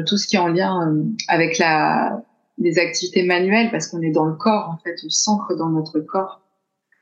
tout 0.04 0.16
ce 0.16 0.26
qui 0.26 0.34
est 0.34 0.40
en 0.40 0.48
lien 0.48 0.96
avec 1.28 1.58
la, 1.58 2.24
les 2.58 2.80
activités 2.80 3.22
manuelles, 3.22 3.70
parce 3.70 3.86
qu'on 3.86 4.02
est 4.02 4.10
dans 4.10 4.24
le 4.24 4.34
corps, 4.34 4.70
en 4.70 4.78
fait, 4.82 4.96
on 5.04 5.10
s'ancre 5.10 5.54
dans 5.54 5.68
notre 5.68 6.00
corps. 6.00 6.43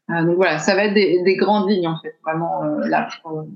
Donc 0.08 0.36
voilà, 0.36 0.58
ça 0.58 0.74
va 0.74 0.84
être 0.84 0.94
des, 0.94 1.22
des, 1.22 1.36
grandes 1.36 1.70
lignes, 1.70 1.88
en 1.88 1.98
fait, 2.02 2.16
vraiment 2.24 2.62
là 2.62 3.08
pour, 3.22 3.46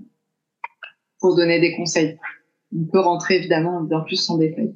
pour 1.20 1.36
donner 1.36 1.61
des 1.61 1.76
conseils. 1.76 2.18
On 2.74 2.84
peut 2.84 3.01
rentrer 3.01 3.36
évidemment 3.36 3.80
bien 3.82 4.01
plus 4.01 4.28
en 4.30 4.38
détail. 4.38 4.74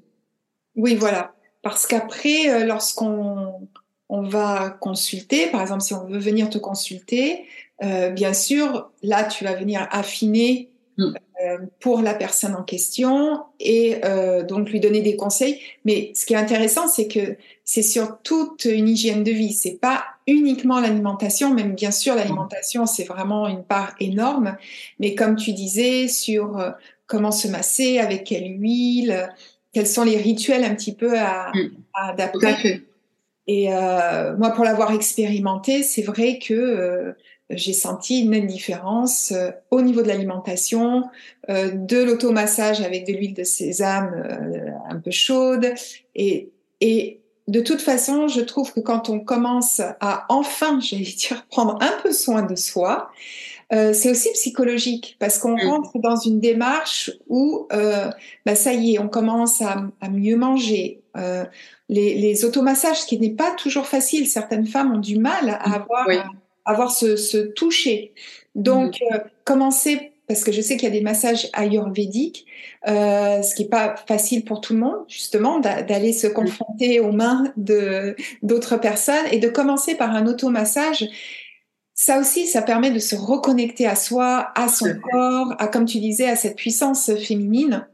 Oui, 0.77 0.95
voilà. 0.95 1.35
Parce 1.63 1.87
qu'après, 1.87 2.65
lorsqu'on 2.67 3.69
on 4.11 4.23
va 4.23 4.71
consulter, 4.71 5.47
par 5.47 5.63
exemple, 5.63 5.83
si 5.83 5.95
on 5.95 6.05
veut 6.05 6.19
venir 6.19 6.51
te 6.51 6.59
consulter, 6.59 7.47
euh, 7.83 8.11
bien 8.11 8.35
sûr, 8.35 8.91
là, 9.03 9.25
tu 9.25 9.45
vas 9.45 9.55
venir 9.55 9.87
affiner 9.93 10.71
mm. 10.99 11.05
euh, 11.45 11.59
pour 11.79 12.03
la 12.03 12.15
personne 12.15 12.57
en 12.57 12.65
question 12.65 13.41
et 13.61 13.99
euh, 14.05 14.43
donc 14.43 14.69
lui 14.71 14.81
donner 14.81 15.01
des 15.01 15.15
conseils. 15.15 15.61
Mais 15.85 16.11
ce 16.15 16.27
qui 16.27 16.35
est 16.35 16.37
intéressant, 16.37 16.89
c'est 16.89 17.07
que 17.07 17.37
c'est 17.65 17.83
sur 17.83 18.21
toute 18.23 18.65
une 18.65 18.89
hygiène 18.89 19.23
de 19.23 19.31
vie. 19.31 19.53
C'est 19.53 19.79
pas 19.81 20.03
uniquement 20.31 20.81
l'alimentation, 20.81 21.53
même 21.55 21.75
bien 21.75 21.91
sûr, 21.91 22.15
l'alimentation, 22.15 22.87
c'est 22.87 23.05
vraiment 23.05 23.49
une 23.49 23.65
part 23.65 23.95
énorme. 24.01 24.57
Mais 24.99 25.15
comme 25.15 25.37
tu 25.37 25.53
disais, 25.53 26.09
sur 26.09 26.59
euh, 26.59 26.71
comment 27.07 27.33
se 27.33 27.49
masser, 27.49 27.99
avec 27.99 28.25
quelle 28.25 28.61
huile, 28.61 29.29
quels 29.73 29.87
sont 29.87 30.05
les 30.05 30.17
rituels 30.17 30.65
un 30.65 30.75
petit 30.75 30.95
peu 30.95 31.19
à, 31.19 31.51
mm. 31.55 31.71
à 31.95 32.09
adapter. 32.11 32.83
Et 33.47 33.75
euh, 33.75 34.37
moi, 34.37 34.51
pour 34.51 34.65
l'avoir 34.65 34.93
expérimenté, 34.93 35.83
c'est 35.83 36.03
vrai 36.03 36.39
que 36.39 36.55
euh, 36.55 37.13
j'ai 37.51 37.73
senti 37.73 38.21
une 38.21 38.47
différence 38.47 39.33
euh, 39.33 39.51
au 39.73 39.83
niveau 39.83 40.03
de 40.03 40.09
l'alimentation, 40.09 41.05
de 41.49 42.05
l'automassage 42.05 42.81
avec 42.81 43.09
de 43.09 43.13
l'huile 43.13 43.35
de 43.35 43.43
sésame 43.43 44.23
un 44.89 45.01
peu 45.01 45.11
chaude. 45.11 45.75
Et, 46.15 46.51
et 46.81 47.21
de 47.49 47.61
toute 47.61 47.81
façon, 47.81 48.29
je 48.29 48.41
trouve 48.41 48.73
que 48.73 48.81
quand 48.81 49.09
on 49.09 49.21
commence 49.21 49.81
à 50.01 50.27
enfin, 50.29 50.79
j'allais 50.83 51.05
dire, 51.05 51.47
prendre 51.51 51.79
un 51.81 51.93
peu 52.03 52.13
soin 52.13 52.43
de 52.43 52.55
soi, 52.55 53.11
euh, 53.73 53.93
c'est 53.93 54.11
aussi 54.11 54.33
psychologique 54.33 55.17
parce 55.21 55.39
qu'on 55.39 55.57
mmh. 55.57 55.69
rentre 55.69 55.99
dans 55.99 56.17
une 56.17 56.41
démarche 56.41 57.11
où, 57.29 57.69
euh, 57.73 58.11
bah, 58.45 58.57
ça 58.57 58.73
y 58.73 58.95
est, 58.95 58.99
on 58.99 59.09
commence 59.09 59.63
à, 59.63 59.85
à 60.01 60.09
mieux 60.09 60.37
manger. 60.37 61.03
Euh, 61.17 61.45
les, 61.89 62.15
les 62.15 62.45
automassages, 62.45 63.03
ce 63.03 63.07
qui 63.07 63.19
n'est 63.19 63.31
pas 63.31 63.53
toujours 63.53 63.87
facile, 63.87 64.27
certaines 64.27 64.67
femmes 64.67 64.95
ont 64.95 65.01
du 65.01 65.19
mal 65.19 65.51
à 65.51 65.75
avoir 65.75 66.07
oui 66.09 66.19
avoir 66.65 66.91
ce, 66.91 67.17
ce 67.17 67.39
toucher. 67.39 68.13
Donc, 68.55 68.99
mmh. 69.01 69.19
commencer, 69.45 70.10
parce 70.31 70.45
que 70.45 70.53
je 70.53 70.61
sais 70.61 70.77
qu'il 70.77 70.89
y 70.89 70.93
a 70.93 70.95
des 70.95 71.01
massages 71.01 71.49
ayurvédiques, 71.55 72.47
euh, 72.87 73.43
ce 73.43 73.53
qui 73.57 73.65
n'est 73.65 73.69
pas 73.69 73.97
facile 74.07 74.45
pour 74.45 74.61
tout 74.61 74.75
le 74.75 74.79
monde, 74.79 74.99
justement, 75.09 75.59
d'aller 75.59 76.13
se 76.13 76.29
confronter 76.29 77.01
aux 77.01 77.11
mains 77.11 77.53
de 77.57 78.15
d'autres 78.41 78.77
personnes 78.77 79.27
et 79.33 79.41
de 79.41 79.49
commencer 79.49 79.97
par 79.97 80.15
un 80.15 80.29
automassage. 80.29 81.05
Ça 81.95 82.21
aussi, 82.21 82.47
ça 82.47 82.63
permet 82.63 82.93
de 82.93 83.01
se 83.01 83.17
reconnecter 83.17 83.89
à 83.89 83.97
soi, 83.97 84.53
à 84.55 84.69
son 84.69 84.95
corps, 85.11 85.57
à, 85.59 85.67
comme 85.67 85.85
tu 85.85 85.99
disais, 85.99 86.29
à 86.29 86.37
cette 86.37 86.55
puissance 86.55 87.11
féminine. 87.17 87.89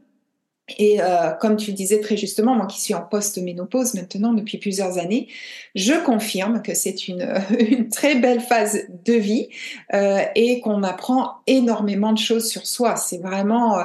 Et 0.77 1.01
euh, 1.01 1.31
comme 1.31 1.55
tu 1.55 1.71
le 1.71 1.77
disais 1.77 2.01
très 2.01 2.17
justement, 2.17 2.53
moi 2.53 2.65
qui 2.65 2.81
suis 2.81 2.93
en 2.93 3.01
post-ménopause 3.01 3.93
maintenant 3.93 4.33
depuis 4.33 4.57
plusieurs 4.57 4.97
années, 4.97 5.29
je 5.75 5.93
confirme 5.93 6.61
que 6.61 6.73
c'est 6.73 7.07
une, 7.07 7.89
très 7.89 8.15
belle 8.15 8.41
phase 8.41 8.83
de 9.05 9.13
vie 9.13 9.47
euh, 9.93 10.21
et 10.35 10.59
qu'on 10.59 10.83
apprend 10.83 11.35
énormément 11.47 12.11
de 12.11 12.17
choses 12.17 12.49
sur 12.49 12.67
soi. 12.67 12.97
C'est 12.97 13.19
vraiment, 13.19 13.79
euh, 13.79 13.83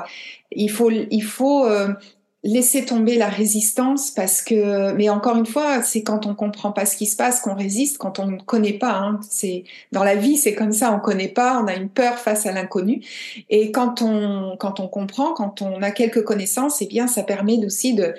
il 0.50 0.70
faut, 0.70 0.90
il 0.90 1.22
faut 1.22 1.68
laisser 2.44 2.84
tomber 2.84 3.16
la 3.16 3.28
résistance 3.28 4.10
parce 4.10 4.42
que, 4.42 4.92
mais 4.92 5.08
encore 5.08 5.36
une 5.36 5.46
fois, 5.46 5.82
c'est 5.82 6.02
quand 6.02 6.26
on 6.26 6.34
comprend 6.34 6.72
pas 6.72 6.86
ce 6.86 6.96
qui 6.96 7.06
se 7.06 7.16
passe 7.16 7.40
qu'on 7.40 7.54
résiste, 7.54 7.98
quand 7.98 8.18
on 8.18 8.26
ne 8.26 8.38
connaît 8.38 8.72
pas. 8.72 8.94
Hein, 8.94 9.20
c'est 9.28 9.64
dans 9.92 10.02
la 10.02 10.16
vie, 10.16 10.36
c'est 10.36 10.54
comme 10.54 10.72
ça, 10.72 10.92
on 10.92 10.98
connaît 10.98 11.28
pas, 11.28 11.60
on 11.62 11.66
a 11.68 11.74
une 11.74 11.88
peur 11.88 12.18
face 12.18 12.46
à 12.46 12.52
l'inconnu. 12.52 13.02
Et 13.48 13.70
quand 13.70 14.02
on 14.02 14.56
quand 14.58 14.80
on 14.80 14.88
comprend, 14.88 15.32
quand 15.32 15.62
on 15.62 15.82
a 15.82 15.90
quelques 15.92 16.24
connaissances, 16.24 16.82
eh 16.82 16.86
bien, 16.86 17.06
ça 17.06 17.22
permet 17.22 17.64
aussi 17.64 17.94
de 17.94 18.14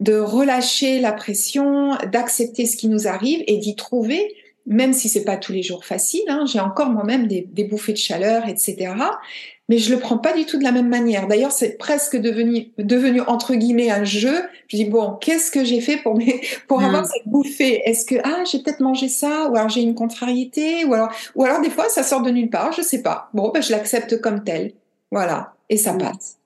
de 0.00 0.16
relâcher 0.16 1.00
la 1.00 1.12
pression, 1.12 1.96
d'accepter 2.12 2.66
ce 2.66 2.76
qui 2.76 2.88
nous 2.88 3.08
arrive 3.08 3.42
et 3.46 3.58
d'y 3.58 3.76
trouver 3.76 4.34
même 4.70 4.92
si 4.92 5.08
c'est 5.08 5.24
pas 5.24 5.38
tous 5.38 5.52
les 5.52 5.62
jours 5.62 5.86
facile, 5.86 6.24
hein, 6.28 6.44
j'ai 6.44 6.60
encore 6.60 6.90
moi-même 6.90 7.26
des, 7.26 7.40
des, 7.40 7.64
bouffées 7.64 7.94
de 7.94 7.98
chaleur, 7.98 8.46
etc 8.46 8.92
mais 9.68 9.78
je 9.78 9.94
le 9.94 10.00
prends 10.00 10.18
pas 10.18 10.32
du 10.32 10.46
tout 10.46 10.58
de 10.58 10.64
la 10.64 10.72
même 10.72 10.88
manière. 10.88 11.26
D'ailleurs, 11.26 11.52
c'est 11.52 11.76
presque 11.76 12.16
devenu, 12.16 12.72
devenu 12.78 13.20
entre 13.22 13.54
guillemets 13.54 13.90
un 13.90 14.04
jeu. 14.04 14.42
Je 14.68 14.76
dis 14.76 14.84
bon, 14.84 15.16
qu'est-ce 15.20 15.50
que 15.50 15.64
j'ai 15.64 15.80
fait 15.80 15.98
pour 15.98 16.16
mes, 16.16 16.40
pour 16.66 16.82
avoir 16.82 17.02
mm. 17.02 17.06
cette 17.12 17.26
bouffée? 17.28 17.82
Est-ce 17.84 18.04
que 18.04 18.16
ah 18.24 18.44
j'ai 18.50 18.60
peut-être 18.60 18.80
mangé 18.80 19.08
ça 19.08 19.48
ou 19.50 19.56
alors 19.56 19.68
j'ai 19.68 19.82
une 19.82 19.94
contrariété 19.94 20.84
ou 20.84 20.94
alors 20.94 21.10
ou 21.34 21.44
alors 21.44 21.60
des 21.60 21.70
fois 21.70 21.88
ça 21.88 22.02
sort 22.02 22.22
de 22.22 22.30
nulle 22.30 22.50
part, 22.50 22.72
je 22.72 22.82
sais 22.82 23.02
pas. 23.02 23.30
Bon, 23.34 23.50
ben, 23.52 23.62
je 23.62 23.70
l'accepte 23.70 24.20
comme 24.20 24.44
tel, 24.44 24.72
voilà, 25.10 25.54
et 25.68 25.76
ça 25.76 25.92
mm. 25.92 25.98
passe. 25.98 26.38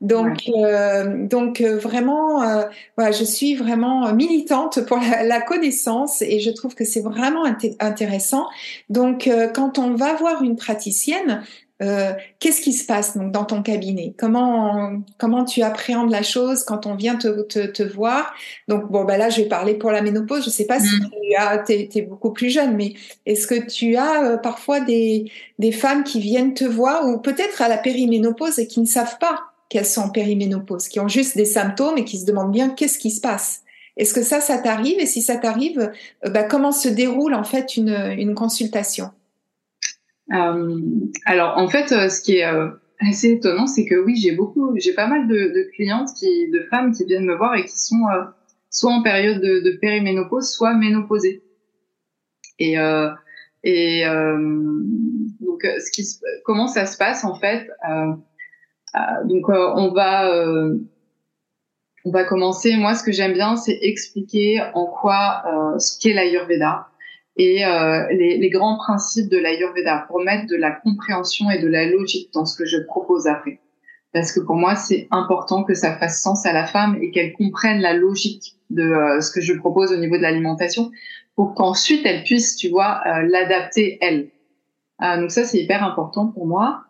Donc, 0.00 0.42
euh, 0.48 1.26
donc 1.26 1.60
euh, 1.60 1.78
vraiment, 1.78 2.42
euh, 2.42 2.64
voilà, 2.96 3.12
je 3.12 3.24
suis 3.24 3.54
vraiment 3.54 4.12
militante 4.12 4.84
pour 4.86 4.98
la, 4.98 5.22
la 5.22 5.40
connaissance 5.40 6.22
et 6.22 6.40
je 6.40 6.50
trouve 6.50 6.74
que 6.74 6.84
c'est 6.84 7.00
vraiment 7.00 7.44
intéressant. 7.80 8.46
Donc, 8.88 9.30
quand 9.54 9.78
on 9.78 9.94
va 9.94 10.14
voir 10.14 10.42
une 10.42 10.56
praticienne, 10.56 11.42
euh, 11.82 12.12
qu'est-ce 12.38 12.60
qui 12.60 12.72
se 12.72 12.86
passe 12.86 13.16
donc 13.16 13.32
dans 13.32 13.44
ton 13.44 13.62
cabinet? 13.62 14.14
Comment 14.16 14.92
comment 15.18 15.44
tu 15.44 15.62
appréhendes 15.62 16.10
la 16.10 16.22
chose 16.22 16.62
quand 16.64 16.86
on 16.86 16.94
vient 16.94 17.16
te, 17.16 17.42
te, 17.42 17.66
te 17.66 17.82
voir? 17.82 18.34
Donc 18.68 18.90
bon 18.90 19.04
bah 19.04 19.18
là 19.18 19.30
je 19.30 19.42
vais 19.42 19.48
parler 19.48 19.74
pour 19.74 19.90
la 19.90 20.00
ménopause. 20.00 20.44
Je 20.44 20.50
sais 20.50 20.66
pas 20.66 20.78
si 20.78 20.94
mm. 20.94 21.10
tu 21.10 21.36
as 21.36 21.58
t'es, 21.58 21.88
es 21.94 22.02
beaucoup 22.02 22.30
plus 22.30 22.50
jeune, 22.50 22.76
mais 22.76 22.94
est-ce 23.26 23.46
que 23.46 23.66
tu 23.66 23.96
as 23.96 24.24
euh, 24.24 24.36
parfois 24.36 24.80
des 24.80 25.30
des 25.58 25.72
femmes 25.72 26.04
qui 26.04 26.20
viennent 26.20 26.54
te 26.54 26.64
voir 26.64 27.06
ou 27.08 27.18
peut-être 27.18 27.62
à 27.62 27.68
la 27.68 27.78
périménopause 27.78 28.58
et 28.58 28.68
qui 28.68 28.80
ne 28.80 28.86
savent 28.86 29.18
pas 29.18 29.40
qu'elles 29.68 29.86
sont 29.86 30.02
en 30.02 30.10
périménopause, 30.10 30.88
qui 30.88 31.00
ont 31.00 31.08
juste 31.08 31.36
des 31.36 31.46
symptômes 31.46 31.98
et 31.98 32.04
qui 32.04 32.18
se 32.18 32.26
demandent 32.26 32.52
bien 32.52 32.70
qu'est-ce 32.70 32.98
qui 32.98 33.10
se 33.10 33.20
passe? 33.20 33.62
Est-ce 33.96 34.14
que 34.14 34.22
ça 34.22 34.40
ça 34.40 34.58
t'arrive? 34.58 35.00
Et 35.00 35.06
si 35.06 35.20
ça 35.20 35.36
t'arrive, 35.36 35.90
euh, 36.24 36.30
bah, 36.30 36.44
comment 36.44 36.72
se 36.72 36.88
déroule 36.88 37.34
en 37.34 37.44
fait 37.44 37.76
une 37.76 38.14
une 38.16 38.34
consultation? 38.34 39.10
Alors 40.30 41.58
en 41.58 41.68
fait, 41.68 41.92
euh, 41.92 42.08
ce 42.08 42.22
qui 42.22 42.38
est 42.38 42.46
euh, 42.46 42.70
assez 43.00 43.32
étonnant, 43.32 43.66
c'est 43.66 43.86
que 43.86 43.94
oui, 43.94 44.16
j'ai 44.16 44.32
beaucoup, 44.32 44.72
j'ai 44.76 44.94
pas 44.94 45.06
mal 45.06 45.28
de, 45.28 45.70
clientes 45.74 46.08
qui, 46.18 46.50
de 46.50 46.60
femmes 46.70 46.92
qui 46.92 47.04
viennent 47.04 47.26
me 47.26 47.36
voir 47.36 47.54
et 47.54 47.64
qui 47.64 47.76
sont 47.76 48.04
soit 48.70 48.92
en 48.92 49.02
période 49.02 49.40
de, 49.40 49.60
de 49.60 49.76
périménopause, 49.76 50.50
soit 50.50 50.74
ménopausées. 50.74 51.42
Et 52.58 52.78
euh, 52.78 53.10
et 53.64 54.04
euh, 54.06 54.38
donc, 55.40 55.62
ce 55.62 55.90
qui, 55.92 56.04
comment 56.44 56.66
ça 56.66 56.86
se 56.86 56.96
passe 56.96 57.24
en 57.24 57.34
fait 57.34 57.68
euh, 57.88 58.12
Donc, 59.24 59.48
on 59.48 59.92
va 59.92 60.30
on 62.04 62.10
va 62.10 62.24
commencer. 62.24 62.76
Moi, 62.76 62.94
ce 62.94 63.04
que 63.04 63.12
j'aime 63.12 63.34
bien, 63.34 63.56
c'est 63.56 63.78
expliquer 63.82 64.60
en 64.74 64.86
quoi 64.86 65.44
ce 65.78 65.98
qu'est 66.00 66.14
l'Ayurveda 66.14 66.88
et 67.36 67.64
euh, 67.64 68.06
les, 68.10 68.36
les, 68.38 68.50
grands 68.50 68.76
principes 68.76 69.30
de 69.30 69.38
l'Ayurveda 69.38 70.04
pour 70.08 70.22
mettre 70.22 70.46
de 70.46 70.56
la 70.56 70.70
compréhension 70.70 71.50
et 71.50 71.60
de 71.60 71.68
la 71.68 71.86
logique 71.86 72.30
dans 72.34 72.44
ce 72.44 72.56
que 72.56 72.66
je 72.66 72.78
propose 72.78 73.26
après. 73.26 73.58
Parce 74.12 74.32
que 74.32 74.40
pour 74.40 74.56
moi, 74.56 74.76
c'est 74.76 75.08
important 75.10 75.64
que 75.64 75.74
ça 75.74 75.96
fasse 75.96 76.20
sens 76.20 76.44
à 76.44 76.52
la 76.52 76.66
femme 76.66 76.98
et 77.00 77.10
qu'elle 77.10 77.32
comprenne 77.32 77.80
la 77.80 77.94
logique 77.94 78.56
de 78.68 78.82
euh, 78.82 79.20
ce 79.20 79.30
que 79.30 79.40
je 79.40 79.54
propose 79.54 79.92
au 79.92 79.96
niveau 79.96 80.16
de 80.16 80.22
l'alimentation 80.22 80.90
pour 81.34 81.54
qu'ensuite 81.54 82.04
elle 82.04 82.22
puisse, 82.24 82.56
tu 82.56 82.68
vois, 82.68 83.00
euh, 83.06 83.22
l'adapter 83.22 83.98
elle. 84.02 84.28
Euh, 85.02 85.16
donc 85.18 85.30
ça, 85.30 85.44
c'est 85.44 85.58
hyper 85.58 85.82
important 85.82 86.26
pour 86.26 86.46
moi. 86.46 86.84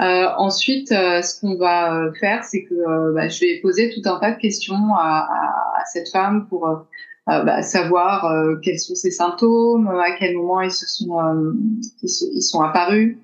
ensuite, 0.00 0.90
ce 0.90 1.40
qu'on 1.40 1.56
va 1.56 2.12
faire, 2.20 2.44
c'est 2.44 2.62
que 2.62 3.12
bah, 3.14 3.28
je 3.28 3.40
vais 3.40 3.60
poser 3.60 3.90
tout 3.92 4.08
un 4.08 4.20
tas 4.20 4.30
de 4.30 4.38
questions 4.38 4.94
à, 4.94 5.26
à, 5.28 5.80
à 5.80 5.84
cette 5.92 6.08
femme 6.08 6.46
pour 6.48 6.86
euh, 7.28 7.42
bah, 7.42 7.60
savoir 7.60 8.24
euh, 8.24 8.56
quels 8.62 8.78
sont 8.78 8.94
ses 8.94 9.10
symptômes, 9.10 9.86
à 9.88 10.12
quel 10.18 10.34
moment 10.34 10.62
ils 10.62 10.70
se 10.70 10.86
sont 10.86 11.18
euh, 11.20 11.52
ils, 12.02 12.40
sont 12.40 12.62
apparus. 12.62 13.18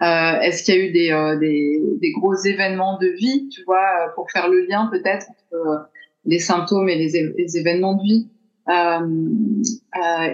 Est-ce 0.00 0.62
qu'il 0.62 0.74
y 0.74 0.78
a 0.78 0.80
eu 0.80 0.90
des, 0.90 1.38
des, 1.40 1.82
des, 2.00 2.12
gros 2.12 2.34
événements 2.34 2.98
de 2.98 3.08
vie, 3.08 3.48
tu 3.50 3.62
vois, 3.64 4.10
pour 4.14 4.30
faire 4.30 4.48
le 4.48 4.64
lien 4.66 4.88
peut-être 4.90 5.26
entre 5.30 5.88
les 6.24 6.38
symptômes 6.38 6.88
et 6.88 6.96
les, 6.96 7.34
les 7.36 7.58
événements 7.58 7.94
de 7.94 8.02
vie. 8.02 8.28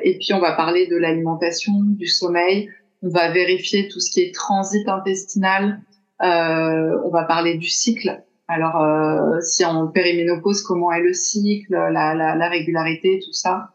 et 0.04 0.18
puis 0.18 0.32
on 0.32 0.40
va 0.40 0.52
parler 0.52 0.86
de 0.86 0.96
l'alimentation, 0.96 1.72
du 1.84 2.06
sommeil. 2.06 2.70
On 3.02 3.08
va 3.08 3.32
vérifier 3.32 3.88
tout 3.88 3.98
ce 3.98 4.10
qui 4.12 4.20
est 4.20 4.34
transit 4.34 4.88
intestinal. 4.88 5.80
on 6.20 7.10
va 7.12 7.24
parler 7.24 7.56
du 7.56 7.68
cycle. 7.68 8.22
Alors, 8.48 8.82
euh, 8.82 9.40
si 9.40 9.64
en 9.64 9.86
périménopause, 9.86 10.62
comment 10.62 10.92
est 10.92 11.02
le 11.02 11.12
cycle, 11.12 11.72
la, 11.72 12.14
la, 12.14 12.34
la 12.36 12.48
régularité, 12.48 13.20
tout 13.24 13.32
ça. 13.32 13.70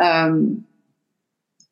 Euh, 0.00 0.46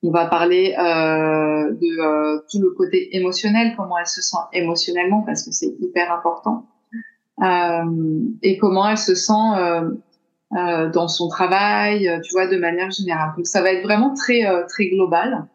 on 0.03 0.11
va 0.11 0.26
parler 0.26 0.74
euh, 0.78 1.72
de 1.72 2.01
euh, 2.01 2.40
tout 2.51 2.61
le 2.61 2.70
côté 2.70 3.16
émotionnel, 3.16 3.74
comment 3.76 3.99
elle 3.99 4.07
se 4.07 4.22
sent 4.22 4.36
émotionnellement, 4.53 5.22
parce 5.22 5.44
que 5.44 5.51
c'est 5.51 5.74
hyper 5.80 6.12
important. 6.12 6.66
Et 8.42 8.59
comment 8.59 8.88
elle 8.88 8.99
se 8.99 9.14
sent 9.14 9.32
dans 10.51 11.09
son 11.09 11.28
travail, 11.28 12.20
tu 12.24 12.32
vois, 12.32 12.49
de 12.49 12.57
manière 12.57 12.90
générale. 12.90 13.32
Donc, 13.36 13.46
ça 13.46 13.62
va 13.62 13.72
être 13.72 13.84
vraiment 13.84 14.12
très, 14.14 14.42
très 14.68 14.86
global 14.88 15.46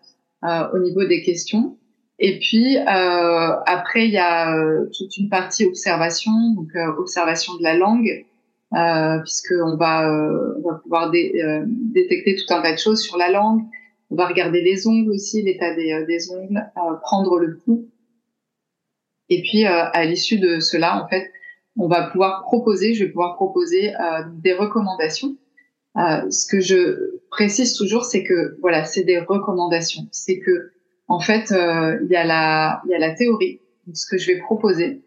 au 0.44 0.80
niveau 0.80 1.04
des 1.04 1.22
questions. 1.22 1.78
Et 2.20 2.40
puis 2.40 2.78
euh, 2.78 3.56
après, 3.66 4.06
il 4.06 4.14
y 4.14 4.18
a 4.18 4.56
euh, 4.56 4.90
toute 4.96 5.18
une 5.18 5.30
partie 5.30 5.66
observation, 5.66 6.32
donc 6.56 6.70
euh, 6.76 6.94
observation 6.98 7.56
de 7.58 7.64
la 7.64 7.76
langue, 7.76 8.26
euh, 8.76 9.20
puisque 9.20 9.54
on 9.54 9.76
va 9.76 10.10
euh, 10.10 10.56
on 10.64 10.70
va 10.70 10.76
pouvoir 10.76 11.12
détecter 11.12 12.36
tout 12.36 12.54
un 12.54 12.62
tas 12.62 12.74
de 12.74 12.78
choses 12.78 13.02
sur 13.02 13.18
la 13.18 13.32
langue. 13.32 13.62
On 14.12 14.16
va 14.16 14.28
regarder 14.28 14.62
les 14.62 14.86
ongles 14.88 15.12
aussi, 15.12 15.42
l'état 15.42 15.74
des, 15.74 16.06
des 16.08 16.32
ongles, 16.32 16.64
prendre 17.02 17.40
le 17.40 17.58
pouls. 17.58 17.90
Et 19.30 19.42
puis 19.42 19.66
à 19.66 20.06
l'issue 20.06 20.38
de 20.38 20.60
cela, 20.60 21.04
en 21.04 21.08
fait, 21.08 21.32
on 21.78 21.88
va 21.88 22.10
pouvoir 22.12 22.44
proposer, 22.44 22.94
je 22.94 23.06
vais 23.06 23.10
pouvoir 23.10 23.36
proposer 23.36 23.92
des 24.36 24.54
recommandations. 24.54 25.36
ce 25.96 26.46
que 26.46 26.60
je 26.60 27.18
précise 27.32 27.74
toujours, 27.74 28.06
c'est 28.06 28.24
que 28.24 28.56
voilà, 28.62 28.86
c'est 28.86 29.04
des 29.04 29.18
recommandations. 29.18 30.08
C'est 30.12 30.38
que 30.38 30.73
en 31.14 31.20
fait, 31.20 31.52
euh, 31.52 32.00
il 32.02 32.10
y 32.10 32.16
a 32.16 32.26
la, 32.26 33.12
théorie, 33.16 33.62
ce 33.94 34.08
que 34.10 34.18
je 34.18 34.32
vais 34.32 34.40
proposer, 34.40 35.04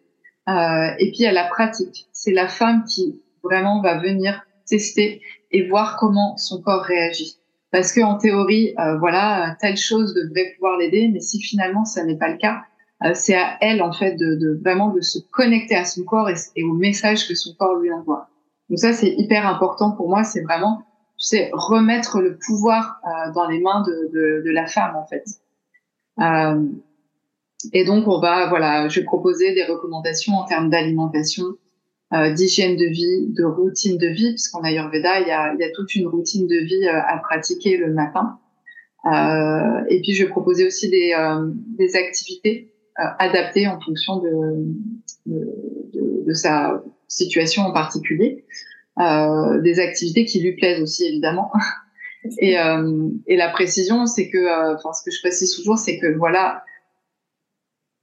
euh, 0.49 0.87
et 1.01 1.11
puis 1.11 1.19
il 1.19 1.23
y 1.23 1.27
a 1.27 1.33
la 1.33 1.49
pratique. 1.49 2.07
C'est 2.13 2.31
la 2.31 2.47
femme 2.47 2.85
qui 2.85 3.21
vraiment 3.43 3.83
va 3.83 3.99
venir 3.99 4.47
tester 4.69 5.21
et 5.51 5.69
voir 5.69 5.97
comment 5.99 6.37
son 6.37 6.63
corps 6.63 6.83
réagit. 6.83 7.39
Parce 7.73 7.93
que 7.93 8.01
en 8.01 8.19
théorie, 8.19 8.73
euh, 8.79 8.99
voilà, 8.99 9.57
telle 9.61 9.77
chose 9.77 10.15
devrait 10.15 10.53
pouvoir 10.55 10.79
l'aider, 10.79 11.11
mais 11.13 11.19
si 11.19 11.41
finalement 11.41 11.85
ça 11.85 12.05
n'est 12.05 12.17
pas 12.17 12.29
le 12.29 12.37
cas, 12.37 12.63
c'est 13.15 13.35
à 13.35 13.59
elle 13.61 13.83
en 13.83 13.93
fait 13.93 14.15
de, 14.15 14.59
vraiment 14.63 14.91
de 14.91 15.01
se 15.01 15.19
connecter 15.33 15.75
à 15.75 15.85
son 15.85 16.05
corps 16.05 16.31
et, 16.31 16.63
au 16.63 16.73
message 16.73 17.29
que 17.29 17.35
son 17.35 17.53
corps 17.55 17.75
lui 17.75 17.93
envoie. 17.93 18.29
Donc 18.71 18.79
ça 18.79 18.93
c'est 18.93 19.11
hyper 19.11 19.47
important 19.47 19.91
pour 19.91 20.09
moi, 20.09 20.23
c'est 20.23 20.43
vraiment, 20.43 20.83
tu 21.19 21.27
sais, 21.27 21.51
remettre 21.53 22.21
le 22.21 22.39
pouvoir 22.39 23.01
dans 23.35 23.49
les 23.49 23.61
mains 23.61 23.83
de 23.83 24.51
la 24.51 24.67
femme 24.67 24.95
en 24.97 25.07
fait. 25.07 25.25
Euh, 26.21 26.63
et 27.73 27.85
donc, 27.85 28.07
on 28.09 28.21
va, 28.21 28.49
voilà, 28.49 28.89
je 28.89 29.01
vais 29.01 29.05
proposer 29.05 29.55
des 29.55 29.65
recommandations 29.65 30.35
en 30.35 30.45
termes 30.45 30.71
d'alimentation, 30.71 31.45
euh, 32.13 32.33
d'hygiène 32.33 32.77
de 32.77 32.85
vie, 32.85 33.27
de 33.29 33.45
routine 33.45 33.99
de 33.99 34.07
vie, 34.07 34.31
puisqu'en 34.31 34.63
Ayurveda, 34.63 35.21
il 35.21 35.29
y 35.29 35.31
a, 35.31 35.55
y 35.55 35.65
a 35.65 35.71
toute 35.75 35.95
une 35.95 36.07
routine 36.07 36.47
de 36.47 36.57
vie 36.57 36.87
euh, 36.87 37.01
à 37.07 37.19
pratiquer 37.19 37.77
le 37.77 37.93
matin. 37.93 38.39
Euh, 39.07 39.85
et 39.89 40.01
puis, 40.01 40.13
je 40.13 40.25
vais 40.25 40.29
proposer 40.29 40.67
aussi 40.67 40.89
des, 40.91 41.15
euh, 41.19 41.51
des 41.79 41.97
activités 41.97 42.73
euh, 42.99 43.05
adaptées 43.19 43.67
en 43.69 43.81
fonction 43.81 44.19
de, 44.19 44.31
de, 45.27 45.39
de, 45.95 46.25
de, 46.27 46.33
sa 46.33 46.83
situation 47.09 47.63
en 47.63 47.73
particulier. 47.73 48.45
des 48.99 49.81
activités 49.81 50.25
qui 50.25 50.41
lui 50.41 50.57
plaisent 50.57 50.83
aussi, 50.83 51.05
évidemment. 51.05 51.53
Et, 52.39 52.59
euh, 52.59 53.09
et 53.27 53.37
la 53.37 53.49
précision, 53.51 54.07
c'est 54.07 54.29
que, 54.29 54.39
euh, 54.39 54.75
enfin, 54.75 54.93
ce 54.93 55.03
que 55.05 55.11
je 55.11 55.21
précise 55.21 55.55
toujours, 55.55 55.79
c'est 55.79 55.99
que 55.99 56.17
voilà, 56.17 56.65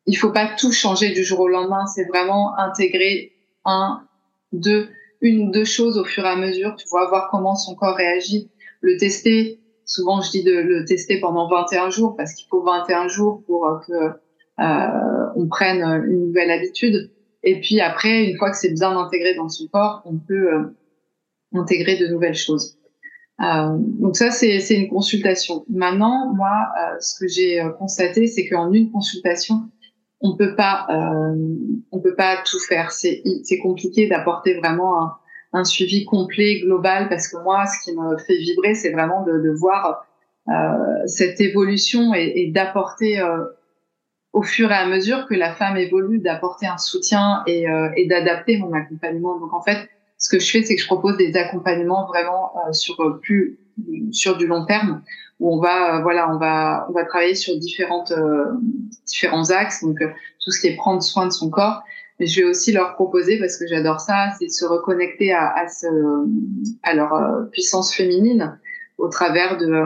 il 0.06 0.16
faut 0.16 0.32
pas 0.32 0.56
tout 0.56 0.72
changer 0.72 1.12
du 1.12 1.24
jour 1.24 1.40
au 1.42 1.48
lendemain. 1.48 1.86
C'est 1.88 2.06
vraiment 2.06 2.58
intégrer 2.58 3.34
un, 3.66 4.04
deux, 4.52 4.90
une, 5.22 5.52
deux 5.52 5.66
choses 5.66 5.98
au 5.98 6.04
fur 6.04 6.26
et 6.26 6.30
à 6.30 6.36
mesure. 6.36 6.76
Tu 6.76 6.86
vois, 6.90 7.08
voir 7.08 7.30
comment 7.32 7.56
son 7.56 7.76
corps 7.76 7.96
réagit, 7.96 8.52
le 8.82 8.98
tester. 8.98 9.60
Souvent, 9.86 10.22
je 10.22 10.32
dis 10.32 10.44
de 10.44 10.54
le 10.54 10.86
tester 10.86 11.20
pendant 11.20 11.50
21 11.50 11.90
jours 11.90 12.16
parce 12.16 12.34
qu'il 12.34 12.48
faut 12.50 12.64
21 12.64 13.08
jours 13.08 13.44
pour 13.46 13.68
euh, 13.68 13.80
que 13.88 14.18
on 15.36 15.48
prenne 15.48 15.82
une 15.82 16.28
nouvelle 16.28 16.52
habitude. 16.52 17.12
Et 17.44 17.60
puis 17.60 17.82
après, 17.82 18.24
une 18.24 18.38
fois 18.38 18.50
que 18.52 18.58
c'est 18.58 18.74
bien 18.74 18.98
intégré 18.98 19.36
dans 19.36 19.50
son 19.50 19.68
corps, 19.68 20.02
on 20.06 20.18
peut 20.18 20.54
euh, 20.54 20.64
intégrer 21.54 21.98
de 21.98 22.08
nouvelles 22.08 22.36
choses. 22.36 22.78
Euh, 23.42 23.78
donc 23.78 24.16
ça, 24.16 24.32
c'est 24.32 24.60
une 24.70 24.90
consultation. 24.90 25.66
Maintenant, 25.70 26.34
moi, 26.34 26.68
euh, 26.78 26.96
ce 27.00 27.20
que 27.20 27.28
j'ai 27.28 27.62
euh, 27.62 27.70
constaté, 27.70 28.28
c'est 28.28 28.48
qu'en 28.48 28.72
une 28.72 28.92
consultation, 28.92 29.70
on 30.22 30.38
peut 30.38 30.56
pas, 30.56 30.86
euh, 30.90 31.36
on 31.92 32.00
peut 32.00 32.16
pas 32.16 32.38
tout 32.46 32.60
faire. 32.60 32.92
C'est 32.92 33.24
compliqué 33.62 34.08
d'apporter 34.08 34.54
vraiment 34.60 35.02
un, 35.02 35.16
un, 35.54 35.64
suivi 35.64 36.06
complet, 36.06 36.62
global, 36.62 37.10
parce 37.10 37.28
que 37.28 37.38
moi, 37.44 37.66
ce 37.66 37.84
qui 37.84 37.98
me 37.98 38.18
fait 38.18 38.38
vibrer, 38.38 38.76
c'est 38.76 38.92
vraiment 38.92 39.24
de, 39.24 39.34
de 39.34 39.50
voir 39.50 40.06
euh, 40.48 40.54
cette 41.08 41.42
évolution 41.42 42.14
et, 42.14 42.34
et 42.36 42.52
d'apporter 42.52 43.22
au 44.32 44.42
fur 44.44 44.72
et 44.72 44.76
à 44.76 44.88
mesure 44.88 45.28
que 45.28 45.34
la 45.34 45.54
femme 45.54 45.76
évolue, 45.76 46.20
d'apporter 46.20 46.68
un 46.68 46.78
soutien 46.78 47.44
et, 47.48 47.66
et 47.98 48.08
d'adapter 48.08 48.58
mon 48.58 48.72
accompagnement. 48.74 49.40
Donc 49.40 49.54
en 49.54 49.62
fait, 49.62 49.90
ce 50.24 50.30
que 50.30 50.40
je 50.40 50.50
fais, 50.50 50.64
c'est 50.64 50.76
que 50.76 50.82
je 50.82 50.88
propose 50.88 51.18
des 51.18 51.36
accompagnements 51.36 52.08
vraiment 52.08 52.54
euh, 52.56 52.72
sur 52.72 52.98
euh, 53.02 53.20
plus 53.22 53.60
sur 54.12 54.38
du 54.38 54.48
long 54.48 54.66
terme 54.66 55.02
où 55.40 55.54
on 55.54 55.60
va 55.60 55.98
euh, 55.98 56.02
voilà 56.02 56.34
on 56.34 56.38
va 56.38 56.86
on 56.90 56.94
va 56.94 57.04
travailler 57.04 57.36
sur 57.36 57.58
différentes 57.58 58.14
différents 59.06 59.50
axes 59.50 59.84
donc 59.84 59.98
tout 60.42 60.52
ce 60.52 60.62
qui 60.62 60.68
est 60.68 60.76
prendre 60.78 61.04
soin 61.04 61.28
de 61.28 61.32
son 61.32 61.50
corps. 61.50 61.84
Mais 62.20 62.28
je 62.28 62.40
vais 62.40 62.48
aussi 62.48 62.72
leur 62.72 62.94
proposer 62.94 63.38
parce 63.38 63.58
que 63.58 63.68
j'adore 63.68 64.00
ça 64.00 64.30
c'est 64.40 64.46
de 64.46 64.52
se 64.52 64.64
reconnecter 64.64 65.34
à 65.34 65.50
à, 65.50 65.68
ce, 65.68 65.88
à 66.84 66.94
leur 66.94 67.12
puissance 67.52 67.94
féminine 67.94 68.58
au 68.98 69.10
travers 69.10 69.58
de 69.58 69.84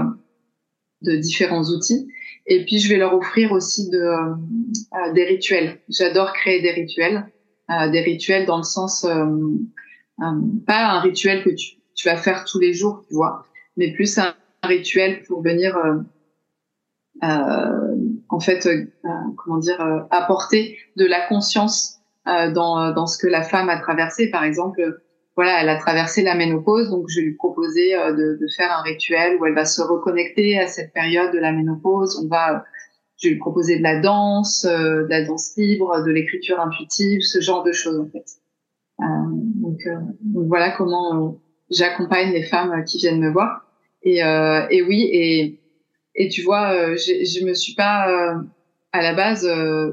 de 1.02 1.16
différents 1.16 1.64
outils. 1.64 2.10
Et 2.46 2.64
puis 2.64 2.78
je 2.78 2.90
vais 2.90 2.98
leur 2.98 3.16
offrir 3.16 3.54
aussi 3.54 3.90
de 3.90 5.14
des 5.16 5.24
rituels. 5.24 5.80
J'adore 5.90 6.34
créer 6.34 6.62
des 6.62 6.74
rituels 6.74 7.26
des 7.92 8.02
rituels 8.02 8.46
dans 8.46 8.58
le 8.58 8.64
sens 8.64 9.04
pas 10.18 10.86
un 10.86 11.00
rituel 11.00 11.44
que 11.44 11.50
tu, 11.50 11.78
vas 12.06 12.18
faire 12.18 12.46
tous 12.46 12.60
les 12.60 12.74
jours, 12.74 13.04
tu 13.08 13.16
vois, 13.16 13.46
mais 13.76 13.94
plus 13.94 14.18
un, 14.18 14.34
rituel 14.64 15.24
pour 15.24 15.42
venir, 15.42 15.78
euh, 15.78 15.98
euh, 17.24 17.96
en 18.30 18.40
fait, 18.40 18.66
euh, 18.66 18.86
comment 19.38 19.60
dire, 19.60 19.80
euh, 19.82 20.00
apporter 20.12 20.78
de 20.96 21.06
la 21.06 21.22
conscience 21.28 22.00
euh, 22.28 22.52
dans, 22.52 22.92
dans 22.92 23.08
ce 23.08 23.18
que 23.18 23.28
la 23.28 23.44
femme 23.44 23.70
a 23.70 23.80
traversé. 23.80 24.30
Par 24.30 24.44
exemple, 24.44 25.02
voilà, 25.36 25.62
elle 25.62 25.70
a 25.70 25.78
traversé 25.78 26.24
la 26.24 26.36
ménopause, 26.36 26.90
donc 26.90 27.06
je 27.08 27.22
lui 27.22 27.36
proposais 27.36 27.94
de, 27.94 28.38
de, 28.40 28.48
faire 28.56 28.72
un 28.72 28.82
rituel 28.82 29.38
où 29.40 29.46
elle 29.46 29.54
va 29.54 29.66
se 29.66 29.82
reconnecter 29.82 30.60
à 30.60 30.68
cette 30.68 30.94
période 30.94 31.32
de 31.32 31.40
la 31.40 31.52
ménopause. 31.52 32.20
On 32.24 32.28
va 32.28 32.66
je 33.20 33.30
lui 33.30 33.38
proposer 33.38 33.78
de 33.78 33.84
la 33.84 34.00
danse, 34.00 34.64
de 34.64 35.08
la 35.10 35.24
danse 35.24 35.56
libre, 35.58 36.04
de 36.04 36.12
l'écriture 36.12 36.60
intuitive, 36.60 37.22
ce 37.22 37.42
genre 37.42 37.64
de 37.64 37.72
choses 37.72 38.00
en 38.00 38.06
fait. 38.06 38.26
Euh, 39.00 39.06
donc, 39.30 39.80
euh, 39.86 40.00
donc, 40.22 40.48
voilà 40.48 40.72
comment 40.72 41.16
euh, 41.16 41.32
j'accompagne 41.70 42.32
les 42.32 42.44
femmes 42.44 42.84
qui 42.86 42.98
viennent 42.98 43.20
me 43.20 43.32
voir. 43.32 43.66
Et, 44.04 44.20
et 44.20 44.82
oui, 44.84 45.10
et, 45.12 45.60
et 46.16 46.30
tu 46.30 46.42
vois, 46.42 46.96
je 46.96 47.46
me 47.46 47.54
suis 47.54 47.74
pas 47.74 48.08
à 48.94 49.02
la 49.02 49.14
base 49.14 49.46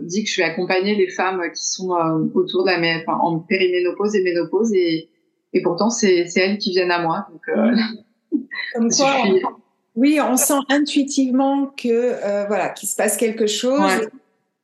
dit 0.02 0.22
que 0.22 0.30
je 0.30 0.36
vais 0.36 0.44
accompagner 0.46 0.94
les 0.94 1.08
femmes 1.08 1.42
qui 1.52 1.64
sont 1.64 1.90
autour 2.34 2.64
de 2.64 2.70
la 2.70 2.98
enfin, 2.98 3.18
en 3.20 3.40
périménopause 3.40 4.14
et 4.14 4.22
ménopause 4.22 4.72
et, 4.72 5.08
et 5.52 5.62
pourtant 5.62 5.90
c'est 5.90 6.28
elles 6.36 6.58
qui 6.58 6.70
viennent 6.70 6.92
à 6.92 7.02
moi 7.02 7.26
donc 7.32 7.40
comme 8.74 8.88
quoi 8.96 9.58
Oui, 9.96 10.20
on 10.20 10.36
sent 10.36 10.60
intuitivement 10.68 11.66
que 11.76 12.46
voilà 12.46 12.68
qu'il 12.68 12.88
se 12.88 12.94
passe 12.94 13.16
quelque 13.16 13.48
chose. 13.48 14.08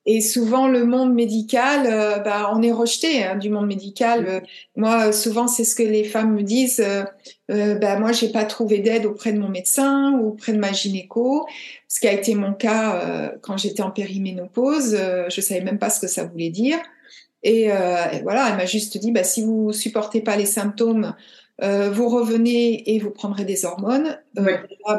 Et 0.07 0.23
souvent, 0.23 0.67
le 0.67 0.87
monde 0.87 1.13
médical, 1.13 1.87
euh, 1.87 2.19
bah, 2.21 2.51
on 2.55 2.63
est 2.63 2.73
rejeté 2.73 3.23
hein, 3.23 3.37
du 3.37 3.51
monde 3.51 3.67
médical. 3.67 4.27
Euh, 4.27 4.41
moi, 4.75 5.13
souvent, 5.13 5.47
c'est 5.47 5.65
ce 5.65 5.75
que 5.75 5.83
les 5.83 6.05
femmes 6.05 6.35
me 6.35 6.43
disent. 6.43 6.81
Euh, 6.81 7.05
euh 7.51 7.75
bah, 7.75 7.99
moi, 7.99 8.13
j'ai 8.13 8.31
pas 8.31 8.45
trouvé 8.45 8.79
d'aide 8.79 9.05
auprès 9.05 9.33
de 9.33 9.39
mon 9.39 9.49
médecin 9.49 10.13
ou 10.13 10.29
auprès 10.29 10.53
de 10.53 10.59
ma 10.59 10.73
gynéco, 10.73 11.47
ce 11.87 12.01
qui 12.01 12.09
a 12.09 12.13
été 12.13 12.35
mon 12.35 12.55
cas 12.55 13.33
quand 13.43 13.59
j'étais 13.59 13.83
en 13.83 13.91
périménopause. 13.91 14.97
je 15.29 15.41
savais 15.41 15.61
même 15.61 15.79
pas 15.79 15.91
ce 15.91 16.01
que 16.01 16.07
ça 16.07 16.25
voulait 16.25 16.51
dire. 16.51 16.79
Et, 17.43 17.65
et 17.65 18.23
voilà, 18.23 18.49
elle 18.51 18.57
m'a 18.57 18.67
juste 18.67 18.97
dit, 18.99 19.13
bah, 19.13 19.25
si 19.25 19.43
vous 19.43 19.73
supportez 19.73 20.21
pas 20.21 20.37
les 20.37 20.47
symptômes 20.47 21.15
euh, 21.63 21.91
vous 21.91 22.09
revenez 22.09 22.95
et 22.95 22.99
vous 22.99 23.11
prendrez 23.11 23.45
des 23.45 23.65
hormones. 23.67 24.19
Euh, 24.39 24.57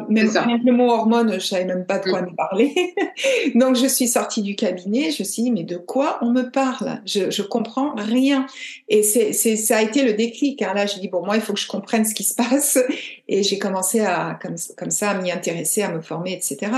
même 0.10 0.30
le 0.64 0.72
mot 0.72 0.92
hormone, 0.92 1.34
je 1.34 1.40
savais 1.40 1.66
même 1.66 1.86
pas 1.86 1.98
de 1.98 2.10
quoi 2.10 2.22
me 2.22 2.36
parler. 2.36 2.94
Donc 3.56 3.76
je 3.76 3.88
suis 3.88 4.08
sortie 4.08 4.44
du 4.44 4.56
cabinet, 4.56 5.10
je 5.12 5.24
me 5.24 5.28
suis 5.28 5.44
dit 5.44 5.52
mais 5.52 5.64
de 5.64 5.78
quoi 5.78 6.20
on 6.22 6.32
me 6.32 6.44
parle? 6.44 7.02
Je, 7.06 7.32
je 7.32 7.42
comprends 7.42 7.96
rien. 7.96 8.46
Et 8.90 9.02
c'est, 9.02 9.34
ça 9.34 9.78
a 9.78 9.82
été 9.82 10.04
le 10.04 10.14
déclic. 10.14 10.62
Hein. 10.62 10.74
Là, 10.76 10.86
j'ai 10.86 11.00
dit 11.00 11.08
bon 11.08 11.26
moi 11.26 11.36
il 11.36 11.42
faut 11.42 11.54
que 11.54 11.60
je 11.60 11.68
comprenne 11.68 12.06
ce 12.06 12.14
qui 12.14 12.24
se 12.24 12.36
passe 12.36 12.78
et 13.28 13.42
j'ai 13.42 13.58
commencé 13.58 14.02
à 14.02 14.38
comme, 14.42 14.56
comme 14.78 14.92
ça 14.92 15.12
à 15.12 15.22
m'y 15.22 15.32
intéresser, 15.32 15.82
à 15.82 15.92
me 15.92 16.02
former, 16.02 16.34
etc. 16.34 16.72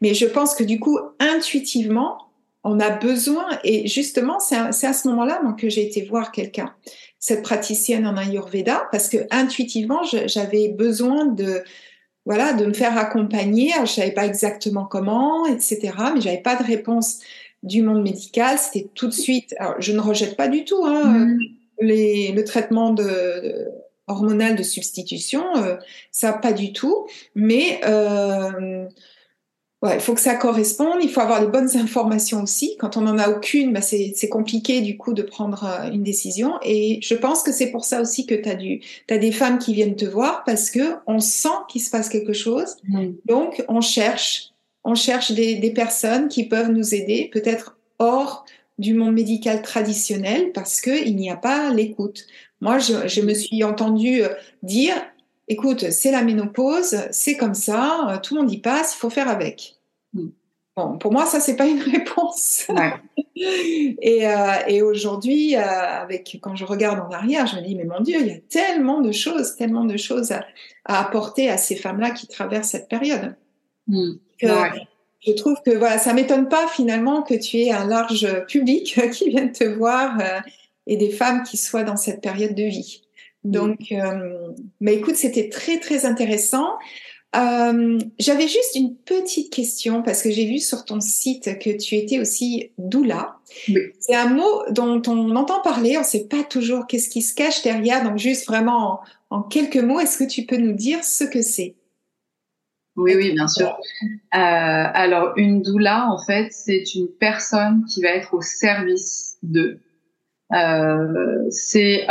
Mais 0.00 0.14
je 0.14 0.26
pense 0.26 0.54
que 0.54 0.64
du 0.64 0.80
coup 0.80 0.98
intuitivement 1.20 2.18
on 2.64 2.80
a 2.80 2.90
besoin 2.90 3.46
et 3.62 3.86
justement 3.86 4.40
c'est 4.40 4.56
à, 4.56 4.72
c'est 4.72 4.88
à 4.88 4.92
ce 4.92 5.06
moment-là 5.08 5.40
que 5.56 5.68
j'ai 5.68 5.86
été 5.86 6.02
voir 6.02 6.32
quelqu'un 6.32 6.74
cette 7.18 7.42
praticienne 7.42 8.06
en 8.06 8.16
Ayurveda 8.16 8.88
parce 8.92 9.08
que 9.08 9.18
intuitivement, 9.30 10.02
j'avais 10.26 10.68
besoin 10.68 11.26
de 11.26 11.62
voilà 12.24 12.52
de 12.52 12.66
me 12.66 12.72
faire 12.72 12.96
accompagner. 12.98 13.72
Je 13.80 13.92
savais 13.92 14.12
pas 14.12 14.26
exactement 14.26 14.84
comment, 14.84 15.46
etc. 15.46 15.92
Mais 16.14 16.20
j'avais 16.20 16.42
pas 16.42 16.56
de 16.56 16.64
réponse 16.64 17.20
du 17.62 17.82
monde 17.82 18.02
médical. 18.02 18.58
C'était 18.58 18.88
tout 18.94 19.08
de 19.08 19.14
suite. 19.14 19.54
Alors, 19.58 19.76
je 19.80 19.92
ne 19.92 20.00
rejette 20.00 20.36
pas 20.36 20.48
du 20.48 20.64
tout 20.64 20.84
hein, 20.84 21.26
mm. 21.26 21.38
les, 21.80 22.32
le 22.32 22.44
traitement 22.44 22.92
de, 22.92 23.68
hormonal 24.08 24.56
de 24.56 24.62
substitution, 24.62 25.44
euh, 25.56 25.76
ça 26.10 26.32
pas 26.32 26.52
du 26.52 26.72
tout. 26.72 27.06
Mais 27.34 27.80
euh, 27.84 28.86
Ouais, 29.80 29.94
il 29.94 30.00
faut 30.00 30.14
que 30.14 30.20
ça 30.20 30.34
corresponde, 30.34 30.98
il 31.02 31.08
faut 31.08 31.20
avoir 31.20 31.40
les 31.40 31.46
bonnes 31.46 31.76
informations 31.76 32.42
aussi. 32.42 32.76
Quand 32.80 32.96
on 32.96 33.02
n'en 33.02 33.16
a 33.16 33.28
aucune, 33.28 33.72
bah 33.72 33.80
c'est 33.80 34.28
compliqué 34.28 34.80
du 34.80 34.96
coup 34.96 35.12
de 35.12 35.22
prendre 35.22 35.62
euh, 35.64 35.92
une 35.92 36.02
décision. 36.02 36.54
Et 36.64 36.98
je 37.00 37.14
pense 37.14 37.44
que 37.44 37.52
c'est 37.52 37.70
pour 37.70 37.84
ça 37.84 38.00
aussi 38.00 38.26
que 38.26 38.34
tu 38.34 38.48
as, 38.48 39.14
as 39.14 39.18
des 39.18 39.30
femmes 39.30 39.58
qui 39.58 39.74
viennent 39.74 39.94
te 39.94 40.04
voir 40.04 40.42
parce 40.42 40.72
que 40.72 40.96
on 41.06 41.20
sent 41.20 41.48
qu'il 41.68 41.80
se 41.80 41.90
passe 41.90 42.08
quelque 42.08 42.32
chose. 42.32 42.76
Donc 43.24 43.64
on 43.68 43.80
cherche, 43.80 44.50
on 44.82 44.96
cherche 44.96 45.30
des, 45.30 45.54
des 45.54 45.70
personnes 45.70 46.26
qui 46.26 46.48
peuvent 46.48 46.72
nous 46.72 46.92
aider, 46.92 47.30
peut-être 47.32 47.78
hors 48.00 48.44
du 48.78 48.94
monde 48.94 49.12
médical 49.12 49.62
traditionnel 49.62 50.50
parce 50.52 50.80
qu'il 50.80 51.14
n'y 51.14 51.30
a 51.30 51.36
pas 51.36 51.72
l'écoute. 51.72 52.26
Moi, 52.60 52.78
je, 52.80 53.06
je 53.06 53.20
me 53.20 53.34
suis 53.34 53.62
entendue 53.62 54.22
euh, 54.22 54.30
dire 54.64 54.94
écoute, 55.48 55.90
c'est 55.90 56.10
la 56.10 56.22
ménopause, 56.22 57.08
c'est 57.10 57.36
comme 57.36 57.54
ça, 57.54 58.08
euh, 58.10 58.18
tout 58.18 58.34
le 58.34 58.42
monde 58.42 58.52
y 58.52 58.58
passe, 58.58 58.94
il 58.94 58.98
faut 58.98 59.10
faire 59.10 59.28
avec. 59.28 59.76
Mm. 60.12 60.28
Bon, 60.76 60.98
pour 60.98 61.12
moi, 61.12 61.26
ça, 61.26 61.40
c'est 61.40 61.56
pas 61.56 61.66
une 61.66 61.82
réponse. 61.96 62.68
et, 63.34 64.28
euh, 64.28 64.52
et 64.68 64.82
aujourd'hui, 64.82 65.56
euh, 65.56 65.60
avec 65.60 66.38
quand 66.40 66.54
je 66.54 66.64
regarde 66.64 67.00
en 67.00 67.10
arrière, 67.10 67.46
je 67.46 67.56
me 67.56 67.62
dis, 67.62 67.74
mais 67.74 67.84
mon 67.84 68.00
Dieu, 68.00 68.18
il 68.20 68.26
y 68.28 68.30
a 68.30 68.38
tellement 68.48 69.00
de 69.00 69.10
choses, 69.10 69.56
tellement 69.56 69.84
de 69.84 69.96
choses 69.96 70.30
à, 70.32 70.44
apporter 70.84 71.50
à 71.50 71.56
ces 71.56 71.76
femmes-là 71.76 72.12
qui 72.12 72.28
traversent 72.28 72.70
cette 72.70 72.88
période. 72.88 73.36
Mm. 73.88 74.12
Je 74.40 75.32
trouve 75.32 75.56
que 75.66 75.76
voilà, 75.76 75.98
ça 75.98 76.14
m'étonne 76.14 76.48
pas 76.48 76.68
finalement 76.68 77.22
que 77.22 77.34
tu 77.34 77.58
aies 77.58 77.72
un 77.72 77.86
large 77.86 78.46
public 78.46 79.00
qui 79.12 79.30
vienne 79.30 79.50
te 79.50 79.64
voir 79.64 80.16
et 80.86 80.96
des 80.96 81.10
femmes 81.10 81.42
qui 81.42 81.56
soient 81.56 81.82
dans 81.82 81.96
cette 81.96 82.20
période 82.20 82.54
de 82.54 82.62
vie. 82.62 83.02
Mm. 83.44 83.50
Donc, 83.50 83.78
euh, 83.92 84.52
mais 84.80 84.94
écoute, 84.94 85.16
c'était 85.16 85.48
très 85.48 85.78
très 85.78 86.04
intéressant. 86.06 86.78
Euh, 87.36 87.98
J'avais 88.18 88.48
juste 88.48 88.74
une 88.74 88.96
petite 88.96 89.52
question 89.52 90.02
parce 90.02 90.22
que 90.22 90.30
j'ai 90.30 90.46
vu 90.46 90.58
sur 90.58 90.84
ton 90.84 91.00
site 91.00 91.58
que 91.58 91.76
tu 91.76 91.94
étais 91.96 92.18
aussi 92.18 92.72
doula. 92.78 93.36
C'est 94.00 94.14
un 94.14 94.30
mot 94.30 94.62
dont 94.70 95.02
on 95.06 95.36
entend 95.36 95.60
parler, 95.60 95.96
on 95.96 96.00
ne 96.00 96.06
sait 96.06 96.26
pas 96.26 96.42
toujours 96.42 96.86
qu'est-ce 96.86 97.10
qui 97.10 97.20
se 97.20 97.34
cache 97.34 97.62
derrière. 97.62 98.02
Donc 98.02 98.18
juste 98.18 98.46
vraiment 98.46 99.00
en, 99.30 99.42
quelques 99.42 99.76
mots, 99.76 100.00
est-ce 100.00 100.16
que 100.16 100.28
tu 100.28 100.46
peux 100.46 100.56
nous 100.56 100.72
dire 100.72 101.04
ce 101.04 101.24
que 101.24 101.42
c'est? 101.42 101.74
Oui, 102.96 103.14
oui, 103.14 103.32
bien 103.32 103.46
sûr. 103.46 103.68
Euh, 103.68 104.08
alors 104.32 105.34
une 105.36 105.62
doula, 105.62 106.08
en 106.10 106.18
fait, 106.24 106.48
c'est 106.50 106.94
une 106.94 107.08
personne 107.08 107.84
qui 107.84 108.02
va 108.02 108.08
être 108.08 108.34
au 108.34 108.40
service 108.40 109.36
de. 109.42 109.78
C'est 111.50 112.06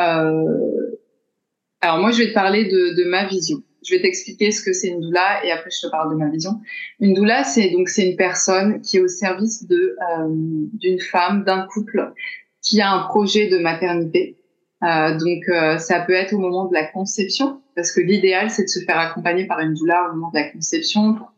alors 1.81 1.99
moi, 1.99 2.11
je 2.11 2.19
vais 2.19 2.29
te 2.29 2.33
parler 2.33 2.65
de, 2.65 2.95
de 2.95 3.09
ma 3.09 3.27
vision. 3.27 3.57
Je 3.85 3.95
vais 3.95 4.01
t'expliquer 4.01 4.51
ce 4.51 4.63
que 4.63 4.73
c'est 4.73 4.87
une 4.87 4.99
doula 4.99 5.45
et 5.45 5.51
après 5.51 5.69
je 5.69 5.85
te 5.85 5.91
parle 5.91 6.11
de 6.11 6.17
ma 6.17 6.29
vision. 6.29 6.59
Une 6.99 7.13
doula, 7.13 7.43
c'est 7.43 7.69
donc 7.69 7.87
c'est 7.87 8.09
une 8.09 8.17
personne 8.17 8.81
qui 8.81 8.97
est 8.97 8.99
au 8.99 9.07
service 9.07 9.65
de 9.67 9.95
euh, 10.11 10.27
d'une 10.73 10.99
femme, 10.99 11.43
d'un 11.43 11.67
couple 11.67 12.11
qui 12.61 12.81
a 12.81 12.91
un 12.91 13.03
projet 13.03 13.47
de 13.47 13.59
maternité. 13.59 14.37
Euh, 14.83 15.17
donc 15.17 15.47
euh, 15.49 15.77
ça 15.77 16.01
peut 16.01 16.13
être 16.13 16.33
au 16.33 16.39
moment 16.39 16.65
de 16.65 16.73
la 16.73 16.85
conception, 16.85 17.61
parce 17.75 17.91
que 17.91 18.01
l'idéal 18.01 18.49
c'est 18.49 18.63
de 18.63 18.69
se 18.69 18.79
faire 18.79 18.99
accompagner 18.99 19.45
par 19.45 19.59
une 19.59 19.73
doula 19.73 20.09
au 20.09 20.15
moment 20.15 20.31
de 20.31 20.39
la 20.39 20.49
conception 20.49 21.13
pour 21.13 21.31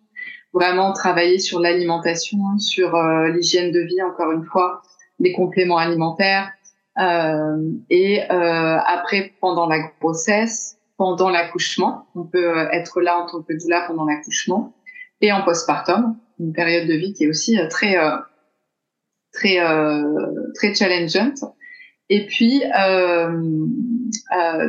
vraiment 0.52 0.92
travailler 0.94 1.40
sur 1.40 1.60
l'alimentation, 1.60 2.58
sur 2.58 2.96
euh, 2.96 3.30
l'hygiène 3.30 3.72
de 3.72 3.82
vie 3.82 4.02
encore 4.02 4.32
une 4.32 4.44
fois, 4.44 4.82
les 5.20 5.34
compléments 5.34 5.78
alimentaires, 5.78 6.52
et 7.00 8.24
euh, 8.30 8.78
après, 8.86 9.34
pendant 9.40 9.68
la 9.68 9.80
grossesse, 10.00 10.78
pendant 10.98 11.30
l'accouchement, 11.30 12.08
on 12.16 12.26
peut 12.26 12.58
euh, 12.58 12.70
être 12.72 13.00
là 13.00 13.20
en 13.20 13.26
tant 13.26 13.42
que 13.42 13.54
doula 13.54 13.86
pendant 13.88 14.06
l'accouchement, 14.06 14.76
et 15.22 15.32
en 15.32 15.44
postpartum, 15.44 16.18
une 16.40 16.54
période 16.54 16.88
de 16.88 16.94
vie 16.94 17.14
qui 17.14 17.24
est 17.26 17.28
aussi 17.28 17.58
très 17.70 17.96
très 19.34 19.58
très 20.56 20.74
challengeante. 20.74 21.44
Et 22.10 22.26
puis 22.26 22.62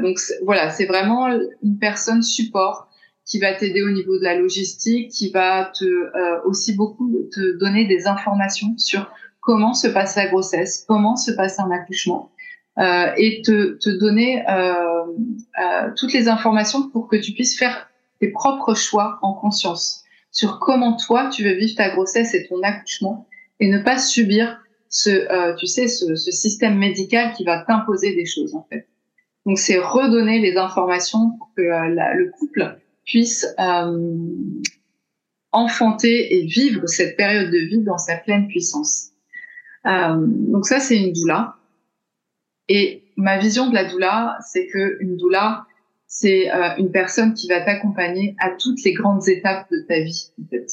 donc 0.02 0.18
voilà, 0.44 0.70
c'est 0.70 0.86
vraiment 0.86 1.28
une 1.62 1.78
personne 1.78 2.22
support 2.22 2.88
qui 3.24 3.38
va 3.38 3.54
t'aider 3.54 3.82
au 3.82 3.90
niveau 3.90 4.18
de 4.18 4.24
la 4.24 4.34
logistique, 4.34 5.10
qui 5.12 5.30
va 5.30 5.70
te 5.78 6.44
aussi 6.44 6.74
beaucoup 6.74 7.28
te 7.32 7.58
donner 7.58 7.86
des 7.86 8.08
informations 8.08 8.74
sur 8.76 9.08
comment 9.40 9.74
se 9.74 9.88
passe 9.88 10.16
la 10.16 10.28
grossesse, 10.28 10.84
comment 10.88 11.16
se 11.16 11.30
passe 11.32 11.58
un 11.58 11.70
accouchement, 11.70 12.30
euh, 12.78 13.12
et 13.16 13.42
te, 13.42 13.78
te 13.78 13.90
donner 13.90 14.44
euh, 14.48 15.04
euh, 15.60 15.90
toutes 15.96 16.12
les 16.12 16.28
informations 16.28 16.88
pour 16.88 17.08
que 17.08 17.16
tu 17.16 17.32
puisses 17.32 17.58
faire 17.58 17.88
tes 18.20 18.28
propres 18.28 18.74
choix 18.74 19.18
en 19.22 19.34
conscience 19.34 20.04
sur 20.30 20.58
comment 20.60 20.96
toi 20.96 21.28
tu 21.28 21.44
veux 21.44 21.54
vivre 21.54 21.74
ta 21.76 21.90
grossesse 21.90 22.34
et 22.34 22.46
ton 22.46 22.62
accouchement 22.62 23.26
et 23.58 23.68
ne 23.68 23.78
pas 23.78 23.98
subir 23.98 24.60
ce, 24.88 25.10
euh, 25.10 25.54
tu 25.56 25.66
sais, 25.66 25.88
ce, 25.88 26.14
ce, 26.14 26.30
système 26.30 26.78
médical 26.78 27.32
qui 27.34 27.44
va 27.44 27.64
t'imposer 27.64 28.14
des 28.14 28.26
choses 28.26 28.54
en 28.54 28.66
fait. 28.70 28.88
Donc 29.46 29.58
c'est 29.58 29.78
redonner 29.78 30.40
les 30.40 30.56
informations 30.56 31.30
pour 31.38 31.50
que 31.56 31.62
euh, 31.62 32.14
le 32.14 32.30
couple 32.30 32.78
puisse 33.04 33.46
euh, 33.58 34.16
enfanter 35.52 36.36
et 36.36 36.46
vivre 36.46 36.86
cette 36.86 37.16
période 37.16 37.50
de 37.50 37.58
vie 37.58 37.82
dans 37.82 37.98
sa 37.98 38.16
pleine 38.16 38.48
puissance. 38.48 39.10
Euh, 39.86 40.16
donc 40.26 40.66
ça, 40.66 40.80
c'est 40.80 40.96
une 40.96 41.12
doula. 41.12 41.56
Et 42.68 43.04
ma 43.16 43.38
vision 43.38 43.68
de 43.68 43.74
la 43.74 43.84
doula, 43.84 44.38
c'est 44.46 44.66
que 44.66 44.98
une 45.00 45.16
doula, 45.16 45.66
c'est 46.06 46.52
euh, 46.52 46.76
une 46.78 46.90
personne 46.90 47.34
qui 47.34 47.48
va 47.48 47.60
t'accompagner 47.60 48.36
à 48.38 48.50
toutes 48.50 48.82
les 48.84 48.92
grandes 48.92 49.28
étapes 49.28 49.70
de 49.70 49.80
ta 49.88 50.00
vie, 50.00 50.30
en 50.40 50.48
fait. 50.48 50.66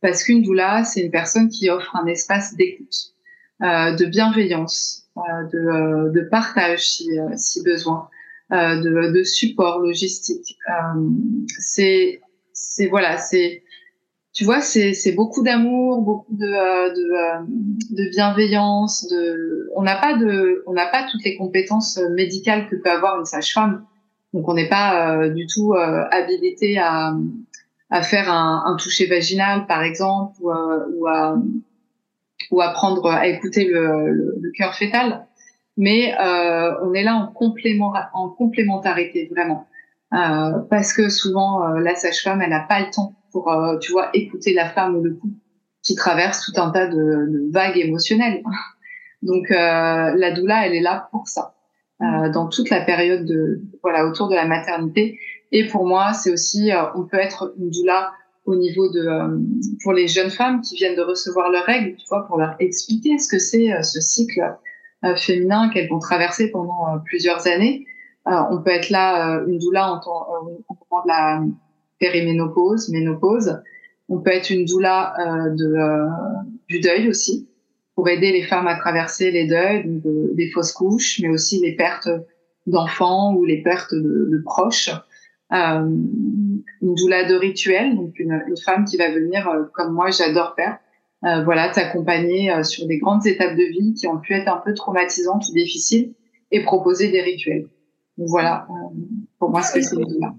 Parce 0.00 0.24
qu'une 0.24 0.42
doula, 0.42 0.84
c'est 0.84 1.02
une 1.02 1.10
personne 1.10 1.48
qui 1.48 1.68
offre 1.70 1.94
un 1.96 2.06
espace 2.06 2.54
d'écoute, 2.54 3.14
euh, 3.62 3.94
de 3.94 4.04
bienveillance, 4.06 5.08
de, 5.16 6.10
de, 6.10 6.20
partage 6.30 6.88
si, 6.88 7.10
si 7.36 7.62
besoin, 7.62 8.08
de, 8.50 9.12
de, 9.12 9.22
support 9.22 9.80
logistique. 9.80 10.56
c'est, 11.58 12.20
c'est 12.54 12.86
voilà, 12.86 13.18
c'est 13.18 13.62
tu 14.40 14.46
vois, 14.46 14.62
c'est 14.62 15.12
beaucoup 15.14 15.42
d'amour, 15.42 16.00
beaucoup 16.00 16.34
de, 16.34 16.46
euh, 16.46 16.88
euh, 16.88 18.10
bienveillance. 18.10 19.06
On 19.76 19.82
n'a 19.82 19.96
pas 19.96 20.14
toutes 21.10 21.22
les 21.26 21.36
compétences 21.36 22.00
médicales 22.16 22.66
que 22.70 22.76
peut 22.76 22.90
avoir 22.90 23.18
une 23.18 23.26
sage-femme. 23.26 23.84
Donc, 24.32 24.48
on 24.48 24.54
n'est 24.54 24.70
pas 24.70 25.18
euh, 25.18 25.28
du 25.28 25.46
tout 25.46 25.74
habilité 25.74 26.78
à, 26.78 27.12
à 27.90 28.00
faire 28.00 28.32
un, 28.32 28.62
un, 28.64 28.76
toucher 28.76 29.08
vaginal, 29.08 29.66
par 29.66 29.82
exemple, 29.82 30.36
ou, 30.40 31.06
à 31.06 31.36
ou 32.50 32.62
apprendre 32.62 33.10
à 33.10 33.26
écouter 33.26 33.66
le, 33.66 34.40
cœur 34.56 34.74
fœtal. 34.74 35.26
Mais 35.76 36.14
on 36.18 36.94
est 36.94 37.02
là 37.02 37.14
en 37.14 37.30
en 38.14 38.28
complémentarité 38.30 39.30
vraiment, 39.30 39.66
parce 40.10 40.94
que 40.94 41.10
souvent 41.10 41.68
la 41.74 41.94
sage-femme, 41.94 42.40
elle 42.40 42.48
n'a 42.48 42.60
pas 42.60 42.80
le 42.80 42.90
temps 42.90 43.12
pour, 43.32 43.54
tu 43.80 43.92
vois, 43.92 44.10
écouter 44.14 44.52
la 44.54 44.68
femme 44.68 44.96
ou 44.96 45.02
le 45.02 45.14
couple 45.14 45.34
qui 45.82 45.94
traverse 45.94 46.44
tout 46.44 46.60
un 46.60 46.70
tas 46.70 46.86
de, 46.86 46.96
de 46.96 47.52
vagues 47.52 47.78
émotionnelles. 47.78 48.42
Donc 49.22 49.50
la 49.50 50.32
doula, 50.32 50.66
elle 50.66 50.74
est 50.74 50.80
là 50.80 51.08
pour 51.10 51.28
ça, 51.28 51.54
dans 52.00 52.48
toute 52.48 52.70
la 52.70 52.80
période 52.80 53.24
de 53.26 53.62
voilà 53.82 54.06
autour 54.06 54.28
de 54.28 54.34
la 54.34 54.46
maternité. 54.46 55.18
Et 55.52 55.66
pour 55.66 55.86
moi, 55.86 56.12
c'est 56.12 56.32
aussi, 56.32 56.70
on 56.94 57.04
peut 57.04 57.18
être 57.18 57.54
une 57.58 57.70
doula 57.70 58.12
au 58.50 58.56
niveau 58.56 58.90
de 58.90 59.06
euh, 59.06 59.38
pour 59.82 59.92
les 59.92 60.08
jeunes 60.08 60.30
femmes 60.30 60.60
qui 60.60 60.76
viennent 60.76 60.96
de 60.96 61.02
recevoir 61.02 61.50
leurs 61.50 61.64
règles, 61.64 61.96
tu 61.96 62.06
vois, 62.08 62.26
pour 62.26 62.38
leur 62.38 62.56
expliquer 62.58 63.18
ce 63.18 63.28
que 63.28 63.38
c'est 63.38 63.72
euh, 63.72 63.82
ce 63.82 64.00
cycle 64.00 64.40
euh, 65.04 65.16
féminin 65.16 65.68
qu'elles 65.70 65.88
vont 65.88 65.98
traverser 65.98 66.50
pendant 66.50 66.98
plusieurs 67.04 67.46
années. 67.46 67.86
on 68.26 68.60
peut 68.62 68.70
être 68.70 68.90
là 68.90 69.40
une 69.46 69.58
doula 69.58 69.92
en 69.92 70.00
temps, 70.00 70.26
en 70.68 71.02
de 71.02 71.08
la 71.08 71.42
périménopause, 72.00 72.88
ménopause. 72.88 73.62
On 74.08 74.18
peut 74.18 74.32
être 74.32 74.50
une 74.50 74.64
doula 74.64 75.14
de 75.56 75.74
du 76.68 76.80
deuil 76.80 77.08
aussi 77.08 77.48
pour 77.94 78.08
aider 78.08 78.32
les 78.32 78.42
femmes 78.42 78.66
à 78.66 78.76
traverser 78.76 79.30
les 79.30 79.46
deuils, 79.46 79.84
donc 79.86 80.34
des 80.34 80.50
fausses 80.50 80.72
couches, 80.72 81.20
mais 81.20 81.28
aussi 81.28 81.60
les 81.60 81.76
pertes 81.76 82.08
d'enfants 82.66 83.34
ou 83.34 83.44
les 83.44 83.62
pertes 83.62 83.94
de, 83.94 84.28
de 84.30 84.42
proches 84.44 84.90
euh, 85.52 85.88
une 86.82 86.94
doula 86.94 87.24
de 87.24 87.34
rituel, 87.34 87.96
donc 87.96 88.18
une, 88.18 88.42
une 88.46 88.56
femme 88.56 88.84
qui 88.84 88.96
va 88.96 89.10
venir, 89.10 89.48
euh, 89.48 89.64
comme 89.74 89.92
moi 89.92 90.10
j'adore 90.10 90.54
faire, 90.54 90.78
euh, 91.24 91.42
voilà, 91.44 91.68
t'accompagner 91.68 92.52
euh, 92.52 92.62
sur 92.62 92.86
des 92.86 92.98
grandes 92.98 93.26
étapes 93.26 93.56
de 93.56 93.64
vie 93.64 93.94
qui 93.94 94.06
ont 94.06 94.18
pu 94.18 94.32
être 94.32 94.48
un 94.48 94.58
peu 94.64 94.74
traumatisantes 94.74 95.48
ou 95.48 95.52
difficiles 95.52 96.14
et 96.50 96.62
proposer 96.62 97.10
des 97.10 97.20
rituels. 97.20 97.68
Donc 98.16 98.28
voilà, 98.28 98.66
pour 99.38 99.50
moi, 99.50 99.62
ce 99.62 99.74
que 99.74 99.80
c'est 99.80 99.96
une 99.96 100.04
doula. 100.04 100.34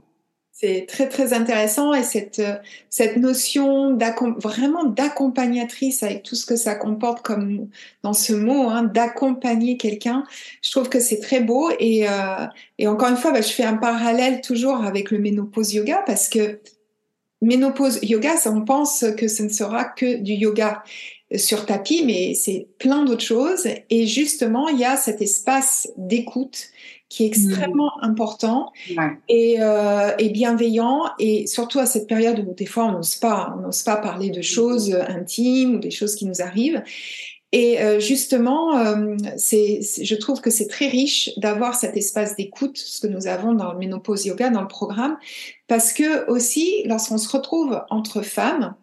C'est 0.54 0.86
très 0.88 1.10
très 1.10 1.34
intéressant 1.34 1.94
et 1.94 2.04
cette, 2.04 2.40
euh, 2.40 2.56
cette 2.90 3.18
notion 3.18 3.98
vraiment 4.38 4.84
d'accompagnatrice 4.84 6.04
avec 6.04 6.24
tout 6.24 6.36
ce 6.36 6.46
que 6.46 6.56
ça 6.56 6.76
comporte 6.76 7.24
comme 7.24 7.70
dans 8.04 8.14
ce 8.14 8.34
mot, 8.34 8.70
hein, 8.70 8.84
d'accompagner 8.84 9.78
quelqu'un, 9.78 10.24
je 10.62 10.70
trouve 10.70 10.90
que 10.90 11.00
c'est 11.00 11.20
très 11.20 11.40
beau 11.40 11.72
et, 11.80 12.08
euh, 12.08 12.46
et 12.78 12.88
encore 12.88 13.10
une 13.10 13.18
fois, 13.18 13.32
bah, 13.32 13.42
je 13.42 13.52
fais 13.52 13.64
un 13.64 13.78
parallèle 13.78 14.42
toujours 14.42 14.84
avec 14.84 15.10
le 15.10 15.18
ménopause 15.18 15.74
yoga 15.74 16.04
parce 16.06 16.30
que 16.30 16.60
ménopause 17.42 18.00
yoga, 18.04 18.38
ça, 18.38 18.52
on 18.52 18.62
pense 18.62 19.06
que 19.18 19.28
ce 19.28 19.44
ne 19.44 19.50
sera 19.50 19.86
que 19.86 20.18
du 20.18 20.34
yoga 20.34 20.84
sur 21.36 21.66
tapis, 21.66 22.04
mais 22.06 22.34
c'est 22.34 22.68
plein 22.78 23.04
d'autres 23.04 23.24
choses. 23.24 23.68
Et 23.90 24.06
justement, 24.06 24.68
il 24.68 24.80
y 24.80 24.86
a 24.86 24.98
cet 24.98 25.22
espace 25.22 25.90
d'écoute 25.98 26.68
qui 27.12 27.26
est 27.26 27.28
extrêmement 27.28 27.92
mmh. 27.98 28.06
important 28.06 28.72
et, 29.28 29.58
euh, 29.60 30.12
et, 30.18 30.30
bienveillant 30.30 31.04
et 31.20 31.46
surtout 31.46 31.80
à 31.80 31.86
cette 31.86 32.08
période 32.08 32.40
où 32.40 32.54
des 32.54 32.66
fois 32.66 32.86
on 32.86 32.94
n'ose 32.94 33.16
pas, 33.16 33.54
on 33.58 33.64
n'ose 33.64 33.84
pas 33.84 33.98
parler 33.98 34.30
de 34.30 34.42
choses 34.42 34.96
intimes 35.10 35.76
ou 35.76 35.80
des 35.80 35.92
choses 35.92 36.16
qui 36.16 36.26
nous 36.26 36.42
arrivent. 36.42 36.82
Et 37.52 37.82
euh, 37.82 38.00
justement, 38.00 38.78
euh, 38.78 39.18
c'est, 39.36 39.82
je 40.02 40.16
trouve 40.16 40.40
que 40.40 40.50
c'est 40.50 40.68
très 40.68 40.88
riche 40.88 41.32
d'avoir 41.36 41.76
cet 41.76 41.98
espace 41.98 42.38
d'écoute, 42.38 42.78
ce 42.78 43.06
que 43.06 43.12
nous 43.12 43.28
avons 43.28 43.54
dans 43.54 43.74
le 43.74 43.78
Ménopause 43.78 44.26
Yoga, 44.26 44.50
dans 44.50 44.62
le 44.62 44.70
programme, 44.70 45.18
parce 45.68 45.92
que 45.92 46.30
aussi, 46.32 46.84
lorsqu'on 46.86 47.18
se 47.18 47.28
retrouve 47.28 47.82
entre 47.90 48.22
femmes, 48.22 48.74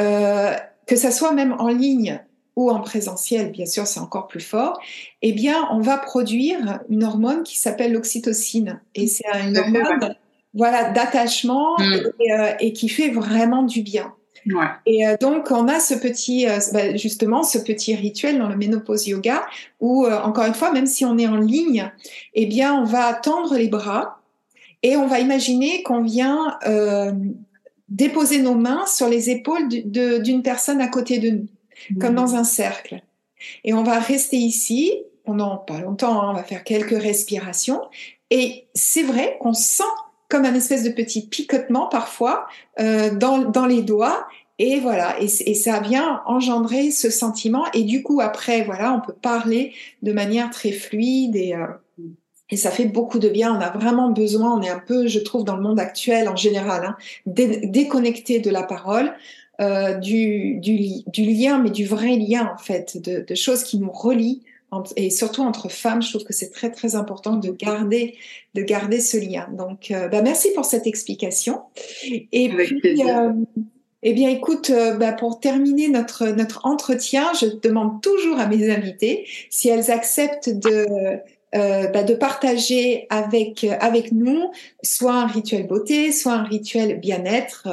euh, 0.00 0.52
que 0.88 0.96
ça 0.96 1.12
soit 1.12 1.32
même 1.32 1.54
en 1.60 1.68
ligne 1.68 2.20
ou 2.56 2.70
en 2.70 2.80
présentiel, 2.80 3.50
bien 3.50 3.66
sûr, 3.66 3.86
c'est 3.86 4.00
encore 4.00 4.26
plus 4.26 4.40
fort, 4.40 4.78
eh 5.22 5.32
bien, 5.32 5.68
on 5.70 5.80
va 5.80 5.96
produire 5.96 6.80
une 6.90 7.04
hormone 7.04 7.42
qui 7.44 7.58
s'appelle 7.58 7.92
l'oxytocine. 7.92 8.80
Et 8.94 9.06
c'est 9.06 9.24
une 9.46 9.56
hormone 9.56 10.14
voilà, 10.54 10.90
d'attachement 10.90 11.76
mm. 11.78 11.82
euh, 12.30 12.52
et, 12.60 12.72
qui 12.72 12.88
fait 12.88 13.10
vraiment 13.10 13.62
du 13.62 13.82
bien. 13.82 14.12
Ouais. 14.46 14.66
Et 14.86 15.06
euh, 15.06 15.16
donc, 15.20 15.50
on 15.50 15.68
a 15.68 15.80
ce 15.80 15.94
petit, 15.94 16.48
euh, 16.48 16.58
bah, 16.72 16.94
justement, 16.96 17.42
ce 17.42 17.58
petit 17.58 17.94
rituel 17.94 18.38
dans 18.38 18.48
le 18.48 18.56
ménopause 18.56 19.06
yoga 19.06 19.44
où, 19.80 20.06
encore 20.06 20.44
une 20.44 20.54
fois, 20.54 20.72
même 20.72 20.86
si 20.86 21.04
on 21.04 21.16
est 21.16 21.28
en 21.28 21.36
ligne, 21.36 21.90
eh 22.34 22.46
bien, 22.46 22.74
on 22.74 22.84
va 22.84 23.14
tendre 23.14 23.56
les 23.56 23.68
bras 23.68 24.18
et 24.82 24.96
on 24.96 25.06
va 25.06 25.20
imaginer 25.20 25.82
qu'on 25.84 26.02
vient 26.02 26.58
déposer 27.88 28.40
nos 28.40 28.54
mains 28.54 28.84
sur 28.86 29.08
les 29.08 29.30
épaules 29.30 29.68
d'une 29.68 30.42
personne 30.42 30.80
à 30.80 30.88
côté 30.88 31.18
de 31.18 31.30
nous 31.30 31.46
comme 32.00 32.14
dans 32.14 32.34
un 32.34 32.44
cercle. 32.44 33.02
Et 33.64 33.74
on 33.74 33.82
va 33.82 33.98
rester 33.98 34.36
ici 34.36 34.92
pendant 35.24 35.56
pas 35.56 35.80
longtemps, 35.80 36.20
hein, 36.20 36.30
on 36.30 36.34
va 36.34 36.42
faire 36.42 36.64
quelques 36.64 37.00
respirations. 37.00 37.82
Et 38.30 38.66
c'est 38.74 39.02
vrai 39.02 39.36
qu'on 39.40 39.52
sent 39.52 39.82
comme 40.28 40.44
un 40.44 40.54
espèce 40.54 40.82
de 40.82 40.90
petit 40.90 41.26
picotement 41.28 41.88
parfois 41.88 42.46
euh, 42.80 43.14
dans, 43.14 43.38
dans 43.38 43.66
les 43.66 43.82
doigts. 43.82 44.26
Et 44.58 44.80
voilà, 44.80 45.20
et, 45.20 45.24
et, 45.24 45.54
ça 45.54 45.80
vient 45.80 46.22
engendrer 46.26 46.90
ce 46.90 47.10
sentiment. 47.10 47.64
Et 47.74 47.82
du 47.82 48.02
coup, 48.02 48.20
après, 48.20 48.62
voilà, 48.62 48.92
on 48.92 49.00
peut 49.00 49.14
parler 49.14 49.72
de 50.02 50.12
manière 50.12 50.50
très 50.50 50.72
fluide 50.72 51.36
et, 51.36 51.54
euh, 51.54 51.66
et 52.52 52.56
ça 52.56 52.70
fait 52.70 52.84
beaucoup 52.84 53.18
de 53.18 53.28
bien. 53.28 53.56
On 53.56 53.60
a 53.60 53.70
vraiment 53.70 54.10
besoin, 54.10 54.56
on 54.56 54.62
est 54.62 54.68
un 54.68 54.78
peu, 54.78 55.06
je 55.06 55.18
trouve, 55.18 55.42
dans 55.42 55.56
le 55.56 55.62
monde 55.62 55.80
actuel 55.80 56.28
en 56.28 56.36
général, 56.36 56.84
hein, 56.84 56.96
déconnecté 57.26 58.40
de 58.40 58.50
la 58.50 58.62
parole. 58.62 59.14
Euh, 59.62 59.94
du, 59.94 60.56
du, 60.56 61.22
lien, 61.24 61.58
mais 61.58 61.70
du 61.70 61.86
vrai 61.86 62.16
lien 62.16 62.50
en 62.52 62.58
fait, 62.58 62.96
de, 62.96 63.34
choses 63.36 63.62
qui 63.62 63.78
nous 63.78 63.92
relient 63.92 64.42
et 64.96 65.10
surtout 65.10 65.42
entre 65.42 65.68
femmes, 65.68 66.02
je 66.02 66.08
trouve 66.08 66.24
que 66.24 66.32
c'est 66.32 66.50
très 66.50 66.70
très 66.70 66.96
important 66.96 67.36
de 67.36 67.50
garder 67.50 68.16
de 68.54 68.62
garder 68.62 68.98
ce 69.00 69.18
lien. 69.18 69.46
Donc, 69.56 69.90
euh, 69.90 70.08
bah, 70.08 70.22
merci 70.22 70.48
pour 70.54 70.64
cette 70.64 70.86
explication. 70.86 71.60
Et 72.04 72.48
puis, 72.48 73.02
euh, 73.06 73.32
eh 74.02 74.12
bien, 74.14 74.30
écoute, 74.30 74.72
bah, 74.98 75.12
pour 75.12 75.38
terminer 75.38 75.88
notre 75.88 76.28
notre 76.28 76.66
entretien, 76.66 77.30
je 77.38 77.46
demande 77.60 78.02
toujours 78.02 78.40
à 78.40 78.48
mes 78.48 78.68
invités 78.68 79.28
si 79.50 79.68
elles 79.68 79.92
acceptent 79.92 80.48
de 80.50 80.86
bah, 81.52 82.02
de 82.02 82.14
partager 82.14 83.06
avec 83.10 83.64
avec 83.78 84.10
nous 84.10 84.50
soit 84.82 85.14
un 85.14 85.26
rituel 85.26 85.68
beauté, 85.68 86.10
soit 86.10 86.32
un 86.32 86.44
rituel 86.44 86.98
bien-être. 86.98 87.68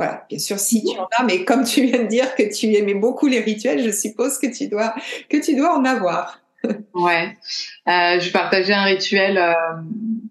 Voilà, 0.00 0.24
bien 0.30 0.38
sûr, 0.38 0.58
si 0.58 0.82
tu 0.82 0.98
en 0.98 1.06
as, 1.18 1.24
mais 1.24 1.44
comme 1.44 1.62
tu 1.62 1.82
viens 1.82 2.04
de 2.04 2.08
dire 2.08 2.34
que 2.34 2.42
tu 2.42 2.72
aimais 2.74 2.94
beaucoup 2.94 3.26
les 3.26 3.40
rituels, 3.40 3.82
je 3.84 3.90
suppose 3.90 4.38
que 4.38 4.46
tu 4.46 4.66
dois, 4.66 4.94
que 5.28 5.36
tu 5.36 5.54
dois 5.54 5.76
en 5.76 5.84
avoir. 5.84 6.40
ouais, 6.94 7.36
euh, 7.86 8.18
je 8.18 8.24
vais 8.24 8.32
partager 8.32 8.72
un 8.72 8.84
rituel 8.84 9.36
euh, 9.36 9.52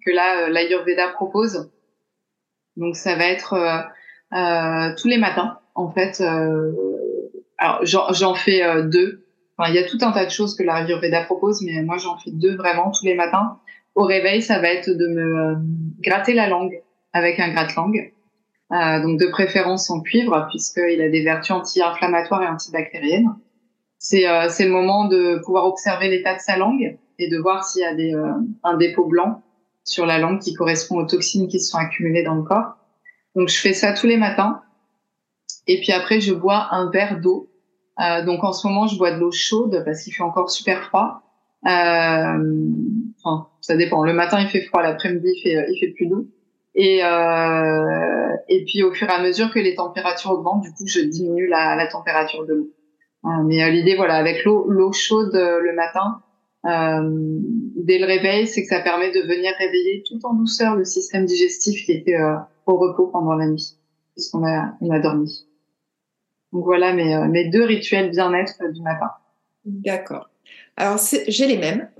que 0.04 0.10
là, 0.10 0.40
euh, 0.40 0.50
l'Ayurveda 0.50 1.10
propose. 1.10 1.70
Donc, 2.78 2.96
ça 2.96 3.14
va 3.14 3.26
être 3.26 3.54
tous 4.98 5.08
les 5.08 5.18
matins, 5.20 5.60
en 5.76 5.92
fait. 5.92 6.20
alors, 7.60 7.82
j'en 7.84 8.34
fais 8.34 8.64
deux. 8.86 9.24
Enfin, 9.56 9.70
il 9.70 9.76
y 9.76 9.78
a 9.78 9.88
tout 9.88 10.00
un 10.02 10.12
tas 10.12 10.26
de 10.26 10.32
choses 10.32 10.56
que 10.56 10.64
l'Ayurveda 10.64 11.26
propose, 11.26 11.62
mais 11.62 11.84
moi, 11.84 11.98
j'en 11.98 12.18
fais 12.18 12.32
deux 12.32 12.56
vraiment 12.56 12.90
tous 12.90 13.06
les 13.06 13.14
matins. 13.14 13.60
Au 13.94 14.06
réveil, 14.06 14.42
ça 14.42 14.58
va 14.58 14.70
être 14.70 14.90
de 14.90 15.08
me 15.08 15.58
gratter 16.02 16.34
la 16.34 16.50
langue 16.50 16.82
avec 17.14 17.40
un 17.40 17.50
gratte-langue. 17.50 18.14
Euh, 18.72 19.02
donc 19.02 19.20
de 19.20 19.26
préférence 19.26 19.90
en 19.90 20.00
cuivre 20.00 20.46
puisqu'il 20.50 21.02
a 21.02 21.10
des 21.10 21.24
vertus 21.24 21.52
anti-inflammatoires 21.52 22.44
et 22.44 22.48
antibactériennes. 22.48 23.36
C'est 23.98 24.28
euh, 24.28 24.48
le 24.48 24.70
moment 24.70 25.08
de 25.08 25.42
pouvoir 25.44 25.66
observer 25.66 26.08
l'état 26.08 26.36
de 26.36 26.40
sa 26.40 26.56
langue 26.56 26.98
et 27.18 27.30
de 27.30 27.38
voir 27.38 27.64
s'il 27.64 27.82
y 27.82 27.86
a 27.86 27.96
des, 27.96 28.14
euh, 28.14 28.32
un 28.64 28.78
dépôt 28.78 29.06
blanc 29.06 29.42
sur 29.84 30.06
la 30.06 30.20
langue 30.20 30.40
qui 30.40 30.54
correspond 30.54 31.00
aux 31.00 31.06
toxines 31.06 31.48
qui 31.48 31.60
se 31.60 31.72
sont 31.72 31.80
accumulées 31.80 32.24
dans 32.24 32.36
le 32.36 32.44
corps. 32.44 32.78
Donc 33.36 33.50
je 33.50 33.60
fais 33.60 33.74
ça 33.74 33.92
tous 33.94 34.06
les 34.06 34.18
matins. 34.18 34.62
Et 35.66 35.80
puis 35.82 35.92
après, 35.92 36.22
je 36.22 36.34
bois 36.34 36.68
un 36.72 36.92
verre 36.92 37.20
d'eau. 37.20 37.50
Euh, 38.00 38.24
donc 38.24 38.44
en 38.44 38.54
ce 38.54 38.68
moment, 38.68 38.88
je 38.88 38.98
bois 38.98 39.12
de 39.12 39.20
l'eau 39.20 39.32
chaude 39.32 39.82
parce 39.84 40.04
qu'il 40.04 40.14
fait 40.14 40.24
encore 40.24 40.52
super 40.52 40.84
froid. 40.84 41.24
Euh, 41.66 42.70
enfin, 43.24 43.48
ça 43.62 43.76
dépend. 43.76 44.04
Le 44.04 44.14
matin, 44.14 44.40
il 44.40 44.48
fait 44.48 44.62
froid. 44.62 44.82
L'après-midi, 44.82 45.28
il 45.36 45.42
fait, 45.42 45.66
il 45.70 45.80
fait 45.80 45.92
plus 45.94 46.08
doux. 46.08 46.30
Et, 46.82 47.04
euh, 47.04 48.36
et 48.48 48.64
puis 48.64 48.84
au 48.84 48.94
fur 48.94 49.10
et 49.10 49.12
à 49.12 49.22
mesure 49.22 49.52
que 49.52 49.60
les 49.60 49.76
températures 49.76 50.32
augmentent, 50.32 50.64
du 50.64 50.72
coup, 50.72 50.88
je 50.88 51.02
diminue 51.02 51.48
la, 51.48 51.76
la 51.76 51.88
température 51.88 52.46
de 52.46 52.54
l'eau. 52.54 52.70
Euh, 53.26 53.44
mais 53.44 53.62
euh, 53.62 53.70
l'idée, 53.70 53.98
voilà, 53.98 54.16
avec 54.16 54.46
l'eau, 54.46 54.94
chaude 54.94 55.36
euh, 55.36 55.60
le 55.60 55.74
matin, 55.74 56.24
euh, 56.64 57.40
dès 57.76 58.00
le 58.00 58.06
réveil, 58.06 58.48
c'est 58.48 58.62
que 58.62 58.70
ça 58.70 58.80
permet 58.80 59.12
de 59.12 59.20
venir 59.20 59.52
réveiller 59.60 60.04
tout 60.08 60.20
en 60.24 60.34
douceur 60.34 60.78
le 60.78 60.86
système 60.86 61.26
digestif 61.26 61.84
qui 61.84 61.92
était 61.92 62.18
au 62.66 62.78
repos 62.78 63.08
pendant 63.08 63.34
la 63.34 63.48
nuit, 63.48 63.78
puisqu'on 64.16 64.46
a, 64.48 64.74
on 64.80 64.90
a 64.90 65.00
dormi. 65.00 65.48
Donc 66.54 66.64
voilà 66.64 66.94
mes, 66.94 67.28
mes 67.28 67.50
deux 67.50 67.66
rituels 67.66 68.10
bien-être 68.10 68.58
du 68.72 68.82
matin. 68.82 69.12
D'accord. 69.66 70.30
Alors, 70.78 71.00
j'ai 71.28 71.46
les 71.46 71.58
mêmes. 71.58 71.90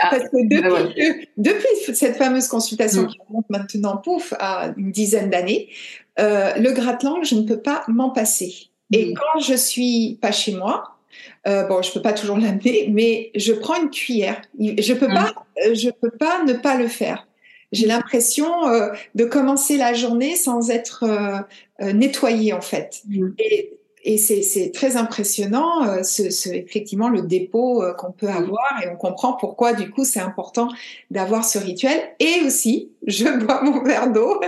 Ah, 0.00 0.10
Parce 0.10 0.24
que 0.24 0.46
depuis, 0.46 1.28
depuis, 1.36 1.94
cette 1.94 2.16
fameuse 2.16 2.48
consultation 2.48 3.02
mm. 3.02 3.06
qui 3.06 3.18
remonte 3.26 3.50
maintenant, 3.50 3.96
pouf, 3.96 4.34
à 4.38 4.72
une 4.76 4.92
dizaine 4.92 5.30
d'années, 5.30 5.70
euh, 6.18 6.52
le 6.56 6.72
gratte-langue, 6.72 7.24
je 7.24 7.34
ne 7.34 7.42
peux 7.42 7.60
pas 7.60 7.84
m'en 7.88 8.10
passer. 8.10 8.70
Et 8.92 9.06
mm. 9.06 9.14
quand 9.14 9.40
je 9.40 9.54
suis 9.54 10.18
pas 10.20 10.32
chez 10.32 10.52
moi, 10.52 10.98
euh, 11.46 11.64
bon, 11.64 11.82
je 11.82 11.92
peux 11.92 12.02
pas 12.02 12.12
toujours 12.12 12.36
l'amener, 12.38 12.88
mais 12.90 13.30
je 13.34 13.52
prends 13.52 13.80
une 13.80 13.90
cuillère. 13.90 14.40
Je 14.58 14.92
peux 14.92 15.08
mm. 15.08 15.14
pas, 15.14 15.34
je 15.72 15.90
peux 15.90 16.10
pas 16.10 16.44
ne 16.44 16.52
pas 16.52 16.76
le 16.76 16.88
faire. 16.88 17.26
J'ai 17.72 17.86
l'impression 17.86 18.68
euh, 18.68 18.88
de 19.14 19.24
commencer 19.24 19.76
la 19.76 19.94
journée 19.94 20.34
sans 20.34 20.70
être 20.70 21.04
euh, 21.04 21.92
nettoyée 21.92 22.52
en 22.52 22.60
fait. 22.60 23.02
Et, 23.38 23.78
et 24.02 24.16
c'est 24.16 24.72
très 24.72 24.96
impressionnant, 24.96 25.86
euh, 25.86 26.02
ce, 26.02 26.30
ce, 26.30 26.48
effectivement, 26.48 27.10
le 27.10 27.20
dépôt 27.20 27.82
euh, 27.82 27.92
qu'on 27.92 28.12
peut 28.12 28.28
avoir 28.28 28.80
et 28.82 28.88
on 28.88 28.96
comprend 28.96 29.34
pourquoi, 29.34 29.74
du 29.74 29.90
coup, 29.90 30.04
c'est 30.04 30.20
important 30.20 30.68
d'avoir 31.10 31.44
ce 31.44 31.58
rituel. 31.58 32.00
Et 32.18 32.40
aussi, 32.46 32.90
je 33.06 33.24
bois 33.44 33.62
mon 33.62 33.82
verre 33.82 34.10
d'eau, 34.10 34.40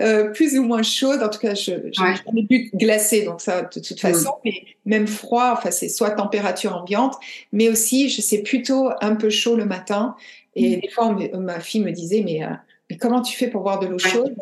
euh, 0.00 0.30
plus 0.30 0.58
ou 0.58 0.64
moins 0.64 0.82
chaude. 0.82 1.22
En 1.22 1.28
tout 1.28 1.38
cas, 1.38 1.54
je, 1.54 1.72
je 1.92 2.02
ouais. 2.02 2.14
ai 2.36 2.42
bu 2.42 2.70
glacé, 2.74 3.24
donc 3.24 3.40
ça, 3.40 3.62
de 3.62 3.80
toute 3.80 4.00
façon, 4.00 4.32
mais 4.44 4.62
même 4.84 5.06
froid, 5.06 5.54
enfin, 5.56 5.70
c'est 5.70 5.88
soit 5.88 6.10
température 6.10 6.74
ambiante, 6.74 7.14
mais 7.52 7.68
aussi, 7.68 8.08
je 8.08 8.20
sais 8.20 8.42
plutôt 8.42 8.90
un 9.00 9.14
peu 9.14 9.30
chaud 9.30 9.54
le 9.54 9.64
matin. 9.64 10.16
Et 10.56 10.76
mmh. 10.76 10.80
des 10.80 10.88
fois, 10.88 11.16
ma 11.38 11.60
fille 11.60 11.82
me 11.82 11.92
disait, 11.92 12.22
mais, 12.24 12.42
euh, 12.42 12.48
mais 12.90 12.96
comment 12.96 13.22
tu 13.22 13.36
fais 13.36 13.46
pour 13.46 13.62
boire 13.62 13.78
de 13.78 13.86
l'eau 13.86 13.98
chaude? 13.98 14.34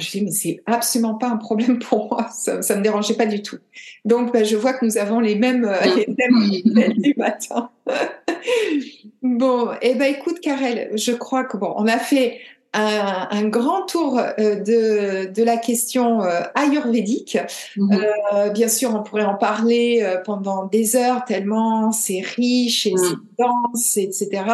Je 0.00 0.10
dis, 0.10 0.22
mais 0.22 0.30
c'est 0.30 0.62
absolument 0.66 1.14
pas 1.14 1.28
un 1.28 1.36
problème 1.36 1.78
pour 1.78 2.08
moi, 2.08 2.28
ça, 2.34 2.62
ça 2.62 2.76
me 2.76 2.82
dérangeait 2.82 3.14
pas 3.14 3.26
du 3.26 3.42
tout. 3.42 3.58
Donc, 4.04 4.32
ben, 4.32 4.44
je 4.44 4.56
vois 4.56 4.72
que 4.74 4.84
nous 4.84 4.98
avons 4.98 5.20
les 5.20 5.34
mêmes, 5.34 5.64
euh, 5.64 5.76
les 5.96 6.64
mêmes 6.66 6.92
du 6.94 7.14
matin. 7.16 7.70
bon, 9.22 9.72
et 9.82 9.90
eh 9.90 9.94
ben, 9.94 10.12
écoute, 10.12 10.40
Karel, 10.40 10.90
je 10.94 11.12
crois 11.12 11.44
que 11.44 11.56
bon, 11.56 11.72
on 11.76 11.86
a 11.86 11.98
fait 11.98 12.40
un, 12.74 13.28
un, 13.30 13.44
grand 13.48 13.82
tour 13.86 14.18
euh, 14.18 14.56
de, 14.56 15.32
de 15.32 15.42
la 15.44 15.56
question 15.56 16.22
euh, 16.22 16.40
ayurvédique. 16.56 17.38
Mmh. 17.76 17.96
Euh, 18.32 18.50
bien 18.50 18.68
sûr, 18.68 18.94
on 18.94 19.02
pourrait 19.02 19.24
en 19.24 19.36
parler 19.36 20.04
pendant 20.24 20.66
des 20.66 20.96
heures 20.96 21.24
tellement 21.24 21.92
c'est 21.92 22.20
riche 22.20 22.86
et 22.86 22.94
mmh. 22.94 22.98
c'est 22.98 23.16
dense, 23.38 23.96
etc. 23.96 24.44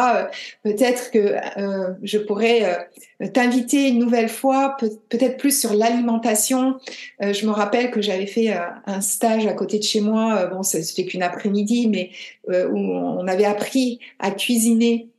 Peut-être 0.63 1.09
que 1.09 1.35
euh, 1.57 1.93
je 2.03 2.19
pourrais 2.19 2.87
t'inviter 3.33 3.89
une 3.89 3.99
nouvelle 3.99 4.29
fois, 4.29 4.75
peut- 4.79 4.91
peut-être 5.09 5.37
plus 5.37 5.59
sur 5.59 5.73
l'alimentation. 5.73 6.77
je 7.19 7.45
me 7.45 7.51
rappelle 7.51 7.89
que 7.89 8.01
j'avais 8.01 8.27
fait 8.27 8.53
un 8.85 9.01
stage 9.01 9.47
à 9.47 9.53
côté 9.53 9.79
de 9.79 9.83
chez 9.83 10.01
moi. 10.01 10.45
bon, 10.45 10.61
c'était 10.63 11.05
qu'une 11.05 11.23
après-midi, 11.23 11.87
mais 11.87 12.11
où 12.47 12.77
on 12.77 13.27
avait 13.27 13.45
appris 13.45 13.99
à 14.19 14.31
cuisiner 14.31 15.09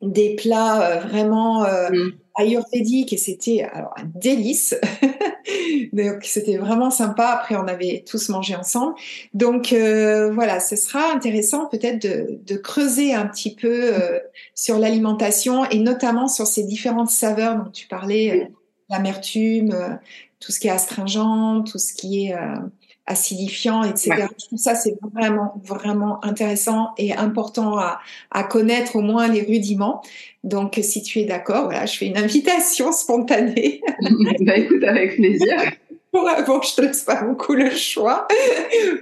des 0.00 0.36
plats 0.36 1.00
vraiment 1.00 1.62
mmh 1.62 2.12
ayurvédique 2.38 3.12
et 3.12 3.16
c'était 3.18 3.68
alors 3.70 3.92
un 3.98 4.04
délice. 4.14 4.74
Donc 5.92 6.20
c'était 6.22 6.56
vraiment 6.56 6.90
sympa. 6.90 7.26
Après 7.26 7.56
on 7.56 7.66
avait 7.66 8.04
tous 8.06 8.28
mangé 8.30 8.54
ensemble. 8.54 8.94
Donc 9.34 9.72
euh, 9.72 10.30
voilà, 10.32 10.60
ce 10.60 10.76
sera 10.76 11.12
intéressant 11.12 11.66
peut-être 11.66 12.00
de, 12.00 12.56
creuser 12.56 13.14
un 13.14 13.26
petit 13.26 13.54
peu 13.54 13.94
euh, 13.94 14.18
sur 14.54 14.78
l'alimentation 14.78 15.64
et 15.66 15.78
notamment 15.78 16.28
sur 16.28 16.46
ces 16.46 16.64
différentes 16.64 17.10
saveurs 17.10 17.56
dont 17.56 17.70
tu 17.70 17.86
parlais, 17.86 18.30
euh, 18.30 18.44
l'amertume, 18.88 19.98
tout 20.40 20.52
ce 20.52 20.60
qui 20.60 20.68
est 20.68 20.70
astringent, 20.70 21.64
tout 21.64 21.78
ce 21.78 21.92
qui 21.92 22.26
est 22.26 22.34
acidifiant, 23.08 23.82
etc. 23.82 24.10
Ouais. 24.10 24.28
Trouve 24.38 24.58
ça 24.58 24.74
c'est 24.74 24.96
vraiment 25.14 25.60
vraiment 25.64 26.24
intéressant 26.24 26.90
et 26.98 27.14
important 27.14 27.78
à, 27.78 28.00
à 28.30 28.44
connaître 28.44 28.96
au 28.96 29.00
moins 29.00 29.26
les 29.28 29.42
rudiments. 29.42 30.02
Donc, 30.44 30.78
si 30.82 31.02
tu 31.02 31.18
es 31.20 31.24
d'accord, 31.24 31.64
voilà, 31.64 31.86
je 31.86 31.96
fais 31.96 32.06
une 32.06 32.18
invitation 32.18 32.92
spontanée. 32.92 33.80
bah, 34.40 34.56
écoute, 34.56 34.84
avec 34.84 35.16
plaisir. 35.16 35.56
Pour, 36.12 36.28
bon, 36.46 36.62
je 36.62 36.74
te 36.74 36.80
laisse 36.80 37.02
pas 37.02 37.22
beaucoup 37.22 37.52
le 37.54 37.70
choix 37.70 38.26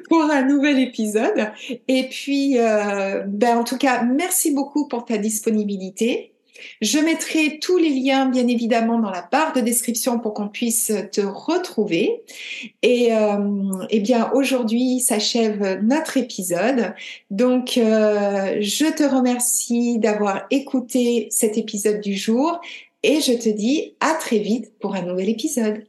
pour 0.08 0.22
un 0.22 0.42
nouvel 0.42 0.80
épisode. 0.80 1.52
Et 1.86 2.08
puis, 2.08 2.58
euh, 2.58 3.22
ben, 3.26 3.58
en 3.58 3.64
tout 3.64 3.78
cas, 3.78 4.02
merci 4.02 4.52
beaucoup 4.52 4.88
pour 4.88 5.04
ta 5.04 5.18
disponibilité. 5.18 6.32
Je 6.80 6.98
mettrai 6.98 7.58
tous 7.60 7.78
les 7.78 7.90
liens, 7.90 8.26
bien 8.26 8.46
évidemment, 8.46 8.98
dans 8.98 9.10
la 9.10 9.26
barre 9.30 9.52
de 9.52 9.60
description 9.60 10.18
pour 10.18 10.34
qu'on 10.34 10.48
puisse 10.48 10.92
te 11.12 11.20
retrouver. 11.20 12.22
Et 12.82 13.12
euh, 13.12 13.86
eh 13.90 14.00
bien, 14.00 14.30
aujourd'hui 14.34 15.00
s'achève 15.00 15.80
notre 15.82 16.16
épisode. 16.16 16.94
Donc, 17.30 17.78
euh, 17.78 18.56
je 18.60 18.92
te 18.92 19.02
remercie 19.02 19.98
d'avoir 19.98 20.46
écouté 20.50 21.28
cet 21.30 21.58
épisode 21.58 22.00
du 22.00 22.14
jour 22.14 22.60
et 23.02 23.20
je 23.20 23.32
te 23.32 23.48
dis 23.48 23.94
à 24.00 24.14
très 24.14 24.38
vite 24.38 24.72
pour 24.80 24.94
un 24.94 25.02
nouvel 25.02 25.28
épisode. 25.28 25.84